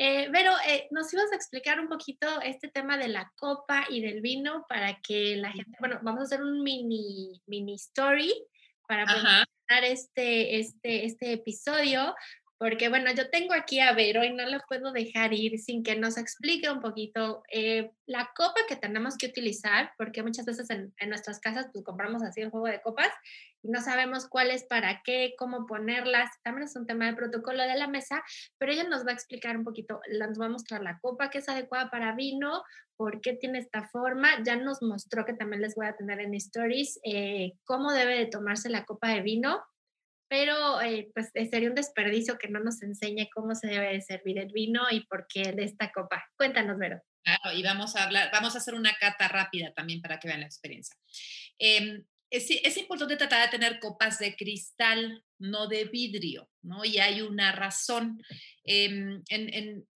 Eh, 0.00 0.28
pero 0.30 0.52
eh, 0.64 0.86
nos 0.92 1.12
ibas 1.12 1.32
a 1.32 1.34
explicar 1.34 1.80
un 1.80 1.88
poquito 1.88 2.40
este 2.42 2.68
tema 2.68 2.96
de 2.96 3.08
la 3.08 3.32
copa 3.34 3.84
y 3.90 4.00
del 4.00 4.20
vino 4.20 4.64
para 4.68 5.00
que 5.00 5.34
la 5.34 5.50
gente, 5.50 5.76
bueno, 5.80 5.98
vamos 6.02 6.20
a 6.20 6.24
hacer 6.24 6.40
un 6.40 6.62
mini, 6.62 7.42
mini 7.46 7.74
story 7.74 8.32
para 8.86 9.04
presentar 9.04 9.82
este, 9.82 10.60
este, 10.60 11.04
este 11.04 11.32
episodio, 11.32 12.14
porque 12.58 12.88
bueno, 12.88 13.12
yo 13.12 13.30
tengo 13.30 13.54
aquí 13.54 13.78
a 13.78 13.92
Vero 13.92 14.24
y 14.24 14.32
no 14.32 14.44
la 14.44 14.58
puedo 14.68 14.90
dejar 14.92 15.32
ir 15.32 15.58
sin 15.60 15.84
que 15.84 15.94
nos 15.94 16.18
explique 16.18 16.68
un 16.68 16.80
poquito 16.80 17.42
eh, 17.52 17.92
la 18.04 18.32
copa 18.34 18.60
que 18.68 18.74
tenemos 18.74 19.16
que 19.16 19.26
utilizar, 19.26 19.92
porque 19.96 20.24
muchas 20.24 20.44
veces 20.44 20.68
en, 20.70 20.92
en, 20.98 21.08
nuestras 21.08 21.38
casas 21.38 21.68
pues 21.72 21.84
compramos 21.84 22.22
así 22.24 22.42
un 22.42 22.50
juego 22.50 22.66
de 22.66 22.82
copas 22.82 23.10
y 23.62 23.70
no 23.70 23.80
sabemos 23.80 24.28
cuál 24.28 24.50
es 24.50 24.64
para 24.64 25.02
qué, 25.04 25.34
cómo 25.38 25.66
ponerlas, 25.66 26.30
también 26.42 26.66
es 26.66 26.74
un 26.74 26.86
tema 26.86 27.06
de 27.06 27.14
protocolo 27.14 27.62
de 27.62 27.76
la 27.76 27.86
mesa, 27.86 28.24
pero 28.58 28.72
ella 28.72 28.84
nos 28.84 29.06
va 29.06 29.10
a 29.10 29.14
explicar 29.14 29.56
un 29.56 29.62
poquito, 29.62 30.00
nos 30.18 30.40
va 30.40 30.46
a 30.46 30.50
mostrar 30.50 30.82
la 30.82 30.98
copa 30.98 31.30
que 31.30 31.38
es 31.38 31.48
adecuada 31.48 31.90
para 31.90 32.16
vino, 32.16 32.64
por 32.96 33.20
qué 33.20 33.34
tiene 33.34 33.60
esta 33.60 33.86
forma, 33.88 34.30
ya 34.44 34.56
nos 34.56 34.82
mostró 34.82 35.24
que 35.24 35.34
también 35.34 35.62
les 35.62 35.76
voy 35.76 35.86
a 35.86 35.96
tener 35.96 36.20
en 36.20 36.34
stories 36.34 36.98
eh, 37.04 37.52
cómo 37.64 37.92
debe 37.92 38.16
de 38.16 38.26
tomarse 38.26 38.68
la 38.68 38.84
copa 38.84 39.10
de 39.10 39.20
vino 39.20 39.62
pero 40.28 40.80
eh, 40.82 41.10
pues 41.14 41.30
eh, 41.34 41.48
sería 41.48 41.70
un 41.70 41.74
desperdicio 41.74 42.38
que 42.38 42.48
no 42.48 42.60
nos 42.60 42.82
enseñe 42.82 43.28
cómo 43.34 43.54
se 43.54 43.68
debe 43.68 43.92
de 43.92 44.00
servir 44.02 44.38
el 44.38 44.52
vino 44.52 44.82
y 44.90 45.06
por 45.06 45.26
qué 45.26 45.52
de 45.52 45.64
esta 45.64 45.90
copa. 45.90 46.24
Cuéntanos, 46.36 46.78
Vero. 46.78 47.00
Claro, 47.24 47.56
y 47.56 47.62
vamos 47.62 47.96
a 47.96 48.04
hablar, 48.04 48.30
vamos 48.32 48.54
a 48.54 48.58
hacer 48.58 48.74
una 48.74 48.94
cata 48.94 49.28
rápida 49.28 49.72
también 49.72 50.00
para 50.00 50.18
que 50.18 50.28
vean 50.28 50.40
la 50.40 50.46
experiencia. 50.46 50.96
Em, 51.58 52.04
es, 52.30 52.50
es, 52.50 52.76
importante 52.76 53.16
tratar 53.16 53.50
de 53.50 53.58
tener 53.58 53.80
copas 53.80 54.18
de 54.18 54.36
cristal, 54.36 55.24
no 55.38 55.66
de 55.66 55.86
vidrio, 55.86 56.50
¿no? 56.62 56.84
Y 56.84 56.98
hay 56.98 57.22
una 57.22 57.52
razón. 57.52 58.22
Em, 58.64 59.22
en, 59.28 59.54
en, 59.54 59.88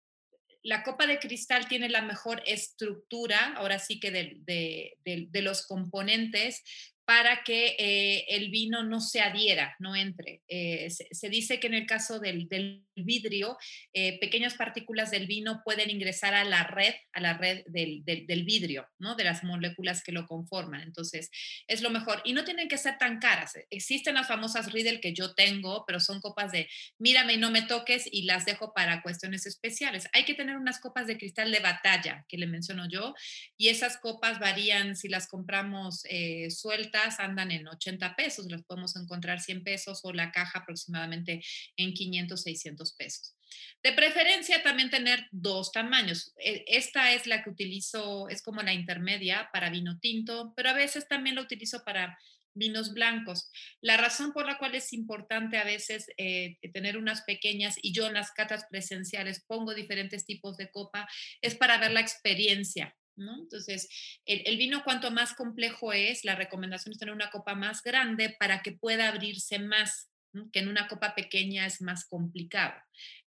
la 0.64 0.84
copa 0.84 1.08
de 1.08 1.20
cristal 1.20 1.68
tiene 1.68 1.90
la 1.90 2.02
mejor 2.02 2.42
estructura, 2.46 3.54
ahora 3.56 3.80
sí 3.80 4.00
que 4.00 4.12
de, 4.12 4.38
de, 4.42 4.98
de, 5.04 5.28
de 5.30 5.42
los 5.42 5.66
componentes, 5.66 6.64
para 7.12 7.44
que 7.44 7.76
eh, 7.78 8.24
el 8.30 8.50
vino 8.52 8.84
no 8.84 9.02
se 9.02 9.20
adhiera, 9.20 9.76
no 9.80 9.98
entre. 9.98 10.44
Eh, 10.48 10.90
se, 10.90 11.28
dice 11.28 11.60
que 11.60 11.68
en 11.68 11.74
el 11.74 11.86
caso 11.86 12.22
del, 12.22 12.48
vidrio, 12.96 13.58
eh, 13.92 14.18
pequeñas 14.20 14.54
partículas 14.54 15.12
del 15.12 15.28
vino 15.28 15.62
pueden 15.66 15.90
ingresar 15.90 16.34
a 16.34 16.46
la 16.46 16.64
red, 16.64 16.94
a 17.12 17.20
la 17.20 17.34
red 17.34 17.66
del, 17.66 18.44
vidrio, 18.46 18.88
¿no? 18.98 19.16
De 19.16 19.26
las 19.26 19.44
moléculas 19.44 20.04
que 20.04 20.14
lo 20.14 20.26
conforman. 20.26 20.84
Entonces, 20.84 21.30
es 21.68 21.82
lo 21.82 21.90
mejor. 21.90 22.22
Y 22.24 22.32
no 22.32 22.46
tienen 22.46 22.70
que 22.70 22.78
ser 22.78 22.98
tan 22.98 23.20
caras. 23.20 23.60
Existen 23.70 24.16
las 24.16 24.30
famosas 24.30 24.72
Riedel 24.72 25.02
que 25.02 25.14
yo 25.14 25.34
tengo, 25.34 25.84
pero 25.86 26.00
son 26.00 26.22
copas 26.22 26.54
de 26.54 26.70
mírame 26.98 27.34
y 27.34 27.38
no 27.38 27.52
me 27.52 27.64
toques 27.64 28.08
y 28.10 28.22
las 28.22 28.46
dejo 28.46 28.74
para 28.74 29.02
cuestiones 29.02 29.46
especiales. 29.46 30.08
Hay 30.14 30.24
que 30.24 30.34
tener 30.34 30.56
unas 30.56 30.80
copas 30.80 31.08
de 31.08 31.18
cristal 31.18 31.52
de 31.52 31.60
batalla, 31.60 32.26
que 32.30 32.38
le 32.38 32.48
menciono 32.48 32.88
yo, 32.88 33.14
y 33.58 33.68
esas 33.68 33.98
copas 33.98 34.40
varían 34.40 34.96
si 34.96 35.10
las 35.10 35.28
compramos 35.28 36.04
sueltas 36.50 37.01
andan 37.20 37.52
en 37.52 37.68
80 37.68 38.16
pesos, 38.16 38.48
las 38.50 38.64
podemos 38.64 38.96
encontrar 38.96 39.40
100 39.40 39.64
pesos 39.64 40.02
o 40.04 40.14
la 40.14 40.32
caja 40.32 40.60
aproximadamente 40.60 41.44
en 41.78 41.94
500, 41.94 42.42
600 42.42 42.94
pesos. 42.94 43.36
De 43.84 43.94
preferencia 43.94 44.64
también 44.64 44.90
tener 44.90 45.28
dos 45.32 45.72
tamaños. 45.72 46.34
E, 46.38 46.64
esta 46.68 47.14
es 47.14 47.28
la 47.28 47.44
que 47.44 47.50
utilizo, 47.50 48.30
es 48.30 48.42
como 48.42 48.62
la 48.62 48.74
intermedia 48.74 49.50
para 49.52 49.70
vino 49.70 50.00
tinto, 50.00 50.54
pero 50.56 50.70
a 50.70 50.74
veces 50.74 51.08
también 51.08 51.36
la 51.36 51.42
utilizo 51.42 51.84
para 51.84 52.18
vinos 52.54 52.94
blancos. 52.94 53.50
La 53.82 53.98
razón 53.98 54.34
por 54.34 54.46
la 54.46 54.58
cual 54.58 54.76
es 54.76 54.94
importante 54.94 55.58
a 55.58 55.64
veces 55.64 56.08
eh, 56.18 56.58
tener 56.74 56.98
unas 56.98 57.22
pequeñas, 57.22 57.76
y 57.82 57.94
yo 57.94 58.08
en 58.08 58.14
las 58.14 58.32
catas 58.32 58.66
presenciales 58.70 59.44
pongo 59.48 59.74
diferentes 59.74 60.26
tipos 60.26 60.58
de 60.58 60.70
copa, 60.70 61.08
es 61.42 61.56
para 61.56 61.78
ver 61.78 61.92
la 61.92 62.02
experiencia. 62.02 62.96
Entonces, 63.30 63.88
el, 64.26 64.58
vino 64.58 64.84
cuanto 64.84 65.12
más 65.12 65.34
complejo 65.34 65.94
es, 65.94 66.26
la 66.26 66.36
recomendación 66.36 66.94
es 66.94 67.00
tener 67.00 67.14
una 67.14 67.30
copa 67.30 67.56
más 67.56 67.82
grande 67.84 68.36
para 68.40 68.62
que 68.62 68.72
pueda 68.72 69.08
abrirse 69.08 69.60
más, 69.60 70.10
que 70.52 70.60
en 70.60 70.68
una 70.68 70.88
copa 70.88 71.16
pequeña 71.16 71.66
es 71.66 71.82
más 71.82 72.06
complicado. 72.06 72.74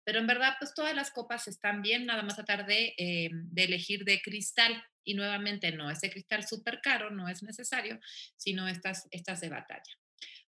Pero 0.04 0.18
en 0.18 0.26
verdad, 0.26 0.54
pues 0.58 0.74
todas 0.74 0.94
las 0.94 1.10
copas 1.10 1.48
están 1.48 1.82
bien, 1.82 2.06
nada 2.06 2.22
más 2.22 2.36
tratar 2.36 2.66
de, 2.66 2.94
eh, 2.98 3.30
de 3.32 3.64
elegir 3.64 4.04
de 4.04 4.20
cristal. 4.20 4.82
Y 5.06 5.14
nuevamente, 5.14 5.70
no 5.72 5.90
ese 5.90 6.10
cristal 6.10 6.46
súper 6.46 6.80
caro, 6.80 7.10
no 7.10 7.28
es 7.28 7.42
necesario, 7.42 8.00
sino 8.36 8.68
estas, 8.68 9.06
estas 9.10 9.40
de 9.40 9.50
batalla. 9.50 9.98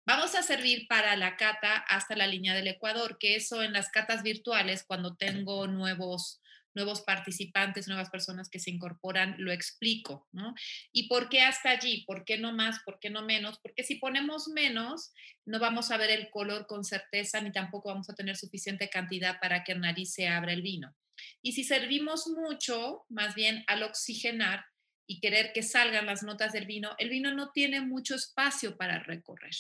Vamos 0.08 0.36
a 0.36 0.44
servir 0.44 0.88
para 0.88 1.16
la 1.16 1.36
cata 1.36 1.78
hasta 1.78 2.16
la 2.16 2.28
línea 2.28 2.54
del 2.54 2.68
Ecuador, 2.68 3.18
que 3.20 3.36
eso 3.36 3.64
en 3.64 3.74
las 3.74 3.90
catas 3.90 4.22
virtuales, 4.22 4.84
cuando 4.86 5.16
tengo 5.16 5.66
nuevos 5.66 6.42
nuevos 6.76 7.02
participantes, 7.02 7.88
nuevas 7.88 8.10
personas 8.10 8.50
que 8.50 8.60
se 8.60 8.70
incorporan, 8.70 9.36
lo 9.40 9.52
explico, 9.52 10.28
¿no? 10.32 10.54
¿Y 10.92 11.08
por 11.08 11.30
qué 11.30 11.42
hasta 11.42 11.70
allí? 11.70 12.04
¿Por 12.06 12.26
qué 12.26 12.38
no 12.38 12.54
más? 12.54 12.80
¿Por 12.86 13.00
qué 13.00 13.10
no 13.10 13.24
menos? 13.24 13.60
Porque 13.60 13.84
si 13.84 13.96
ponemos 13.96 14.48
menos, 14.50 15.14
no 15.46 15.60
vamos 15.60 15.90
a 15.92 15.98
ver 15.98 16.12
el 16.12 16.30
color 16.30 16.68
con 16.68 16.84
certeza 16.84 17.42
ni 17.42 17.52
tampoco 17.52 17.90
vamos 17.90 18.10
a 18.10 18.16
tener 18.16 18.36
suficiente 18.36 18.90
cantidad 18.90 19.40
para 19.40 19.64
que 19.64 19.74
nariz 19.76 20.14
se 20.14 20.28
abra 20.28 20.54
el 20.54 20.62
vino. 20.62 20.96
Y 21.42 21.54
si 21.54 21.64
servimos 21.64 22.28
mucho, 22.28 23.06
más 23.10 23.36
bien 23.36 23.64
al 23.68 23.84
oxigenar, 23.84 24.66
y 25.08 25.20
querer 25.20 25.54
que 25.54 25.64
salgan 25.64 26.06
las 26.06 26.24
notas 26.24 26.52
del 26.52 26.66
vino, 26.66 26.96
el 26.98 27.10
vino 27.10 27.34
no 27.34 27.52
tiene 27.52 27.82
mucho 27.82 28.16
espacio 28.16 28.76
para 28.76 29.00
recorrer. 29.00 29.56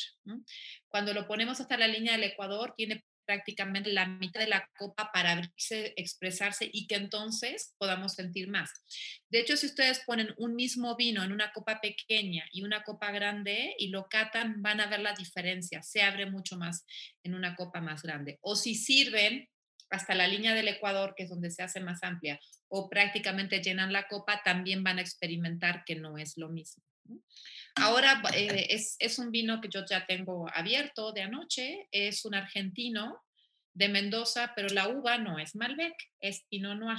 Cuando 0.87 1.13
lo 1.13 1.27
ponemos 1.27 1.59
hasta 1.59 1.77
la 1.77 1.87
línea 1.87 2.13
del 2.13 2.23
Ecuador, 2.23 2.73
tiene 2.75 3.05
prácticamente 3.25 3.91
la 3.91 4.05
mitad 4.05 4.39
de 4.39 4.47
la 4.47 4.69
copa 4.77 5.11
para 5.13 5.31
abrirse, 5.31 5.93
expresarse 5.97 6.69
y 6.71 6.87
que 6.87 6.95
entonces 6.95 7.73
podamos 7.77 8.13
sentir 8.13 8.47
más. 8.47 8.71
De 9.29 9.39
hecho, 9.39 9.57
si 9.57 9.65
ustedes 9.65 10.01
ponen 10.05 10.33
un 10.37 10.55
mismo 10.55 10.95
vino 10.95 11.23
en 11.23 11.31
una 11.31 11.51
copa 11.51 11.79
pequeña 11.81 12.45
y 12.51 12.63
una 12.63 12.83
copa 12.83 13.11
grande 13.11 13.75
y 13.77 13.89
lo 13.89 14.07
catan, 14.07 14.61
van 14.61 14.81
a 14.81 14.87
ver 14.87 14.99
la 14.99 15.13
diferencia. 15.13 15.81
Se 15.83 16.01
abre 16.01 16.29
mucho 16.29 16.57
más 16.57 16.85
en 17.23 17.35
una 17.35 17.55
copa 17.55 17.81
más 17.81 18.03
grande. 18.03 18.37
O 18.41 18.55
si 18.55 18.75
sirven 18.75 19.49
hasta 19.89 20.15
la 20.15 20.27
línea 20.27 20.53
del 20.53 20.67
Ecuador, 20.67 21.13
que 21.15 21.23
es 21.23 21.29
donde 21.29 21.51
se 21.51 21.63
hace 21.63 21.79
más 21.79 22.03
amplia, 22.03 22.39
o 22.67 22.89
prácticamente 22.89 23.61
llenan 23.61 23.93
la 23.93 24.07
copa, 24.07 24.41
también 24.43 24.83
van 24.83 24.97
a 24.97 25.01
experimentar 25.01 25.83
que 25.85 25.95
no 25.95 26.17
es 26.17 26.37
lo 26.37 26.49
mismo. 26.49 26.83
Ahora 27.75 28.21
eh, 28.33 28.67
es, 28.69 29.19
un 29.19 29.31
vino 29.31 29.59
que 29.59 29.67
yo 29.69 29.83
ya 29.85 30.05
tengo 30.05 30.47
abierto 30.53 31.11
de 31.11 31.23
anoche, 31.23 31.87
es 31.91 32.23
un 32.23 32.33
argentino 32.35 33.21
de 33.73 33.89
Mendoza, 33.89 34.53
pero 34.55 34.69
la 34.69 34.87
uva 34.87 35.17
no 35.17 35.39
es 35.39 35.55
Malbec, 35.55 35.93
es 36.21 36.45
Pinot 36.49 36.77
Noir. 36.77 36.97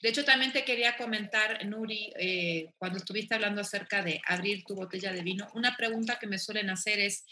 De 0.00 0.10
hecho, 0.10 0.24
también 0.24 0.52
te 0.52 0.64
quería 0.64 0.96
comentar, 0.96 1.66
Nuri, 1.66 2.12
eh, 2.20 2.70
cuando 2.78 2.98
estuviste 2.98 3.34
hablando 3.34 3.62
acerca 3.62 4.02
de 4.02 4.20
abrir 4.26 4.62
tu 4.64 4.76
botella 4.76 5.12
de 5.12 5.22
vino, 5.22 5.48
una 5.54 5.76
pregunta 5.76 6.18
que 6.20 6.28
me 6.28 6.38
suelen 6.38 6.70
hacer 6.70 7.00
es, 7.00 7.24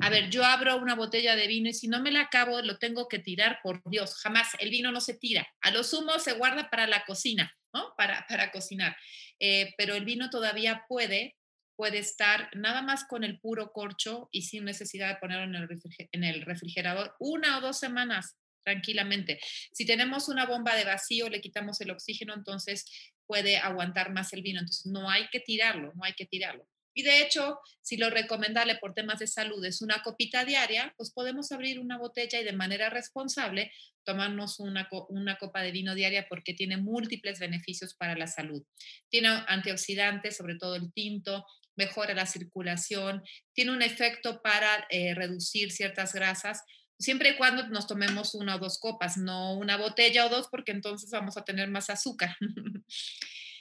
a 0.00 0.10
ver, 0.10 0.28
yo 0.28 0.44
abro 0.44 0.76
una 0.76 0.96
botella 0.96 1.34
de 1.34 1.46
vino 1.46 1.70
y 1.70 1.72
si 1.72 1.88
no 1.88 2.02
me 2.02 2.10
la 2.10 2.22
acabo, 2.22 2.60
lo 2.60 2.76
tengo 2.76 3.08
que 3.08 3.20
tirar, 3.20 3.60
por 3.62 3.80
Dios, 3.88 4.16
jamás, 4.16 4.48
el 4.58 4.68
vino 4.68 4.92
no 4.92 5.00
se 5.00 5.14
tira, 5.14 5.48
a 5.62 5.70
lo 5.70 5.82
sumo 5.82 6.18
se 6.18 6.32
guarda 6.32 6.68
para 6.68 6.86
la 6.86 7.04
cocina, 7.06 7.56
¿no? 7.72 7.94
Para, 7.96 8.26
para 8.28 8.50
cocinar, 8.50 8.94
eh, 9.40 9.74
pero 9.76 9.94
el 9.94 10.04
vino 10.04 10.30
todavía 10.30 10.84
puede 10.88 11.36
puede 11.76 11.98
estar 11.98 12.50
nada 12.54 12.82
más 12.82 13.04
con 13.04 13.24
el 13.24 13.40
puro 13.40 13.72
corcho 13.72 14.28
y 14.30 14.42
sin 14.42 14.66
necesidad 14.66 15.08
de 15.08 15.16
ponerlo 15.16 15.44
en 15.44 15.54
el, 15.54 15.80
en 16.12 16.24
el 16.24 16.42
refrigerador 16.42 17.14
una 17.18 17.56
o 17.56 17.62
dos 17.62 17.78
semanas 17.78 18.36
tranquilamente. 18.62 19.40
Si 19.72 19.86
tenemos 19.86 20.28
una 20.28 20.44
bomba 20.44 20.74
de 20.74 20.84
vacío, 20.84 21.30
le 21.30 21.40
quitamos 21.40 21.80
el 21.80 21.90
oxígeno, 21.90 22.34
entonces 22.34 22.84
puede 23.26 23.56
aguantar 23.56 24.12
más 24.12 24.32
el 24.34 24.42
vino. 24.42 24.60
Entonces 24.60 24.92
no 24.92 25.08
hay 25.08 25.28
que 25.30 25.40
tirarlo, 25.40 25.92
no 25.94 26.04
hay 26.04 26.12
que 26.12 26.26
tirarlo. 26.26 26.68
Y 26.94 27.02
de 27.02 27.22
hecho, 27.22 27.58
si 27.82 27.96
lo 27.96 28.10
recomendable 28.10 28.76
por 28.76 28.94
temas 28.94 29.18
de 29.18 29.26
salud 29.26 29.64
es 29.64 29.82
una 29.82 30.02
copita 30.02 30.44
diaria, 30.44 30.92
pues 30.96 31.12
podemos 31.12 31.52
abrir 31.52 31.78
una 31.78 31.98
botella 31.98 32.40
y 32.40 32.44
de 32.44 32.52
manera 32.52 32.90
responsable 32.90 33.72
tomarnos 34.04 34.58
una, 34.60 34.88
una, 35.08 35.36
copa 35.36 35.62
de 35.62 35.72
vino 35.72 35.94
diaria 35.94 36.26
porque 36.28 36.54
tiene 36.54 36.76
múltiples 36.76 37.38
beneficios 37.38 37.94
para 37.94 38.16
la 38.16 38.26
salud. 38.26 38.62
Tiene 39.08 39.28
antioxidantes, 39.46 40.36
sobre 40.36 40.56
todo 40.56 40.74
el 40.74 40.92
tinto, 40.92 41.44
mejora 41.76 42.14
la 42.14 42.26
circulación, 42.26 43.22
tiene 43.52 43.72
un 43.72 43.82
efecto 43.82 44.42
para 44.42 44.86
eh, 44.90 45.14
reducir 45.14 45.70
ciertas 45.70 46.12
grasas, 46.12 46.62
siempre 46.98 47.30
y 47.30 47.36
cuando 47.36 47.66
nos 47.68 47.86
tomemos 47.86 48.34
una 48.34 48.56
o 48.56 48.58
dos 48.58 48.78
copas, 48.78 49.16
no 49.16 49.54
una 49.54 49.76
botella 49.76 50.26
o 50.26 50.28
dos, 50.28 50.48
porque 50.50 50.72
entonces 50.72 51.10
vamos 51.10 51.36
a 51.36 51.44
tener 51.44 51.68
más 51.68 51.88
azúcar. 51.88 52.36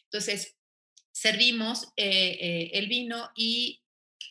entonces, 0.03 0.55
servimos 1.11 1.85
eh, 1.95 2.37
eh, 2.39 2.71
el 2.73 2.87
vino 2.87 3.29
y 3.35 3.81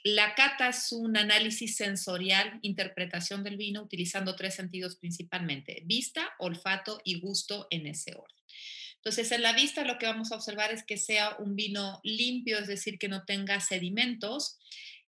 la 0.04 0.34
cata 0.34 0.68
es 0.68 0.92
un 0.92 1.16
análisis 1.16 1.76
sensorial, 1.76 2.58
interpretación 2.62 3.42
del 3.42 3.56
vino, 3.56 3.82
utilizando 3.82 4.36
tres 4.36 4.54
sentidos 4.54 4.96
principalmente, 4.96 5.82
vista, 5.84 6.30
olfato 6.38 7.00
y 7.04 7.20
gusto 7.20 7.66
en 7.70 7.86
ese 7.86 8.14
orden. 8.14 8.36
Entonces, 8.96 9.30
en 9.32 9.42
la 9.42 9.52
vista 9.52 9.84
lo 9.84 9.98
que 9.98 10.06
vamos 10.06 10.32
a 10.32 10.36
observar 10.36 10.72
es 10.72 10.84
que 10.84 10.98
sea 10.98 11.36
un 11.38 11.56
vino 11.56 12.00
limpio, 12.02 12.58
es 12.58 12.66
decir, 12.66 12.98
que 12.98 13.08
no 13.08 13.24
tenga 13.24 13.60
sedimentos. 13.60 14.58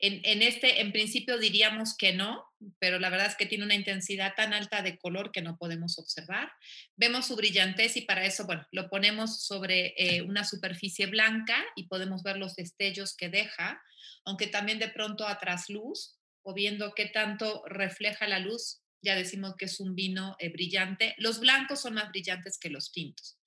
En, 0.02 0.41
este, 0.41 0.80
en 0.80 0.93
principio 0.93 1.38
diríamos 1.38 1.95
que 1.97 2.14
no, 2.14 2.45
pero 2.80 3.00
la 3.00 3.10
verdad 3.10 3.28
es 3.28 3.36
que 3.36 3.45
tiene 3.45 3.66
una 3.66 3.76
intensidad 3.76 4.34
tan 4.34 4.54
alta 4.54 4.82
de 4.82 4.97
color 4.97 5.34
que 5.34 5.41
no 5.41 5.58
podemos 5.58 6.00
observar. 6.00 6.50
Vemos 6.95 7.28
su 7.28 7.36
brillantez 7.36 7.97
y 7.97 8.02
para 8.02 8.26
eso, 8.26 8.45
bueno, 8.45 8.66
lo 8.72 8.89
ponemos 8.89 9.43
sobre 9.43 9.93
eh, 9.97 10.22
una 10.22 10.45
superficie 10.45 11.08
blanca 11.08 11.66
y 11.76 11.88
podemos 11.88 12.24
ver 12.24 12.38
los 12.38 12.56
destellos 12.56 13.14
que 13.14 13.28
deja, 13.28 13.82
aunque 14.24 14.47
también 14.47 14.80
de 14.80 14.88
pronto 14.88 15.28
a 15.28 15.38
trasluz 15.38 16.18
o 16.43 16.54
viendo 16.54 16.93
qué 16.93 17.08
tanto 17.08 17.62
refleja 17.68 18.26
la 18.26 18.39
luz, 18.39 18.82
ya 19.02 19.16
decimos 19.16 19.56
que 19.58 19.66
es 19.66 19.82
un 19.82 19.95
vino 19.95 20.38
eh, 20.39 20.47
brillante. 20.47 21.14
Los 21.18 21.41
blancos 21.41 21.82
son 21.82 21.95
más 21.95 22.10
brillantes 22.10 22.58
que 22.58 22.70
los 22.70 22.93
tintos. 22.93 23.38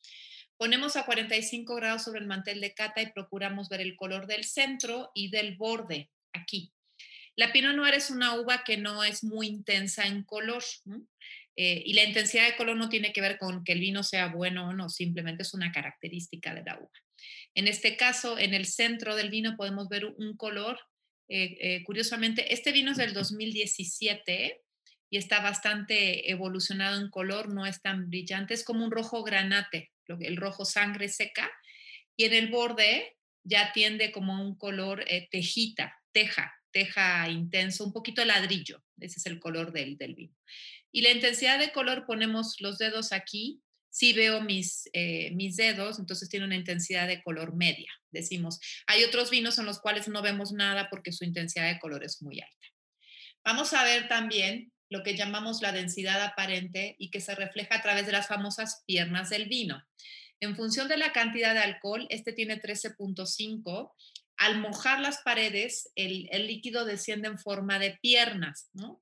Ponemos 0.59 0.96
a 0.96 1.07
45 1.07 1.74
grados 1.76 2.05
sobre 2.05 2.20
el 2.20 2.26
mantel 2.26 2.61
de 2.61 2.74
cata 2.74 3.00
y 3.00 3.11
procuramos 3.11 3.70
ver 3.70 3.80
el 3.80 3.96
color 3.96 4.26
del 4.26 4.44
centro 4.44 5.11
y 5.14 5.30
del 5.30 5.57
borde 5.57 6.11
aquí. 6.33 6.72
La 7.35 7.53
Pinot 7.53 7.74
Noir 7.74 7.95
es 7.95 8.11
una 8.11 8.39
uva 8.39 8.62
que 8.64 8.76
no 8.76 9.03
es 9.05 9.24
muy 9.24 9.47
intensa 9.47 10.07
en 10.07 10.22
color 10.22 10.62
eh, 11.57 11.83
y 11.85 11.95
la 11.95 12.05
intensidad 12.05 12.47
de 12.47 12.57
color 12.57 12.76
no 12.76 12.89
tiene 12.89 13.12
que 13.12 13.20
ver 13.20 13.39
con 13.39 13.64
que 13.64 13.72
el 13.72 13.80
vino 13.80 14.03
sea 14.03 14.28
bueno 14.28 14.68
o 14.68 14.72
no, 14.72 14.89
simplemente 14.89 15.43
es 15.43 15.55
una 15.55 15.72
característica 15.72 16.55
de 16.55 16.62
la 16.62 16.78
uva. 16.78 16.91
En 17.55 17.68
este 17.68 17.97
caso, 17.97 18.39
en 18.39 18.53
el 18.53 18.66
centro 18.66 19.16
del 19.16 19.30
vino 19.30 19.57
podemos 19.57 19.89
ver 19.89 20.05
un 20.05 20.37
color, 20.37 20.78
eh, 21.28 21.57
eh, 21.61 21.83
curiosamente, 21.85 22.53
este 22.53 22.72
vino 22.72 22.91
es 22.91 22.99
del 22.99 23.14
2017 23.14 24.61
y 25.11 25.16
está 25.16 25.41
bastante 25.41 26.30
evolucionado 26.30 27.01
en 27.01 27.11
color, 27.11 27.53
no 27.53 27.64
es 27.64 27.80
tan 27.80 28.09
brillante, 28.09 28.55
es 28.55 28.64
como 28.64 28.85
un 28.85 28.91
rojo 28.91 29.22
granate, 29.22 29.91
el 30.07 30.37
rojo 30.37 30.64
sangre 30.64 31.09
seca, 31.09 31.51
y 32.16 32.24
en 32.24 32.35
el 32.35 32.51
borde 32.51 33.16
ya 33.45 33.72
tiende 33.72 34.11
como 34.12 34.43
un 34.43 34.57
color 34.57 35.05
tejita, 35.30 36.01
teja, 36.12 36.54
teja 36.70 37.28
intenso, 37.28 37.84
un 37.84 37.92
poquito 37.92 38.24
ladrillo, 38.24 38.82
ese 38.98 39.18
es 39.18 39.26
el 39.26 39.40
color 39.40 39.72
del, 39.72 39.96
del 39.96 40.14
vino. 40.14 40.36
Y 40.92 41.02
la 41.02 41.10
intensidad 41.10 41.58
de 41.58 41.72
color 41.72 42.04
ponemos 42.06 42.60
los 42.60 42.78
dedos 42.78 43.12
aquí, 43.12 43.62
si 43.92 44.14
veo 44.14 44.40
mis, 44.40 44.88
eh, 44.94 45.32
mis 45.32 45.56
dedos, 45.56 45.98
entonces 45.98 46.28
tiene 46.30 46.46
una 46.46 46.56
intensidad 46.56 47.06
de 47.06 47.22
color 47.22 47.54
media, 47.54 47.92
decimos. 48.10 48.58
Hay 48.86 49.04
otros 49.04 49.30
vinos 49.30 49.58
en 49.58 49.66
los 49.66 49.80
cuales 49.80 50.08
no 50.08 50.22
vemos 50.22 50.52
nada 50.52 50.88
porque 50.88 51.12
su 51.12 51.24
intensidad 51.24 51.70
de 51.70 51.78
color 51.78 52.02
es 52.02 52.22
muy 52.22 52.40
alta. 52.40 52.66
Vamos 53.44 53.74
a 53.74 53.84
ver 53.84 54.08
también 54.08 54.72
lo 54.88 55.02
que 55.02 55.16
llamamos 55.16 55.60
la 55.60 55.72
densidad 55.72 56.22
aparente 56.22 56.96
y 56.98 57.10
que 57.10 57.20
se 57.20 57.34
refleja 57.34 57.76
a 57.76 57.82
través 57.82 58.06
de 58.06 58.12
las 58.12 58.28
famosas 58.28 58.82
piernas 58.86 59.28
del 59.28 59.46
vino. 59.46 59.82
En 60.40 60.56
función 60.56 60.88
de 60.88 60.96
la 60.96 61.12
cantidad 61.12 61.54
de 61.54 61.60
alcohol, 61.60 62.06
este 62.10 62.32
tiene 62.32 62.60
13.5. 62.60 63.92
Al 64.43 64.59
mojar 64.59 65.01
las 65.01 65.18
paredes, 65.18 65.90
el, 65.95 66.26
líquido 66.47 66.84
desciende 66.84 67.28
en 67.28 67.38
forma 67.38 67.78
de 67.78 67.97
piernas, 68.03 68.68
¿no? 68.72 69.01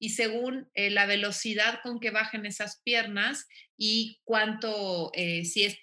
Y 0.00 0.10
según 0.10 0.68
eh, 0.74 0.90
la 0.90 1.06
velocidad 1.06 1.78
con 1.84 2.00
que 2.00 2.10
bajen 2.10 2.44
esas 2.44 2.80
piernas 2.82 3.46
y 3.76 4.18
cuánto, 4.24 5.12
eh, 5.14 5.44
si 5.44 5.62
es 5.62 5.78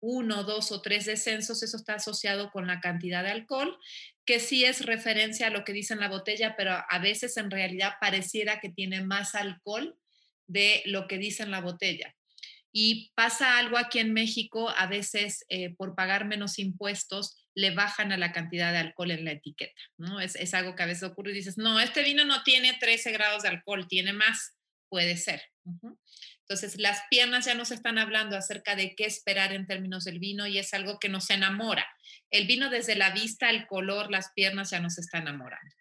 uno, 0.00 0.44
dos 0.44 0.70
o 0.72 0.82
tres 0.82 1.06
descensos, 1.06 1.62
eso 1.62 1.78
está 1.78 1.94
asociado 1.94 2.50
con 2.50 2.66
la 2.66 2.80
cantidad 2.80 3.24
de 3.24 3.30
alcohol 3.30 3.78
que 4.26 4.40
sí 4.40 4.64
es 4.64 4.84
referencia 4.84 5.46
a 5.46 5.50
lo 5.50 5.64
que 5.64 5.72
dice 5.72 5.94
en 5.94 6.00
la 6.00 6.08
botella, 6.08 6.56
pero 6.56 6.72
a 6.86 6.98
veces 6.98 7.36
en 7.36 7.50
realidad 7.50 7.94
pareciera 8.00 8.60
que 8.60 8.68
tiene 8.68 9.00
más 9.00 9.34
alcohol 9.34 9.96
de 10.48 10.82
lo 10.84 11.06
que 11.06 11.16
dice 11.16 11.44
en 11.44 11.52
la 11.52 11.60
botella. 11.60 12.14
Y 12.72 13.12
pasa 13.14 13.56
algo 13.56 13.78
aquí 13.78 14.00
en 14.00 14.12
México, 14.12 14.68
a 14.68 14.86
veces 14.86 15.46
eh, 15.48 15.74
por 15.76 15.94
pagar 15.94 16.26
menos 16.26 16.58
impuestos 16.58 17.45
le 17.56 17.70
bajan 17.70 18.12
a 18.12 18.18
la 18.18 18.32
cantidad 18.32 18.70
de 18.70 18.78
alcohol 18.78 19.10
en 19.10 19.24
la 19.24 19.32
etiqueta, 19.32 19.80
¿no? 19.96 20.20
Es, 20.20 20.36
es 20.36 20.52
algo 20.52 20.76
que 20.76 20.82
a 20.82 20.86
veces 20.86 21.04
ocurre 21.04 21.30
y 21.32 21.34
dices, 21.34 21.56
no, 21.56 21.80
este 21.80 22.02
vino 22.02 22.24
no 22.24 22.42
tiene 22.42 22.74
13 22.78 23.10
grados 23.12 23.42
de 23.42 23.48
alcohol, 23.48 23.88
tiene 23.88 24.12
más, 24.12 24.54
puede 24.90 25.16
ser. 25.16 25.42
Entonces, 26.48 26.78
las 26.78 27.00
piernas 27.08 27.46
ya 27.46 27.54
nos 27.54 27.70
están 27.70 27.98
hablando 27.98 28.36
acerca 28.36 28.76
de 28.76 28.94
qué 28.94 29.06
esperar 29.06 29.52
en 29.52 29.66
términos 29.66 30.04
del 30.04 30.18
vino 30.18 30.46
y 30.46 30.58
es 30.58 30.74
algo 30.74 30.98
que 30.98 31.08
nos 31.08 31.30
enamora. 31.30 31.88
El 32.30 32.46
vino 32.46 32.68
desde 32.68 32.94
la 32.94 33.10
vista, 33.10 33.48
el 33.48 33.66
color, 33.66 34.10
las 34.10 34.30
piernas 34.32 34.70
ya 34.70 34.78
nos 34.78 34.98
está 34.98 35.18
enamorando. 35.18 35.74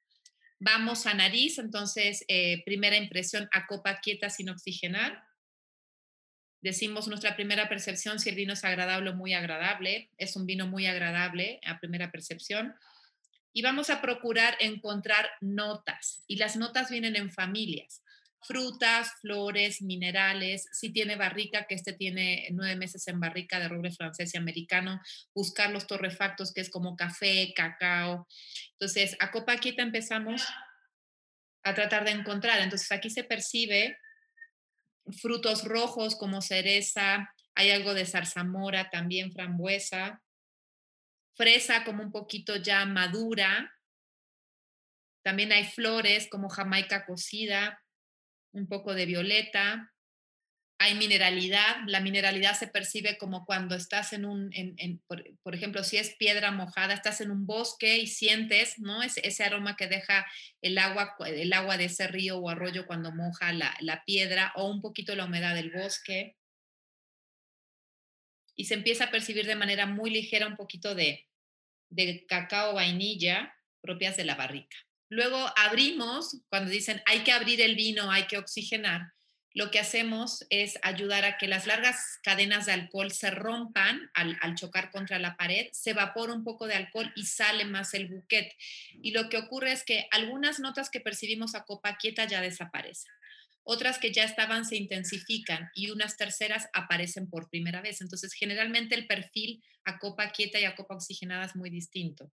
Vamos 0.59 1.05
a 1.05 1.13
nariz, 1.13 1.59
entonces, 1.59 2.23
eh, 2.29 2.63
primera 2.63 2.95
impresión 2.95 3.49
a 3.51 3.67
copa 3.67 3.99
quieta 3.99 4.29
sin 4.29 4.49
oxigenar. 4.49 5.21
Decimos 6.65 7.07
nuestra 7.07 7.35
primera 7.35 7.69
percepción 7.69 8.17
si 8.17 8.29
el 8.29 8.35
vino 8.35 8.53
es 8.53 8.63
agradable 8.63 9.11
o 9.11 9.13
muy 9.13 9.35
agradable. 9.35 10.09
Es 10.17 10.35
un 10.35 10.47
vino 10.47 10.65
muy 10.65 10.87
agradable 10.87 11.59
a 11.63 11.79
primera 11.79 12.09
percepción. 12.11 12.73
Y 13.53 13.61
vamos 13.61 13.91
a 13.91 14.01
procurar 14.01 14.57
encontrar 14.59 15.29
notas. 15.41 16.23
Y 16.25 16.37
las 16.37 16.55
notas 16.55 16.89
vienen 16.89 17.17
en 17.17 17.31
familias 17.31 18.01
frutas, 18.41 19.11
flores, 19.21 19.81
minerales, 19.81 20.67
si 20.71 20.91
tiene 20.91 21.15
barrica, 21.15 21.65
que 21.65 21.75
este 21.75 21.93
tiene 21.93 22.47
nueve 22.51 22.75
meses 22.75 23.07
en 23.07 23.19
barrica 23.19 23.59
de 23.59 23.67
roble 23.67 23.91
francés 23.91 24.33
y 24.33 24.37
americano, 24.37 25.01
buscar 25.33 25.71
los 25.71 25.87
torrefactos, 25.87 26.53
que 26.53 26.61
es 26.61 26.69
como 26.69 26.95
café, 26.95 27.53
cacao. 27.55 28.27
Entonces, 28.73 29.17
a 29.19 29.31
copa 29.31 29.57
quieta 29.57 29.81
empezamos 29.81 30.47
a 31.63 31.73
tratar 31.73 32.05
de 32.05 32.11
encontrar. 32.11 32.59
Entonces, 32.61 32.91
aquí 32.91 33.09
se 33.09 33.23
percibe 33.23 33.97
frutos 35.11 35.63
rojos 35.63 36.15
como 36.15 36.41
cereza, 36.41 37.33
hay 37.55 37.71
algo 37.71 37.93
de 37.93 38.05
zarzamora, 38.05 38.89
también 38.89 39.31
frambuesa, 39.31 40.21
fresa 41.35 41.83
como 41.83 42.03
un 42.03 42.11
poquito 42.11 42.55
ya 42.57 42.85
madura. 42.85 43.73
También 45.23 45.51
hay 45.51 45.65
flores 45.65 46.27
como 46.29 46.49
jamaica 46.49 47.05
cocida, 47.05 47.81
un 48.51 48.67
poco 48.67 48.93
de 48.93 49.05
violeta, 49.05 49.93
hay 50.77 50.95
mineralidad. 50.95 51.77
La 51.87 51.99
mineralidad 51.99 52.57
se 52.57 52.67
percibe 52.67 53.17
como 53.17 53.45
cuando 53.45 53.75
estás 53.75 54.13
en 54.13 54.25
un, 54.25 54.51
por, 55.07 55.55
ejemplo, 55.55 55.83
si 55.83 55.97
es 55.97 56.15
piedra 56.15 56.51
mojada, 56.51 56.93
estás 56.93 57.21
en 57.21 57.31
un 57.31 57.45
bosque 57.45 57.97
y 57.97 58.07
sientes, 58.07 58.79
¿no? 58.79 59.01
ese 59.01 59.43
aroma 59.43 59.75
que 59.75 59.87
deja 59.87 60.25
el 60.61 60.77
agua, 60.77 61.15
el 61.25 61.53
agua 61.53 61.77
de 61.77 61.85
ese 61.85 62.07
río 62.07 62.37
o 62.37 62.49
arroyo 62.49 62.85
cuando 62.85 63.11
moja 63.11 63.53
la, 63.53 63.75
la 63.79 64.03
piedra 64.03 64.51
o 64.55 64.69
un 64.69 64.81
poquito 64.81 65.15
la 65.15 65.25
humedad 65.25 65.55
del 65.55 65.71
bosque. 65.71 66.35
Y 68.57 68.65
se 68.65 68.73
empieza 68.75 69.05
a 69.05 69.11
percibir 69.11 69.45
de 69.45 69.55
manera 69.55 69.85
muy 69.85 70.09
ligera 70.09 70.47
un 70.47 70.55
poquito 70.55 70.95
de, 70.95 71.25
de 71.89 72.25
cacao 72.25 72.73
vainilla 72.73 73.53
propias 73.81 74.17
de 74.17 74.25
la 74.25 74.35
barrica. 74.35 74.77
Luego 75.09 75.37
abrimos, 75.55 76.41
cuando 76.49 76.71
dicen 76.71 77.01
hay 77.05 77.19
que 77.19 77.31
abrir 77.31 77.61
el 77.61 77.75
vino, 77.75 78.11
hay 78.11 78.25
que 78.27 78.37
oxigenar, 78.37 79.01
lo 79.55 79.71
que 79.71 79.79
hacemos 79.79 80.45
es 80.49 80.77
ayudar 80.81 81.23
a 81.23 81.37
que 81.37 81.47
las 81.47 81.65
largas 81.65 82.19
cadenas 82.21 82.65
de 82.65 82.73
alcohol 82.73 83.09
se 83.11 83.31
rompan 83.31 84.11
al, 84.13 84.37
chocar 84.55 84.91
contra 84.91 85.17
la 85.17 85.37
pared, 85.37 85.69
se 85.71 85.91
evapora 85.91 86.33
un 86.33 86.43
poco 86.43 86.67
de 86.67 86.75
alcohol 86.75 87.09
y 87.15 87.25
sale 87.25 87.63
más 87.63 87.93
el 87.93 88.09
buquet. 88.09 88.51
Y 89.01 89.11
lo 89.11 89.29
que 89.29 89.37
ocurre 89.37 89.71
es 89.71 89.85
que 89.85 90.09
algunas 90.11 90.59
notas 90.59 90.89
que 90.89 90.99
percibimos 90.99 91.55
a 91.55 91.63
copa 91.63 91.95
quieta 91.95 92.25
ya 92.25 92.41
desaparecen. 92.41 93.13
Otras 93.63 93.97
que 93.97 94.11
ya 94.11 94.25
estaban 94.25 94.65
se 94.65 94.75
intensifican 94.75 95.69
y 95.73 95.89
unas 95.89 96.17
terceras 96.17 96.67
aparecen 96.73 97.29
por 97.29 97.49
primera 97.49 97.79
vez. 97.79 98.01
Entonces, 98.01 98.33
generalmente 98.33 98.93
el 98.93 99.07
perfil 99.07 99.63
a 99.85 99.99
copa 99.99 100.31
quieta 100.31 100.59
y 100.59 100.65
a 100.65 100.75
copa 100.75 100.95
oxigenada 100.95 101.45
es 101.45 101.55
muy 101.55 101.69
distinto. 101.69 102.29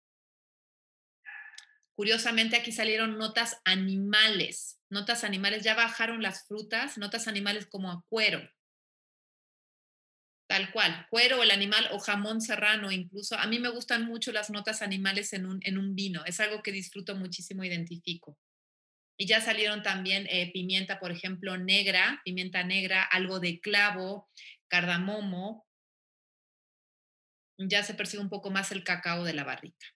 Curiosamente 1.95 2.57
aquí 2.57 2.73
salieron 2.73 3.17
notas 3.17 3.57
animales, 3.64 4.76
notas 4.91 5.24
animales, 5.24 5.62
ya 5.64 5.74
bajaron 5.74 6.22
las 6.22 6.47
frutas, 6.47 6.99
notas 6.99 7.28
animales 7.28 7.66
como 7.66 7.91
a 7.91 8.03
cuero. 8.09 8.41
Tal 10.49 10.70
cual, 10.70 11.07
cuero, 11.11 11.43
el 11.43 11.51
animal 11.51 11.89
o 11.93 11.99
jamón 11.99 12.41
serrano 12.41 12.93
incluso. 12.93 13.37
A 13.37 13.47
mí 13.47 13.59
me 13.59 13.68
gustan 13.68 14.07
mucho 14.07 14.30
las 14.30 14.49
notas 14.51 14.80
animales 14.80 15.32
en 15.32 15.45
un, 15.47 15.61
en 15.62 15.76
un 15.76 15.95
vino, 15.97 16.24
es 16.24 16.39
algo 16.39 16.62
que 16.62 16.72
disfruto 16.72 17.16
muchísimo, 17.16 17.64
identifico. 17.64 18.39
Y 19.18 19.26
ya 19.26 19.41
salieron 19.41 19.82
también 19.82 20.26
eh, 20.30 20.53
pimienta, 20.53 21.01
por 21.01 21.11
ejemplo, 21.11 21.57
negra, 21.57 22.20
pimienta 22.24 22.62
negra, 22.64 23.03
algo 23.03 23.41
de 23.41 23.61
clavo, 23.61 24.28
cardamomo. 24.68 25.66
Ya 27.59 27.82
se 27.82 27.95
percibe 27.95 28.22
un 28.22 28.28
poco 28.28 28.51
más 28.51 28.70
el 28.72 28.84
cacao 28.84 29.24
de 29.24 29.32
la 29.32 29.45
barrica. 29.45 29.87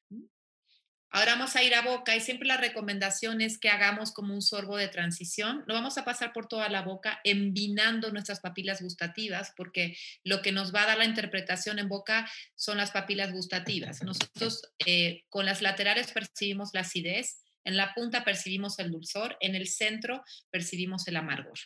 Ahora 1.13 1.33
vamos 1.33 1.57
a 1.57 1.63
ir 1.65 1.75
a 1.75 1.83
boca 1.83 2.15
y 2.15 2.21
siempre 2.21 2.47
la 2.47 2.57
recomendación 2.57 3.41
es 3.41 3.59
que 3.59 3.69
hagamos 3.69 4.13
como 4.13 4.33
un 4.33 4.43
sorbo 4.43 4.77
de 4.77 4.87
transición. 4.87 5.65
Lo 5.67 5.75
vamos 5.75 5.99
a 5.99 6.05
pasar 6.05 6.33
por 6.33 6.47
toda 6.47 6.69
la 6.69 6.83
boca, 6.83 7.21
envinando 7.25 8.13
nuestras 8.13 8.39
papilas 8.39 8.81
gustativas, 8.81 9.53
porque 9.57 9.97
lo 10.23 10.41
que 10.41 10.53
nos 10.53 10.73
va 10.73 10.85
a 10.85 10.87
dar 10.87 10.99
la 10.99 11.05
interpretación 11.05 11.81
en 11.81 11.89
boca 11.89 12.31
son 12.55 12.77
las 12.77 12.93
papilas 12.93 13.33
gustativas. 13.33 14.03
Nosotros 14.03 14.63
eh, 14.87 15.25
con 15.29 15.47
las 15.47 15.63
laterales 15.63 16.13
percibimos 16.13 16.71
la 16.75 16.83
acidez, 16.83 17.43
en 17.65 17.77
la 17.77 17.93
punta 17.93 18.25
percibimos 18.25 18.79
el 18.79 18.91
dulzor, 18.91 19.37
en 19.41 19.55
el 19.55 19.67
centro 19.67 20.23
percibimos 20.51 21.07
el 21.09 21.17
amargor. 21.17 21.59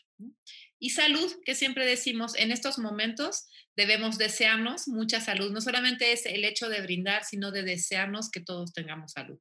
Y 0.84 0.90
salud, 0.90 1.32
que 1.46 1.54
siempre 1.54 1.86
decimos, 1.86 2.36
en 2.36 2.52
estos 2.52 2.78
momentos 2.78 3.46
debemos 3.74 4.18
desearnos 4.18 4.86
mucha 4.86 5.18
salud. 5.18 5.50
No 5.50 5.62
solamente 5.62 6.12
es 6.12 6.26
el 6.26 6.44
hecho 6.44 6.68
de 6.68 6.82
brindar, 6.82 7.24
sino 7.24 7.52
de 7.52 7.62
desearnos 7.62 8.30
que 8.30 8.40
todos 8.40 8.74
tengamos 8.74 9.12
salud. 9.12 9.40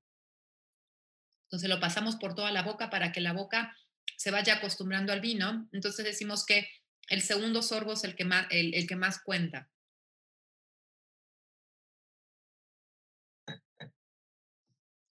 Entonces 1.47 1.67
lo 1.67 1.81
pasamos 1.81 2.15
por 2.15 2.33
toda 2.33 2.49
la 2.51 2.63
boca 2.63 2.89
para 2.89 3.11
que 3.11 3.19
la 3.19 3.33
boca 3.33 3.75
se 4.15 4.31
vaya 4.31 4.53
acostumbrando 4.53 5.11
al 5.11 5.19
vino. 5.19 5.67
Entonces 5.73 6.05
decimos 6.05 6.45
que 6.45 6.65
el 7.09 7.21
segundo 7.21 7.61
sorbo 7.61 7.91
es 7.91 8.05
el 8.05 8.15
que 8.15 8.23
más, 8.23 8.47
el 8.49 8.87
que 8.87 8.95
más 8.95 9.21
cuenta. 9.21 9.69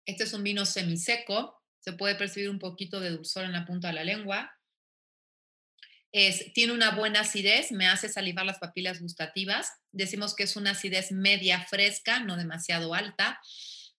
Este 0.06 0.24
es 0.24 0.32
un 0.32 0.44
vino 0.44 0.66
semiseco, 0.66 1.62
se 1.82 1.92
puede 1.92 2.16
percibir 2.16 2.50
un 2.50 2.60
poquito 2.60 3.02
de 3.02 3.10
dulzor 3.10 3.44
en 3.44 3.52
la 3.52 3.66
punta 3.66 3.90
de 3.90 3.96
la 3.96 4.06
lengua. 4.06 4.58
Es, 6.12 6.52
tiene 6.54 6.74
una 6.74 6.92
buena 6.92 7.22
acidez, 7.22 7.72
me 7.72 7.88
hace 7.88 8.10
salivar 8.10 8.46
las 8.46 8.60
papilas 8.60 9.00
gustativas. 9.00 9.70
Decimos 9.92 10.36
que 10.36 10.44
es 10.44 10.56
una 10.56 10.72
acidez 10.72 11.12
media 11.12 11.66
fresca, 11.70 12.20
no 12.20 12.38
demasiado 12.38 12.94
alta. 12.94 13.40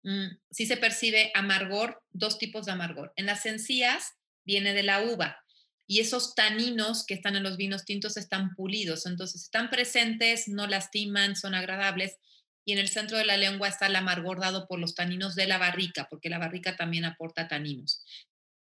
Mm, 0.02 0.26
sí 0.50 0.66
se 0.66 0.76
percibe 0.76 1.30
amargor, 1.34 2.02
dos 2.10 2.38
tipos 2.38 2.66
de 2.66 2.72
amargor. 2.72 3.12
En 3.16 3.26
las 3.26 3.46
encías 3.46 4.12
viene 4.44 4.74
de 4.74 4.82
la 4.82 5.02
uva 5.02 5.38
y 5.86 6.00
esos 6.00 6.34
taninos 6.34 7.04
que 7.06 7.14
están 7.14 7.36
en 7.36 7.42
los 7.42 7.56
vinos 7.56 7.84
tintos 7.84 8.16
están 8.16 8.54
pulidos, 8.54 9.06
entonces 9.06 9.42
están 9.42 9.68
presentes, 9.68 10.48
no 10.48 10.66
lastiman, 10.66 11.36
son 11.36 11.54
agradables 11.54 12.16
y 12.64 12.72
en 12.72 12.78
el 12.78 12.88
centro 12.88 13.18
de 13.18 13.24
la 13.24 13.36
lengua 13.36 13.68
está 13.68 13.86
el 13.86 13.96
amargor 13.96 14.40
dado 14.40 14.66
por 14.68 14.78
los 14.78 14.94
taninos 14.94 15.34
de 15.34 15.46
la 15.46 15.58
barrica, 15.58 16.06
porque 16.08 16.30
la 16.30 16.38
barrica 16.38 16.76
también 16.76 17.04
aporta 17.04 17.48
taninos. 17.48 18.04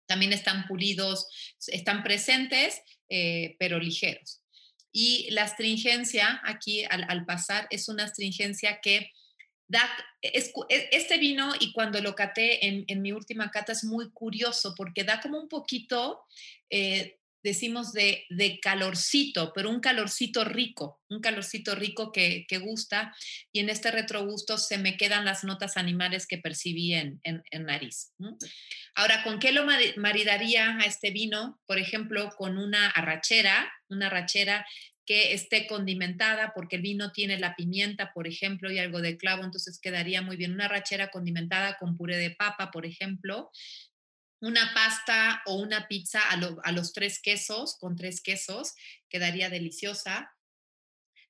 También 0.09 0.33
están 0.33 0.65
pulidos, 0.67 1.27
están 1.67 2.01
presentes, 2.01 2.81
eh, 3.09 3.55
pero 3.59 3.77
ligeros. 3.79 4.41
Y 4.91 5.29
la 5.29 5.43
astringencia 5.43 6.41
aquí 6.43 6.83
al, 6.83 7.25
pasar 7.27 7.67
es 7.69 7.87
una 7.89 8.05
astringencia 8.05 8.79
que 8.81 9.11
da, 9.67 9.87
e, 10.23 10.31
este 10.91 11.19
vino 11.19 11.53
y 11.59 11.71
cuando 11.73 12.01
lo 12.01 12.15
caté 12.15 12.65
en, 12.65 13.01
mi 13.03 13.11
última 13.11 13.51
cata 13.51 13.73
es 13.73 13.83
muy 13.83 14.09
curioso 14.11 14.73
porque 14.75 15.03
da 15.03 15.21
como 15.21 15.39
un 15.39 15.47
poquito 15.47 16.23
eh, 16.71 17.18
decimos 17.43 17.93
de, 17.93 18.25
de, 18.29 18.59
calorcito, 18.59 19.51
pero 19.53 19.69
un 19.69 19.79
calorcito 19.79 20.43
rico, 20.43 21.01
un 21.09 21.21
calorcito 21.21 21.75
rico 21.75 22.11
que, 22.11 22.45
que, 22.47 22.57
gusta 22.57 23.15
y 23.51 23.59
en 23.59 23.69
este 23.69 23.91
retrogusto 23.91 24.57
se 24.57 24.77
me 24.77 24.97
quedan 24.97 25.25
las 25.25 25.43
notas 25.43 25.77
animales 25.77 26.27
que 26.27 26.37
percibí 26.37 26.93
en, 26.93 27.21
en, 27.23 27.43
nariz. 27.63 28.13
Ahora, 28.95 29.23
¿con 29.23 29.39
qué 29.39 29.51
lo 29.51 29.65
maridaría 29.97 30.77
a 30.77 30.85
este 30.85 31.11
vino? 31.11 31.59
Por 31.65 31.77
ejemplo, 31.77 32.29
con 32.37 32.57
una 32.57 32.89
arrachera, 32.89 33.71
una 33.87 34.07
arrachera 34.07 34.65
que 35.09 35.33
esté 35.33 35.65
condimentada, 35.65 36.51
porque 36.53 36.75
el 36.75 36.83
vino 36.83 37.11
tiene 37.11 37.39
la 37.39 37.55
pimienta, 37.55 38.13
por 38.13 38.27
ejemplo, 38.27 38.71
y 38.71 38.77
algo 38.77 39.01
de 39.01 39.17
clavo, 39.17 39.43
entonces 39.43 39.79
quedaría 39.81 40.21
muy 40.21 40.37
bien. 40.37 40.53
Una 40.53 40.65
arrachera 40.65 41.09
condimentada 41.09 41.77
con 41.79 41.97
puré 41.97 42.17
de 42.17 42.29
papa, 42.29 42.69
por 42.69 42.85
ejemplo, 42.85 43.49
una 44.41 44.73
pasta 44.73 45.41
o 45.45 45.55
una 45.55 45.87
pizza 45.87 46.21
a, 46.29 46.71
los 46.71 46.93
tres 46.93 47.21
quesos, 47.21 47.77
con 47.77 47.95
tres 47.95 48.21
quesos, 48.21 48.75
quedaría 49.09 49.49
deliciosa. 49.49 50.33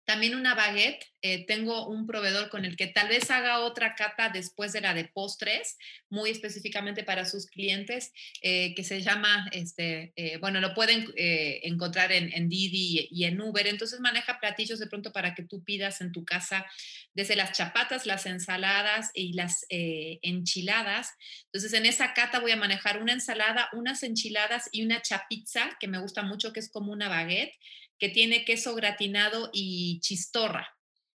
También 0.09 0.33
una 0.33 0.55
baguette. 0.55 1.05
Eh, 1.21 1.45
tengo 1.45 1.87
un 1.87 2.07
proveedor 2.07 2.49
con 2.49 2.65
el 2.65 2.75
que 2.75 2.87
tal 2.87 3.09
vez 3.09 3.29
haga 3.29 3.59
otra 3.59 3.93
cata 3.93 4.29
después 4.29 4.73
de 4.73 4.81
la 4.81 4.95
de 4.95 5.05
postres, 5.05 5.77
muy 6.09 6.31
específicamente 6.31 7.03
para 7.03 7.25
sus 7.25 7.45
clientes, 7.45 8.11
eh, 8.41 8.73
que 8.73 8.83
se 8.83 9.03
llama, 9.03 9.47
este, 9.51 10.11
eh, 10.15 10.37
bueno, 10.37 10.61
lo 10.61 10.73
pueden 10.73 11.13
encontrar 11.15 12.11
en, 12.11 12.33
en, 12.33 12.49
Didi 12.49 13.07
y 13.11 13.25
en 13.25 13.39
Uber. 13.39 13.67
Entonces 13.67 13.99
maneja 13.99 14.39
platillos 14.39 14.79
de 14.79 14.87
pronto 14.87 15.11
para 15.11 15.35
que 15.35 15.43
tú 15.43 15.63
pidas 15.63 16.01
en 16.01 16.11
tu 16.11 16.25
casa 16.25 16.65
desde 17.13 17.35
las 17.35 17.51
chapatas, 17.51 18.07
las 18.07 18.25
ensaladas 18.25 19.11
y 19.13 19.33
las 19.33 19.67
enchiladas. 19.69 21.11
Entonces 21.45 21.73
en 21.73 21.85
esa 21.85 22.15
cata 22.15 22.39
voy 22.39 22.49
a 22.49 22.55
manejar 22.55 22.99
una 22.99 23.13
ensalada, 23.13 23.69
unas 23.73 24.01
enchiladas 24.01 24.69
y 24.71 24.83
una 24.83 25.03
chapizza, 25.03 25.77
que 25.79 25.87
me 25.87 25.99
gusta 25.99 26.23
mucho, 26.23 26.51
que 26.51 26.61
es 26.61 26.71
como 26.71 26.91
una 26.91 27.09
baguette 27.09 27.53
que 27.99 28.09
tiene 28.09 28.45
queso 28.45 28.75
gratinado 28.75 29.49
y 29.53 29.99
chistorra. 30.01 30.75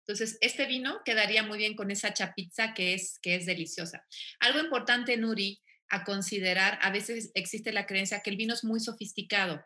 Entonces, 0.07 0.37
este 0.41 0.65
vino 0.65 1.01
quedaría 1.05 1.43
muy 1.43 1.57
bien 1.57 1.75
con 1.75 1.91
esa 1.91 2.13
chapizza 2.13 2.73
que 2.73 2.95
es, 2.95 3.19
que 3.21 3.35
es 3.35 3.45
deliciosa. 3.45 4.05
Algo 4.39 4.59
importante, 4.59 5.17
Nuri, 5.17 5.61
a 5.89 6.03
considerar, 6.03 6.79
a 6.81 6.91
veces 6.91 7.31
existe 7.35 7.71
la 7.71 7.85
creencia 7.85 8.21
que 8.21 8.29
el 8.29 8.37
vino 8.37 8.53
es 8.53 8.63
muy 8.63 8.79
sofisticado 8.79 9.63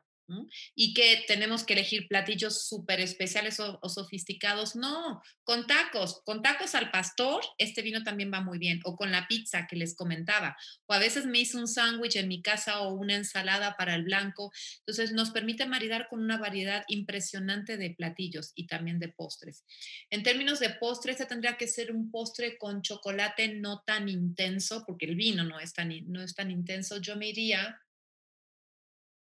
y 0.76 0.94
que 0.94 1.24
tenemos 1.28 1.64
que 1.64 1.74
elegir 1.74 2.08
platillos 2.08 2.68
súper 2.68 3.00
especiales 3.00 3.60
o, 3.60 3.80
sofisticados. 3.90 4.76
No, 4.76 5.22
con 5.44 5.68
tacos, 5.68 6.22
con 6.26 6.42
tacos 6.42 6.76
al 6.76 6.92
pastor, 6.92 7.44
este 7.58 7.82
vino 7.82 8.04
también 8.04 8.32
va 8.34 8.42
muy 8.42 8.58
bien, 8.58 8.80
o 8.86 8.96
con 8.96 9.12
la 9.12 9.28
pizza 9.28 9.68
que 9.68 9.76
les 9.76 9.96
comentaba, 9.96 10.56
o 10.86 10.94
a 10.94 11.00
veces 11.00 11.26
me 11.26 11.40
hice 11.40 11.58
un 11.58 11.68
sándwich 11.68 12.16
en 12.16 12.28
mi 12.28 12.42
casa 12.42 12.82
o 12.82 12.94
una 12.94 13.16
ensalada 13.16 13.76
para 13.78 13.96
el 13.96 14.04
blanco. 14.04 14.52
Entonces 14.80 15.12
nos 15.12 15.32
permite 15.32 15.66
maridar 15.66 16.08
con 16.10 16.22
una 16.22 16.38
variedad 16.38 16.84
impresionante 16.88 17.78
de 17.78 17.92
platillos 17.92 18.52
y 18.56 18.68
también 18.68 19.00
de 19.00 19.10
postres. 19.10 19.66
En 20.10 20.24
términos 20.24 20.60
de 20.60 20.70
postres, 20.70 21.14
este 21.14 21.26
tendría 21.26 21.58
que 21.58 21.68
ser 21.68 21.92
un 21.92 22.12
postre 22.12 22.58
con 22.58 22.82
chocolate 22.82 23.56
no 23.56 23.84
tan 23.86 24.10
intenso, 24.10 24.84
porque 24.86 25.06
el 25.06 25.16
vino 25.16 25.44
no 25.44 25.60
es 25.60 25.74
tan, 25.74 25.92
no 26.08 26.22
es 26.22 26.34
tan 26.34 26.52
intenso. 26.52 27.00
Yo 27.00 27.16
me 27.16 27.30
iría... 27.30 27.80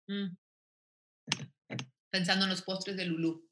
Mm, 0.08 0.36
pensando 2.10 2.46
en 2.46 2.52
los 2.52 2.62
postres 2.62 2.98
de 2.98 3.06
Lulú, 3.06 3.48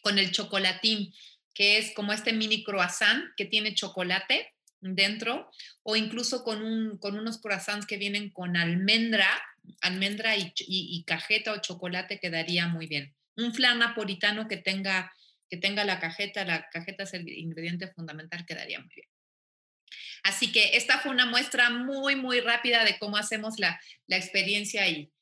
con 0.00 0.18
el 0.18 0.32
chocolatín. 0.32 1.12
que 1.54 1.76
es 1.76 1.92
como 1.92 2.14
este 2.14 2.32
mini 2.32 2.64
croissant 2.64 3.26
que 3.36 3.44
tiene 3.44 3.74
chocolate 3.74 4.54
dentro, 4.80 5.50
o 5.82 5.96
incluso 5.96 6.44
con, 6.44 6.62
un, 6.62 6.96
con 6.96 7.18
unos 7.18 7.40
croissants 7.40 7.86
que 7.86 7.98
vienen 7.98 8.30
con 8.30 8.56
almendra, 8.56 9.28
almendra 9.80 10.34
y, 10.36 11.04
cajeta 11.04 11.52
o 11.52 11.60
chocolate 11.60 12.18
quedaría 12.18 12.68
muy 12.68 12.86
bien. 12.86 13.14
Un 13.36 13.54
flan 13.54 13.78
napolitano 13.78 14.48
que 14.48 14.56
tenga, 14.56 15.12
que 15.48 15.56
tenga 15.56 15.84
la 15.84 16.00
cajeta, 16.00 16.44
la 16.44 16.68
cajeta 16.70 17.04
es 17.04 17.14
el 17.14 17.28
ingrediente 17.28 17.86
fundamental, 17.88 18.44
quedaría 18.46 18.80
muy 18.80 18.94
bien. 18.94 19.08
Así 20.24 20.52
que 20.52 20.76
esta 20.76 21.00
fue 21.00 21.10
una 21.10 21.26
muestra 21.26 21.70
muy, 21.70 22.16
muy 22.16 22.40
rápida 22.40 22.84
de 22.84 22.98
cómo 22.98 23.16
hacemos 23.16 23.58
la, 23.58 23.80
la 24.06 24.16
experiencia 24.16 24.88
y, 24.88 25.12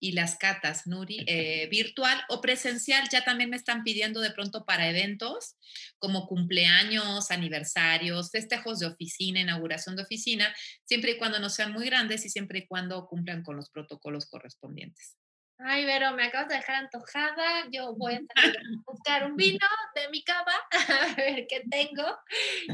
y, 0.00 0.12
las 0.12 0.36
catas, 0.36 0.86
Nuri, 0.86 1.24
eh, 1.26 1.68
virtual 1.70 2.20
o 2.28 2.40
presencial. 2.40 3.08
Ya 3.10 3.24
también 3.24 3.50
me 3.50 3.56
están 3.56 3.82
pidiendo 3.82 4.20
de 4.20 4.30
pronto 4.30 4.64
para 4.64 4.88
eventos 4.88 5.56
como 5.98 6.26
cumpleaños, 6.26 7.30
aniversarios, 7.30 8.30
festejos 8.30 8.78
de 8.78 8.86
oficina, 8.86 9.40
inauguración 9.40 9.96
de 9.96 10.02
oficina, 10.02 10.54
siempre 10.84 11.12
y 11.12 11.18
cuando 11.18 11.38
no 11.38 11.50
sean 11.50 11.72
muy 11.72 11.86
grandes 11.86 12.24
y 12.24 12.30
siempre 12.30 12.60
y 12.60 12.66
cuando 12.66 13.06
cumplan 13.06 13.42
con 13.42 13.56
los 13.56 13.70
protocolos 13.70 14.26
correspondientes. 14.26 15.16
Ay, 15.58 15.84
Vero, 15.84 16.12
me 16.12 16.24
acabas 16.24 16.48
de 16.48 16.54
dejar 16.54 16.76
antojada. 16.76 17.68
Yo 17.70 17.94
voy 17.94 18.14
a 18.14 18.20
buscar 18.86 19.30
un 19.30 19.36
vino 19.36 19.66
de 19.94 20.08
mi 20.10 20.22
cava 20.22 20.54
a 21.10 21.14
ver 21.14 21.46
qué 21.48 21.64
tengo. 21.68 22.16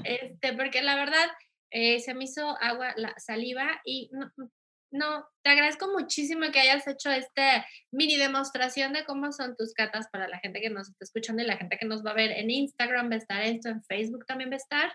Este, 0.04 0.52
porque 0.52 0.82
la 0.82 0.94
verdad 0.96 1.30
eh, 1.70 1.98
se 2.00 2.14
me 2.14 2.24
hizo 2.24 2.56
agua 2.60 2.92
la 2.96 3.14
saliva 3.18 3.80
y 3.84 4.10
no, 4.12 4.30
te 5.42 5.50
agradezco 5.50 5.88
muchísimo 5.92 6.50
que 6.52 6.60
hayas 6.60 6.86
hecho 6.86 7.10
esta 7.10 7.66
mini 7.90 8.16
demostración 8.16 8.92
de 8.92 9.04
cómo 9.04 9.32
son 9.32 9.56
tus 9.56 9.74
catas 9.74 10.08
para 10.10 10.28
la 10.28 10.38
gente 10.38 10.60
que 10.60 10.70
nos 10.70 10.88
está 10.88 11.04
escuchando 11.04 11.42
y 11.42 11.46
la 11.46 11.56
gente 11.56 11.78
que 11.78 11.86
nos 11.86 12.04
va 12.04 12.12
a 12.12 12.14
ver 12.14 12.30
en 12.30 12.50
Instagram, 12.50 13.10
va 13.10 13.14
a 13.14 13.18
estar 13.18 13.42
esto, 13.42 13.68
en 13.68 13.82
Facebook 13.84 14.26
también 14.26 14.50
va 14.50 14.54
a 14.54 14.58
estar, 14.58 14.92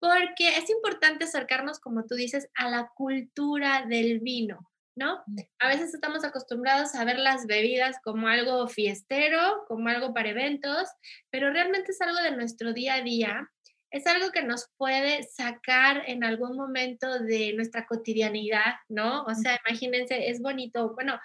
porque 0.00 0.48
es 0.48 0.68
importante 0.68 1.24
acercarnos, 1.24 1.80
como 1.80 2.04
tú 2.04 2.14
dices, 2.14 2.48
a 2.54 2.68
la 2.68 2.90
cultura 2.94 3.86
del 3.86 4.20
vino. 4.20 4.68
¿no? 4.94 5.24
A 5.58 5.68
veces 5.68 5.94
estamos 5.94 6.22
acostumbrados 6.22 6.94
a 6.94 7.04
ver 7.04 7.18
las 7.18 7.46
bebidas 7.46 7.96
como 8.04 8.28
algo 8.28 8.68
fiestero, 8.68 9.64
como 9.66 9.88
algo 9.88 10.12
para 10.12 10.28
eventos, 10.28 10.86
pero 11.30 11.50
realmente 11.50 11.92
es 11.92 12.00
algo 12.02 12.18
de 12.18 12.36
nuestro 12.36 12.74
día 12.74 12.96
a 12.96 13.00
día 13.00 13.50
es 13.92 14.06
algo 14.06 14.32
que 14.32 14.42
nos 14.42 14.68
puede 14.78 15.22
sacar 15.22 16.02
en 16.06 16.24
algún 16.24 16.56
momento 16.56 17.18
de 17.20 17.52
nuestra 17.52 17.86
cotidianidad, 17.86 18.74
¿no? 18.88 19.22
O 19.24 19.34
sea, 19.34 19.60
imagínense, 19.66 20.30
es 20.30 20.40
bonito. 20.40 20.94
Bueno, 20.94 21.20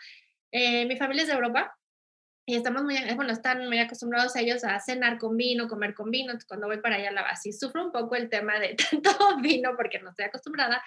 eh, 0.51 0.86
mi 0.86 0.97
familia 0.97 1.24
es 1.24 1.30
de 1.30 1.36
Europa 1.36 1.74
y 2.45 2.55
estamos 2.55 2.84
muy, 2.84 2.97
bueno, 3.15 3.32
están 3.32 3.65
muy 3.68 3.80
acostumbrados 3.80 4.36
ellos 4.36 4.65
a 4.65 4.80
cenar 4.82 5.18
con 5.18 5.38
vino, 5.38 5.70
comer 5.70 5.95
con 5.95 6.11
vino. 6.11 6.34
Cuando 6.45 6.68
voy 6.68 6.82
para 6.82 6.97
allá, 6.97 7.11
la 7.11 7.22
así 7.22 7.53
sufro 7.53 7.86
un 7.86 7.91
poco 7.93 8.15
el 8.18 8.30
tema 8.30 8.59
de 8.59 8.76
tanto 8.91 9.38
vino 9.41 9.72
porque 9.78 9.99
no 9.99 10.09
estoy 10.09 10.26
acostumbrada. 10.26 10.84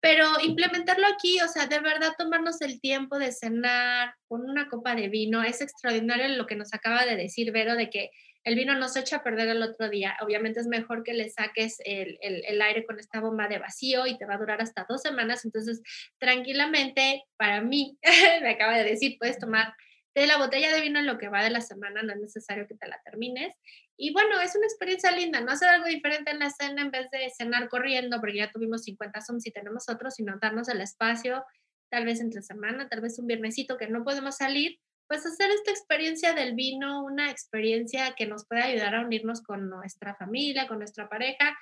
Pero 0.00 0.26
implementarlo 0.42 1.06
aquí, 1.06 1.40
o 1.40 1.46
sea, 1.46 1.68
de 1.68 1.78
verdad 1.78 2.14
tomarnos 2.18 2.60
el 2.62 2.80
tiempo 2.80 3.20
de 3.20 3.30
cenar 3.30 4.16
con 4.26 4.42
una 4.42 4.68
copa 4.68 4.96
de 4.96 5.08
vino, 5.08 5.44
es 5.44 5.60
extraordinario 5.60 6.26
lo 6.36 6.48
que 6.48 6.56
nos 6.56 6.74
acaba 6.74 7.06
de 7.06 7.14
decir 7.14 7.52
Vero, 7.52 7.76
de 7.76 7.88
que 7.88 8.10
el 8.44 8.56
vino 8.56 8.74
no 8.74 8.88
se 8.88 9.00
echa 9.00 9.16
a 9.16 9.22
perder 9.22 9.48
el 9.48 9.62
otro 9.62 9.88
día. 9.88 10.16
Obviamente 10.20 10.60
es 10.60 10.66
mejor 10.66 11.04
que 11.04 11.14
le 11.14 11.30
saques 11.30 11.78
el, 11.84 12.18
aire 12.60 12.84
con 12.84 12.98
esta 12.98 13.20
bomba 13.20 13.48
de 13.48 13.58
vacío 13.58 14.06
y 14.06 14.18
te 14.18 14.26
va 14.26 14.34
a 14.34 14.38
durar 14.38 14.60
hasta 14.60 14.86
dos 14.88 15.02
semanas. 15.02 15.44
Entonces, 15.44 15.80
tranquilamente, 16.18 17.24
para 17.36 17.60
mí, 17.60 17.98
me 18.42 18.50
acaba 18.50 18.76
de 18.76 18.84
decir, 18.84 19.16
puedes 19.18 19.38
tomar 19.38 19.74
de 20.14 20.26
la 20.26 20.38
botella 20.38 20.74
de 20.74 20.80
vino 20.80 20.98
en 20.98 21.06
lo 21.06 21.18
que 21.18 21.28
va 21.28 21.42
de 21.42 21.50
la 21.50 21.62
semana, 21.62 22.02
no 22.02 22.12
es 22.12 22.20
necesario 22.20 22.66
que 22.66 22.74
te 22.74 22.86
la 22.86 23.00
termines. 23.04 23.54
Y 23.96 24.12
bueno, 24.12 24.40
es 24.40 24.54
una 24.56 24.66
experiencia 24.66 25.10
linda, 25.10 25.40
no 25.40 25.52
hacer 25.52 25.68
algo 25.68 25.86
diferente 25.86 26.32
en 26.32 26.40
la 26.40 26.50
cena 26.50 26.82
en 26.82 26.90
vez 26.90 27.10
de 27.10 27.30
cenar 27.30 27.68
corriendo, 27.68 28.20
porque 28.20 28.36
ya 28.38 28.50
tuvimos 28.50 28.82
50 28.82 29.20
Zooms 29.20 29.46
y 29.46 29.52
tenemos 29.52 29.88
otros, 29.88 30.14
sino 30.14 30.38
darnos 30.38 30.68
el 30.68 30.80
espacio, 30.80 31.44
tal 31.90 32.04
vez 32.04 32.20
entre 32.20 32.42
semana, 32.42 32.88
tal 32.88 33.00
vez 33.00 33.18
un 33.18 33.26
viernesito 33.26 33.78
que 33.78 33.88
no 33.88 34.04
podemos 34.04 34.36
salir, 34.36 34.78
pues 35.12 35.26
hacer 35.26 35.50
esta 35.50 35.70
experiencia 35.70 36.32
del 36.32 36.54
vino 36.54 37.04
una 37.04 37.30
experiencia 37.30 38.14
que 38.16 38.24
nos 38.24 38.46
puede 38.46 38.62
ayudar 38.62 38.94
a 38.94 39.04
unirnos 39.04 39.42
con 39.42 39.68
nuestra 39.68 40.14
familia, 40.14 40.66
con 40.66 40.78
nuestra 40.78 41.10
pareja. 41.10 41.54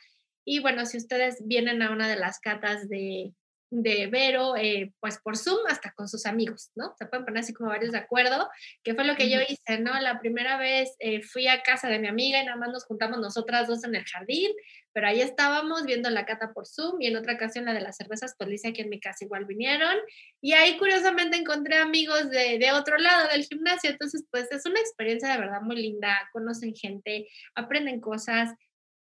Y 0.44 0.60
bueno, 0.60 0.86
si 0.86 0.98
ustedes 0.98 1.44
vienen 1.44 1.82
a 1.82 1.90
una 1.90 2.08
de 2.08 2.14
las 2.14 2.38
catas 2.38 2.88
de, 2.88 3.34
de 3.70 4.08
Vero, 4.08 4.56
eh, 4.56 4.92
pues 4.98 5.18
por 5.18 5.36
Zoom 5.36 5.60
hasta 5.68 5.92
con 5.92 6.08
sus 6.08 6.26
amigos, 6.26 6.70
¿no? 6.74 6.94
Se 6.98 7.06
pueden 7.06 7.24
poner 7.24 7.42
así 7.42 7.54
como 7.54 7.70
varios 7.70 7.92
de 7.92 7.98
acuerdo, 7.98 8.50
que 8.82 8.94
fue 8.94 9.04
lo 9.04 9.14
que 9.14 9.30
yo 9.30 9.38
hice, 9.40 9.78
¿no? 9.78 9.98
La 10.00 10.18
primera 10.18 10.58
vez 10.58 10.96
eh, 10.98 11.22
fui 11.22 11.46
a 11.46 11.62
casa 11.62 11.88
de 11.88 12.00
mi 12.00 12.08
amiga 12.08 12.42
y 12.42 12.44
nada 12.44 12.58
más 12.58 12.70
nos 12.70 12.84
juntamos 12.84 13.20
nosotras 13.20 13.68
dos 13.68 13.84
en 13.84 13.94
el 13.94 14.04
jardín, 14.04 14.50
pero 14.92 15.06
ahí 15.06 15.20
estábamos 15.20 15.84
viendo 15.84 16.10
la 16.10 16.26
cata 16.26 16.52
por 16.52 16.66
Zoom 16.66 17.00
y 17.00 17.06
en 17.06 17.16
otra 17.16 17.34
ocasión 17.34 17.64
la 17.64 17.72
de 17.72 17.80
las 17.80 17.96
cervezas, 17.96 18.34
pues 18.36 18.50
dice 18.50 18.68
aquí 18.68 18.80
en 18.80 18.88
mi 18.88 18.98
casa 18.98 19.24
igual 19.24 19.44
vinieron 19.44 19.96
y 20.40 20.52
ahí 20.52 20.76
curiosamente 20.76 21.36
encontré 21.36 21.76
amigos 21.76 22.28
de, 22.28 22.58
de 22.58 22.72
otro 22.72 22.98
lado 22.98 23.28
del 23.28 23.44
gimnasio, 23.44 23.90
entonces 23.90 24.24
pues 24.32 24.50
es 24.50 24.66
una 24.66 24.80
experiencia 24.80 25.30
de 25.30 25.38
verdad 25.38 25.60
muy 25.62 25.76
linda, 25.76 26.28
conocen 26.32 26.74
gente, 26.74 27.28
aprenden 27.54 28.00
cosas, 28.00 28.50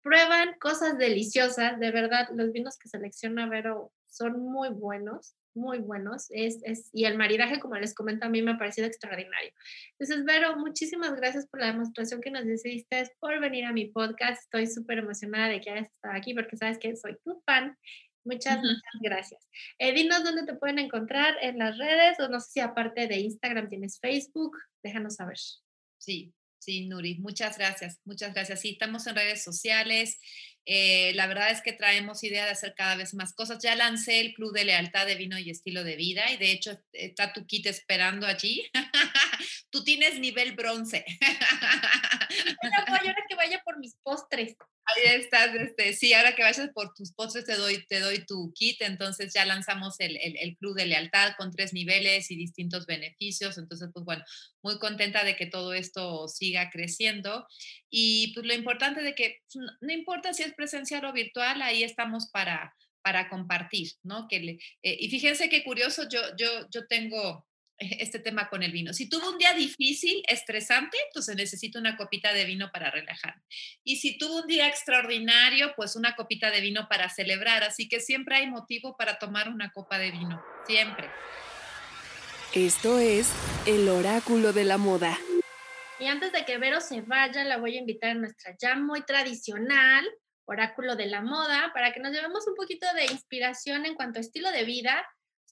prueban 0.04 0.54
cosas 0.60 0.97
deliciosas, 0.99 1.80
de 1.80 1.89
verdad, 1.91 2.28
los 2.36 2.51
vinos 2.51 2.78
que 2.78 2.89
selecciona 2.89 3.47
Vero 3.47 3.91
son 4.14 4.39
muy 4.39 4.70
buenos, 4.70 5.36
muy 5.55 5.80
buenos. 5.80 6.28
Es, 6.30 6.59
es, 6.64 6.89
y 6.93 7.05
el 7.05 7.18
maridaje, 7.18 7.59
como 7.59 7.76
les 7.76 7.93
comento, 7.93 8.26
a 8.26 8.30
mí 8.30 8.41
me 8.41 8.51
ha 8.51 8.57
parecido 8.57 8.88
extraordinario. 8.88 9.51
Entonces, 9.97 10.24
Vero, 10.26 10.55
muchísimas 10.57 11.16
gracias 11.16 11.47
por 11.47 11.59
la 11.59 11.68
demostración 11.68 12.22
que 12.22 12.32
nos 12.32 12.45
hiciste, 12.45 13.09
por 13.20 13.39
venir 13.39 13.66
a 13.66 13.74
mi 13.74 13.88
podcast. 13.88 14.43
Estoy 14.43 14.68
súper 14.68 14.99
emocionada 14.99 15.49
de 15.49 15.61
que 15.61 15.72
hayas 15.72 15.88
estado 15.91 16.16
aquí 16.16 16.34
porque 16.34 16.57
sabes 16.57 16.78
que 16.78 16.95
soy 16.95 17.18
tu 17.24 17.41
fan. 17.45 17.78
Muchas, 18.26 18.57
muchas 18.59 19.01
gracias. 19.01 19.49
Eh, 19.80 19.93
dinos 19.93 20.24
dónde 20.24 20.45
te 20.45 20.53
pueden 20.53 20.80
encontrar 20.80 21.36
en 21.41 21.57
las 21.57 21.78
redes 21.78 22.20
o 22.20 22.30
no 22.30 22.39
sé 22.39 22.51
si 22.51 22.59
aparte 22.61 23.07
de 23.07 23.20
Instagram 23.20 23.68
tienes 23.68 23.99
Facebook. 23.99 24.57
Déjanos 24.82 25.16
saber. 25.16 25.38
Sí, 25.97 26.34
sí, 26.59 26.88
Nuri. 26.88 27.20
Muchas 27.20 27.57
gracias. 27.57 27.99
Muchas 28.05 28.34
gracias. 28.34 28.61
Sí, 28.61 28.72
estamos 28.72 29.05
en 29.07 29.16
redes 29.16 29.43
sociales. 29.43 30.20
Eh, 30.66 31.11
la 31.16 31.28
verdad 31.28 31.51
es 31.51 31.61
que 31.61 31.74
traemos 31.74 32.24
idea 32.24 32.45
de 32.45 32.51
hacer 32.51 32.74
cada 32.76 32.95
vez 32.95 33.14
más 33.14 33.34
cosas. 33.34 33.61
Ya 33.61 33.76
lancé 33.76 34.22
el 34.22 34.34
Club 34.34 34.53
de 34.53 34.66
Lealtad 34.66 35.05
de 35.05 35.16
Vino 35.16 35.38
y 35.38 35.49
Estilo 35.49 35.84
de 35.84 35.95
Vida 35.95 36.32
y 36.32 36.38
de 36.38 36.51
hecho 36.51 36.80
está 36.93 37.34
tu 37.34 37.45
kit 37.45 37.66
esperando 37.66 38.26
allí. 38.26 38.64
Tú 39.70 39.84
tienes 39.84 40.20
nivel 40.20 40.53
bronce. 40.53 41.05
ahora 42.88 43.26
que 43.28 43.36
vaya 43.36 43.61
por 43.64 43.80
mis 43.80 43.95
postres. 44.03 44.55
Ahí 44.86 45.15
estás, 45.15 45.55
este, 45.55 45.93
sí, 45.93 46.13
ahora 46.13 46.36
que 46.36 46.43
vayas 46.43 46.69
por 46.73 46.93
tus 46.93 47.13
postres 47.13 47.45
te 47.45 47.55
doy, 47.55 47.86
te 47.88 48.01
doy 48.01 48.25
tu 48.25 48.51
kit, 48.53 48.81
entonces 48.81 49.34
ya 49.34 49.45
lanzamos 49.45 49.97
el, 49.99 50.17
el, 50.17 50.57
club 50.57 50.75
de 50.75 50.86
lealtad 50.86 51.36
con 51.38 51.51
tres 51.51 51.73
niveles 51.73 52.29
y 52.31 52.36
distintos 52.36 52.86
beneficios, 52.86 53.57
entonces 53.57 53.89
pues 53.93 54.03
bueno, 54.03 54.23
muy 54.61 54.79
contenta 54.79 55.23
de 55.23 55.38
que 55.38 55.45
todo 55.45 55.73
esto 55.73 56.27
siga 56.27 56.69
creciendo 56.69 57.47
y 57.89 58.34
pues 58.34 58.45
lo 58.45 58.53
importante 58.53 59.01
de 59.01 59.15
que 59.15 59.38
pues, 59.53 59.65
no, 59.79 59.93
importa 59.93 60.34
si 60.34 60.43
es 60.43 60.53
presencial 60.53 61.05
o 61.05 61.13
virtual, 61.13 61.61
ahí 61.61 61.84
estamos 61.84 62.29
para, 62.29 62.75
para 63.01 63.29
compartir, 63.29 63.93
¿no? 64.03 64.27
Que 64.27 64.39
le, 64.41 64.51
eh, 64.81 64.97
y 64.99 65.09
fíjense 65.09 65.47
qué 65.47 65.63
curioso, 65.63 66.09
yo, 66.09 66.19
yo, 66.36 66.67
yo 66.69 66.88
tengo 66.88 67.47
este 67.78 68.19
tema 68.19 68.49
con 68.49 68.63
el 68.63 68.71
vino. 68.71 68.93
Si 68.93 69.09
tuvo 69.09 69.32
un 69.32 69.38
día 69.38 69.53
difícil, 69.53 70.24
estresante, 70.28 70.97
entonces 71.07 71.36
necesito 71.36 71.80
una 71.80 71.97
copita 71.97 72.34
de 72.34 72.45
vino 72.45 72.71
para 72.71 72.91
relajar. 72.91 73.36
Y 73.84 73.97
si 73.97 74.17
tuvo 74.17 74.41
un 74.41 74.47
día 74.47 74.67
extraordinario, 74.67 75.74
pues 75.76 75.95
una 75.95 76.15
copita 76.15 76.51
de 76.51 76.61
vino 76.61 76.88
para 76.88 77.09
celebrar. 77.09 77.63
Así 77.63 77.88
que 77.89 77.99
siempre 77.99 78.38
hay 78.38 78.47
motivo 78.47 78.95
para 78.97 79.19
tomar 79.19 79.49
una 79.49 79.71
copa 79.71 79.97
de 79.97 80.11
vino, 80.11 80.43
siempre. 80.67 81.09
Esto 82.53 82.99
es 82.99 83.32
el 83.65 83.89
oráculo 83.89 84.53
de 84.53 84.63
la 84.63 84.78
moda. 84.78 85.17
Y 85.99 86.07
antes 86.07 86.32
de 86.32 86.45
que 86.45 86.57
Vero 86.57 86.82
se 86.82 87.01
vaya, 87.01 87.43
la 87.43 87.57
voy 87.57 87.76
a 87.76 87.80
invitar 87.80 88.11
a 88.11 88.15
nuestra 88.15 88.55
ya 88.59 88.76
muy 88.76 89.01
tradicional 89.03 90.05
oráculo 90.45 90.95
de 90.95 91.07
la 91.07 91.21
moda 91.21 91.71
para 91.74 91.93
que 91.93 91.99
nos 91.99 92.11
llevemos 92.11 92.45
un 92.47 92.55
poquito 92.55 92.86
de 92.93 93.05
inspiración 93.05 93.86
en 93.86 93.95
cuanto 93.95 94.19
a 94.19 94.21
estilo 94.21 94.51
de 94.51 94.65
vida 94.65 95.05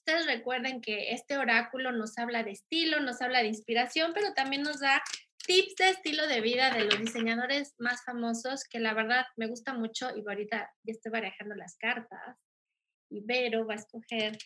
Ustedes 0.04 0.26
recuerden 0.26 0.80
que 0.80 1.12
este 1.12 1.38
oráculo 1.38 1.92
nos 1.92 2.18
habla 2.18 2.42
de 2.42 2.50
estilo, 2.50 2.98
nos 2.98 3.22
habla 3.22 3.40
de 3.40 3.46
inspiración, 3.46 4.10
pero 4.12 4.34
también 4.34 4.62
nos 4.62 4.80
da 4.80 5.00
tips 5.46 5.76
de 5.76 5.90
estilo 5.90 6.26
de 6.26 6.40
vida 6.40 6.72
de 6.72 6.86
los 6.86 6.98
diseñadores 6.98 7.76
más 7.78 8.04
famosos, 8.04 8.64
que 8.64 8.80
la 8.80 8.94
verdad 8.94 9.26
me 9.36 9.46
gusta 9.46 9.74
mucho 9.74 10.10
y 10.16 10.24
ahorita 10.26 10.72
ya 10.82 10.92
estoy 10.92 11.12
barajando 11.12 11.54
las 11.54 11.76
cartas. 11.76 12.36
Y 13.10 13.20
Vero 13.20 13.64
va 13.64 13.74
a 13.74 13.76
escoger 13.76 14.36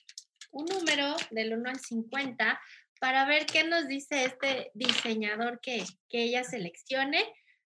un 0.50 0.66
número 0.66 1.16
del 1.30 1.54
1 1.54 1.70
al 1.70 1.80
50 1.80 2.60
para 3.00 3.24
ver 3.24 3.46
qué 3.46 3.64
nos 3.64 3.88
dice 3.88 4.26
este 4.26 4.70
diseñador 4.74 5.60
que, 5.62 5.84
que 6.10 6.24
ella 6.24 6.44
seleccione 6.44 7.24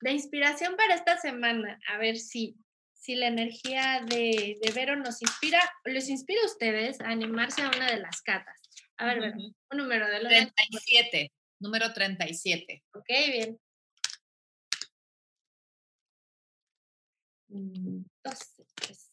de 0.01 0.11
inspiración 0.11 0.75
para 0.75 0.97
esta 0.97 1.17
semana. 1.17 1.79
A 1.87 1.99
ver 1.99 2.17
si 2.17 2.57
si 3.09 3.15
la 3.15 3.29
energía 3.29 4.05
de, 4.07 4.59
de 4.61 4.73
Vero 4.73 4.95
nos 4.95 5.23
inspira, 5.23 5.59
les 5.87 6.11
inspira 6.11 6.43
a 6.43 6.45
ustedes 6.45 7.01
a 7.01 7.09
animarse 7.09 7.63
a 7.63 7.71
una 7.71 7.91
de 7.91 8.01
las 8.01 8.21
catas. 8.21 8.61
A 8.99 9.07
ver, 9.07 9.21
Vero, 9.21 9.37
un 9.39 9.79
número 9.79 10.07
de 10.07 10.23
los 10.23 10.31
37, 10.31 11.33
número 11.59 11.91
37. 11.95 12.85
Ok, 12.93 13.09
bien. 13.09 13.59
12, 17.49 18.67
13. 18.75 19.11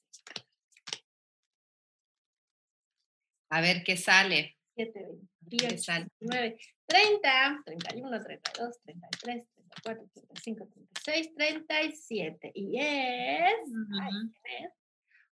A 3.49 3.61
ver 3.61 3.81
qué 3.85 3.95
sale. 3.95 4.57
7, 4.75 5.07
28, 5.39 5.91
29, 6.19 6.57
30, 6.85 7.61
31, 7.65 8.23
32, 8.25 8.81
33, 8.83 9.45
34, 9.83 10.09
35, 10.33 10.69
36, 11.03 11.35
37. 11.35 12.51
Y 12.53 12.79
es. 12.79 13.53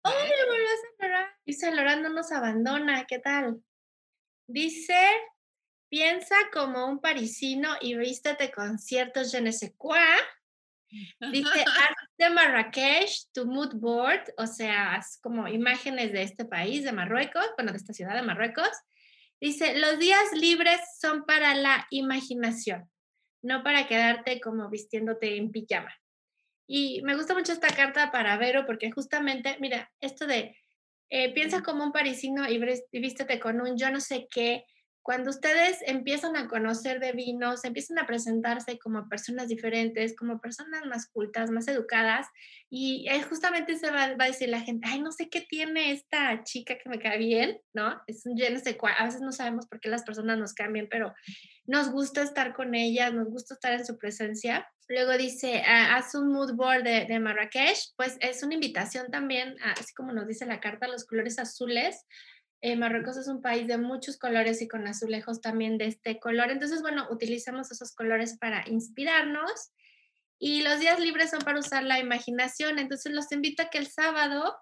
¡Oh, 0.03 0.09
me 0.09 0.45
volvió 0.45 1.15
a! 1.15 1.29
Dice 1.45 1.71
Lorán 1.71 2.01
no 2.01 2.09
nos 2.09 2.31
abandona. 2.31 3.05
¿Qué 3.05 3.19
tal? 3.19 3.61
Dice. 4.47 4.99
Piensa 5.89 6.35
como 6.53 6.85
un 6.85 6.99
parisino 6.99 7.69
y 7.81 7.97
vístete 7.97 8.51
con 8.51 8.77
ciertos 8.77 9.31
je 9.31 9.41
ne 9.41 9.51
sais 9.51 9.73
quoi. 9.75 9.97
Dice 11.31 11.63
Art 11.89 11.97
de 12.17 12.29
Marrakech, 12.29 13.31
tu 13.33 13.45
mood 13.45 13.73
board, 13.75 14.33
o 14.37 14.45
sea, 14.45 14.97
es 14.97 15.19
como 15.21 15.47
imágenes 15.47 16.11
de 16.11 16.23
este 16.23 16.45
país, 16.45 16.83
de 16.83 16.91
Marruecos, 16.91 17.45
bueno, 17.57 17.71
de 17.71 17.77
esta 17.77 17.93
ciudad 17.93 18.15
de 18.15 18.21
Marruecos. 18.21 18.69
Dice, 19.41 19.79
los 19.79 19.99
días 19.99 20.31
libres 20.33 20.79
son 20.99 21.25
para 21.25 21.55
la 21.55 21.87
imaginación, 21.91 22.89
no 23.41 23.63
para 23.63 23.87
quedarte 23.87 24.39
como 24.41 24.69
vistiéndote 24.69 25.37
en 25.37 25.51
pijama. 25.51 25.93
Y 26.67 27.01
me 27.01 27.15
gusta 27.15 27.33
mucho 27.33 27.51
esta 27.51 27.69
carta 27.75 28.11
para 28.11 28.37
Vero 28.37 28.65
porque 28.65 28.91
justamente, 28.91 29.57
mira, 29.59 29.91
esto 29.99 30.27
de 30.27 30.55
eh, 31.09 31.33
piensa 31.33 31.63
como 31.63 31.83
un 31.83 31.91
parisino 31.91 32.47
y 32.47 32.59
vístete 32.99 33.39
con 33.39 33.59
un 33.61 33.77
yo 33.77 33.89
no 33.89 33.99
sé 33.99 34.27
qué, 34.29 34.65
cuando 35.09 35.31
ustedes 35.31 35.79
empiezan 35.87 36.35
a 36.35 36.47
conocer 36.47 36.99
de 36.99 37.13
vinos, 37.13 37.65
empiezan 37.65 37.97
a 37.97 38.05
presentarse 38.05 38.77
como 38.77 39.09
personas 39.09 39.47
diferentes, 39.47 40.15
como 40.15 40.39
personas 40.39 40.85
más 40.85 41.07
cultas, 41.07 41.49
más 41.49 41.67
educadas, 41.67 42.27
y 42.69 43.07
justamente 43.27 43.75
se 43.75 43.89
va, 43.89 44.03
a 44.03 44.15
decir 44.15 44.49
la 44.49 44.61
gente, 44.61 44.87
ay, 44.87 45.01
no 45.01 45.11
sé 45.11 45.27
qué 45.27 45.41
tiene 45.41 45.93
esta 45.93 46.43
chica 46.43 46.77
que 46.77 46.87
me 46.89 46.99
cae 46.99 47.17
bien, 47.17 47.59
¿no? 47.73 47.99
Es 48.05 48.23
un 48.27 48.37
yo 48.37 48.47
no 48.51 48.59
sé 48.59 48.77
cuál, 48.77 48.93
a 48.99 49.05
veces 49.05 49.21
no 49.21 49.31
sabemos 49.31 49.65
por 49.65 49.79
qué 49.79 49.89
las 49.89 50.03
personas 50.03 50.37
nos 50.37 50.53
caen 50.53 50.73
bien, 50.73 50.87
pero 50.91 51.11
nos 51.65 51.89
gusta 51.89 52.21
estar 52.21 52.53
con 52.53 52.75
ellas, 52.75 53.11
nos 53.11 53.31
gusta 53.31 53.55
estar 53.55 53.73
en 53.73 53.87
su 53.87 53.97
presencia. 53.97 54.67
Luego 54.89 55.17
dice, 55.17 55.63
ah, 55.65 55.95
haz 55.95 56.13
un 56.13 56.31
mood 56.31 56.53
board 56.53 56.83
de, 56.83 57.05
de, 57.05 57.19
Marrakech, 57.19 57.79
pues 57.95 58.15
es 58.19 58.43
una 58.43 58.53
invitación 58.53 59.09
también, 59.09 59.55
así 59.63 59.91
como 59.95 60.13
nos 60.13 60.27
dice 60.27 60.45
la 60.45 60.59
carta, 60.59 60.87
los 60.87 61.05
colores 61.05 61.39
azules 61.39 62.05
eh, 62.61 62.75
Marruecos 62.75 63.17
es 63.17 63.27
un 63.27 63.41
país 63.41 63.67
de 63.67 63.77
muchos 63.77 64.17
colores 64.17 64.61
y 64.61 64.67
con 64.67 64.87
azulejos 64.87 65.41
también 65.41 65.77
de 65.77 65.85
este 65.85 66.19
color. 66.19 66.51
Entonces, 66.51 66.81
bueno, 66.81 67.07
utilizamos 67.09 67.71
esos 67.71 67.93
colores 67.93 68.37
para 68.37 68.67
inspirarnos. 68.67 69.71
Y 70.39 70.61
los 70.61 70.79
días 70.79 70.99
libres 70.99 71.31
son 71.31 71.39
para 71.39 71.59
usar 71.59 71.83
la 71.83 71.99
imaginación. 71.99 72.79
Entonces, 72.79 73.13
los 73.13 73.31
invito 73.31 73.63
a 73.63 73.69
que 73.69 73.77
el 73.77 73.87
sábado 73.87 74.55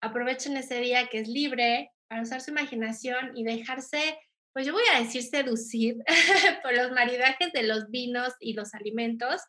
aprovechen 0.00 0.56
ese 0.56 0.80
día 0.80 1.08
que 1.08 1.20
es 1.20 1.28
libre 1.28 1.90
para 2.08 2.22
usar 2.22 2.40
su 2.40 2.50
imaginación 2.50 3.36
y 3.36 3.44
dejarse 3.44 4.18
pues 4.54 4.66
yo 4.66 4.72
voy 4.72 4.84
a 4.94 5.00
decir 5.00 5.22
seducir 5.24 5.96
por 6.62 6.74
los 6.76 6.92
maridajes 6.92 7.52
de 7.52 7.64
los 7.64 7.90
vinos 7.90 8.32
y 8.38 8.54
los 8.54 8.72
alimentos 8.72 9.42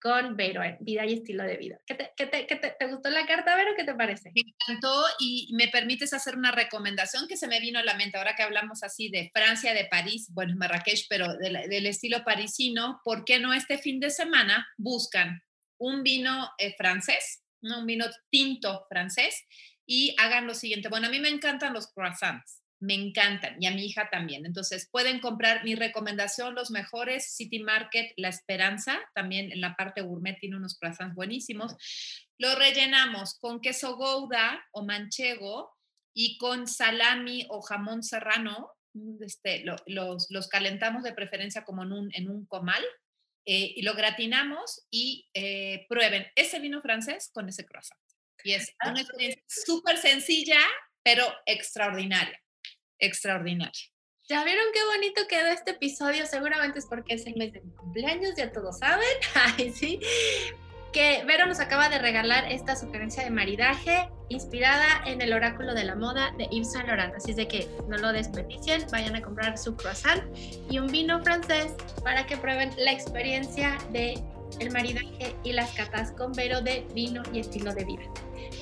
con 0.00 0.36
Vero, 0.36 0.62
vida 0.80 1.04
y 1.04 1.14
estilo 1.14 1.44
de 1.44 1.56
vida. 1.56 1.80
¿Qué 1.86 1.94
te, 1.94 2.12
qué 2.16 2.26
te, 2.26 2.46
qué 2.46 2.56
te, 2.56 2.86
gustó 2.86 3.10
la 3.10 3.26
carta, 3.26 3.54
Vero? 3.54 3.72
¿Qué 3.76 3.84
te 3.84 3.94
parece? 3.94 4.30
Me 4.34 4.42
encantó 4.42 5.04
y 5.18 5.50
me 5.52 5.68
permites 5.68 6.12
hacer 6.12 6.36
una 6.36 6.52
recomendación 6.52 7.28
que 7.28 7.36
se 7.36 7.48
me 7.48 7.60
vino 7.60 7.78
a 7.78 7.84
la 7.84 7.94
mente 7.94 8.16
ahora 8.16 8.34
que 8.34 8.42
hablamos 8.42 8.82
así 8.82 9.10
de 9.10 9.30
Francia, 9.34 9.74
de 9.74 9.84
París, 9.84 10.28
bueno, 10.32 10.56
Marrakech, 10.56 11.06
pero 11.08 11.36
del 11.36 11.86
estilo 11.86 12.24
parisino. 12.24 13.00
¿Por 13.04 13.24
qué 13.24 13.38
no 13.38 13.52
este 13.52 13.78
fin 13.78 14.00
de 14.00 14.10
semana 14.10 14.66
buscan 14.78 15.42
un 15.78 16.02
vino 16.02 16.50
eh, 16.58 16.74
francés, 16.76 17.42
un 17.60 17.84
vino 17.86 18.06
tinto 18.30 18.86
francés 18.88 19.44
y 19.84 20.14
hagan 20.18 20.46
lo 20.46 20.54
siguiente? 20.54 20.88
Bueno, 20.88 21.08
a 21.08 21.10
mí 21.10 21.20
me 21.20 21.28
encantan 21.28 21.74
los 21.74 21.92
croissants 21.92 22.59
me 22.80 22.94
encantan 22.94 23.62
y 23.62 23.66
a 23.66 23.70
mi 23.70 23.84
hija 23.84 24.08
también. 24.10 24.46
Entonces 24.46 24.88
pueden 24.90 25.20
comprar 25.20 25.64
mi 25.64 25.74
recomendación, 25.74 26.54
los 26.54 26.70
mejores 26.70 27.36
City 27.36 27.60
Market, 27.60 28.12
La 28.16 28.28
Esperanza, 28.28 28.98
también 29.14 29.52
en 29.52 29.60
la 29.60 29.76
parte 29.76 30.00
gourmet 30.00 30.38
tiene 30.40 30.56
unos 30.56 30.78
croissants 30.78 31.14
buenísimos. 31.14 31.76
Lo 32.38 32.54
rellenamos 32.54 33.38
con 33.38 33.60
queso 33.60 33.96
gouda 33.96 34.64
o 34.72 34.84
manchego 34.84 35.76
y 36.14 36.38
con 36.38 36.66
salami 36.66 37.46
o 37.50 37.60
jamón 37.60 38.02
serrano. 38.02 38.72
Mm, 38.94 39.22
este, 39.22 39.62
los, 39.64 40.26
los, 40.30 40.48
calentamos 40.48 41.02
de 41.02 41.12
preferencia 41.12 41.64
como 41.64 41.82
en 41.82 41.92
un, 41.92 42.10
en 42.14 42.30
un 42.30 42.46
comal 42.46 42.82
eh, 43.44 43.74
y 43.76 43.82
lo 43.82 43.94
gratinamos 43.94 44.86
y 44.90 45.28
eh, 45.34 45.86
prueben 45.88 46.26
ese 46.34 46.60
vino 46.60 46.80
francés 46.80 47.30
con 47.32 47.48
ese 47.48 47.66
croissant. 47.66 48.00
Y 48.42 48.52
es 48.52 48.74
ah, 48.80 48.90
una 48.90 49.02
experiencia 49.02 49.42
súper 49.46 49.98
sencilla, 49.98 50.60
pero 51.02 51.26
extraordinaria 51.44 52.40
extraordinario. 53.00 53.90
¿Ya 54.28 54.44
vieron 54.44 54.66
qué 54.72 54.80
bonito 54.84 55.22
quedó 55.28 55.48
este 55.48 55.72
episodio? 55.72 56.24
Seguramente 56.24 56.78
es 56.78 56.86
porque 56.86 57.14
es 57.14 57.26
el 57.26 57.34
mes 57.34 57.52
de 57.52 57.62
mi 57.62 57.72
cumpleaños, 57.72 58.36
ya 58.36 58.52
todos 58.52 58.78
saben. 58.78 59.08
Ay, 59.34 59.72
sí. 59.72 59.98
Que 60.92 61.24
Vero 61.26 61.46
nos 61.46 61.58
acaba 61.58 61.88
de 61.88 61.98
regalar 61.98 62.50
esta 62.50 62.76
sugerencia 62.76 63.24
de 63.24 63.30
maridaje 63.30 64.08
inspirada 64.28 65.02
en 65.04 65.20
el 65.20 65.32
oráculo 65.32 65.74
de 65.74 65.82
la 65.84 65.96
moda 65.96 66.32
de 66.38 66.46
Yves 66.50 66.72
Saint 66.72 66.86
Laurent. 66.86 67.14
Así 67.14 67.32
es 67.32 67.36
de 67.36 67.48
que 67.48 67.68
no 67.88 67.96
lo 67.96 68.12
desperdicien, 68.12 68.86
vayan 68.92 69.16
a 69.16 69.22
comprar 69.22 69.58
su 69.58 69.76
croissant 69.76 70.22
y 70.70 70.78
un 70.78 70.86
vino 70.86 71.20
francés 71.22 71.74
para 72.04 72.26
que 72.26 72.36
prueben 72.36 72.70
la 72.78 72.92
experiencia 72.92 73.78
de 73.90 74.14
el 74.60 74.70
maridaje 74.70 75.34
y 75.42 75.52
las 75.52 75.72
catas 75.72 76.12
con 76.12 76.32
Vero 76.32 76.60
de 76.60 76.86
vino 76.94 77.22
y 77.32 77.40
estilo 77.40 77.74
de 77.74 77.84
vida. 77.84 78.02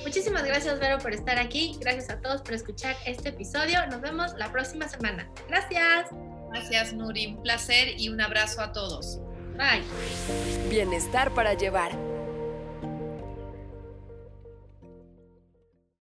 Muchísimas 0.03 0.43
gracias, 0.45 0.79
Vero, 0.79 0.97
por 0.97 1.13
estar 1.13 1.37
aquí. 1.37 1.77
Gracias 1.79 2.09
a 2.09 2.19
todos 2.21 2.41
por 2.41 2.53
escuchar 2.53 2.95
este 3.05 3.29
episodio. 3.29 3.85
Nos 3.87 4.01
vemos 4.01 4.33
la 4.37 4.51
próxima 4.51 4.87
semana. 4.87 5.29
Gracias. 5.47 6.07
Gracias, 6.51 6.93
Nuri. 6.93 7.27
Un 7.27 7.43
placer 7.43 7.99
y 7.99 8.09
un 8.09 8.19
abrazo 8.21 8.61
a 8.61 8.71
todos. 8.71 9.19
Bye. 9.57 9.83
Bienestar 10.69 11.31
para 11.31 11.53
llevar 11.53 11.91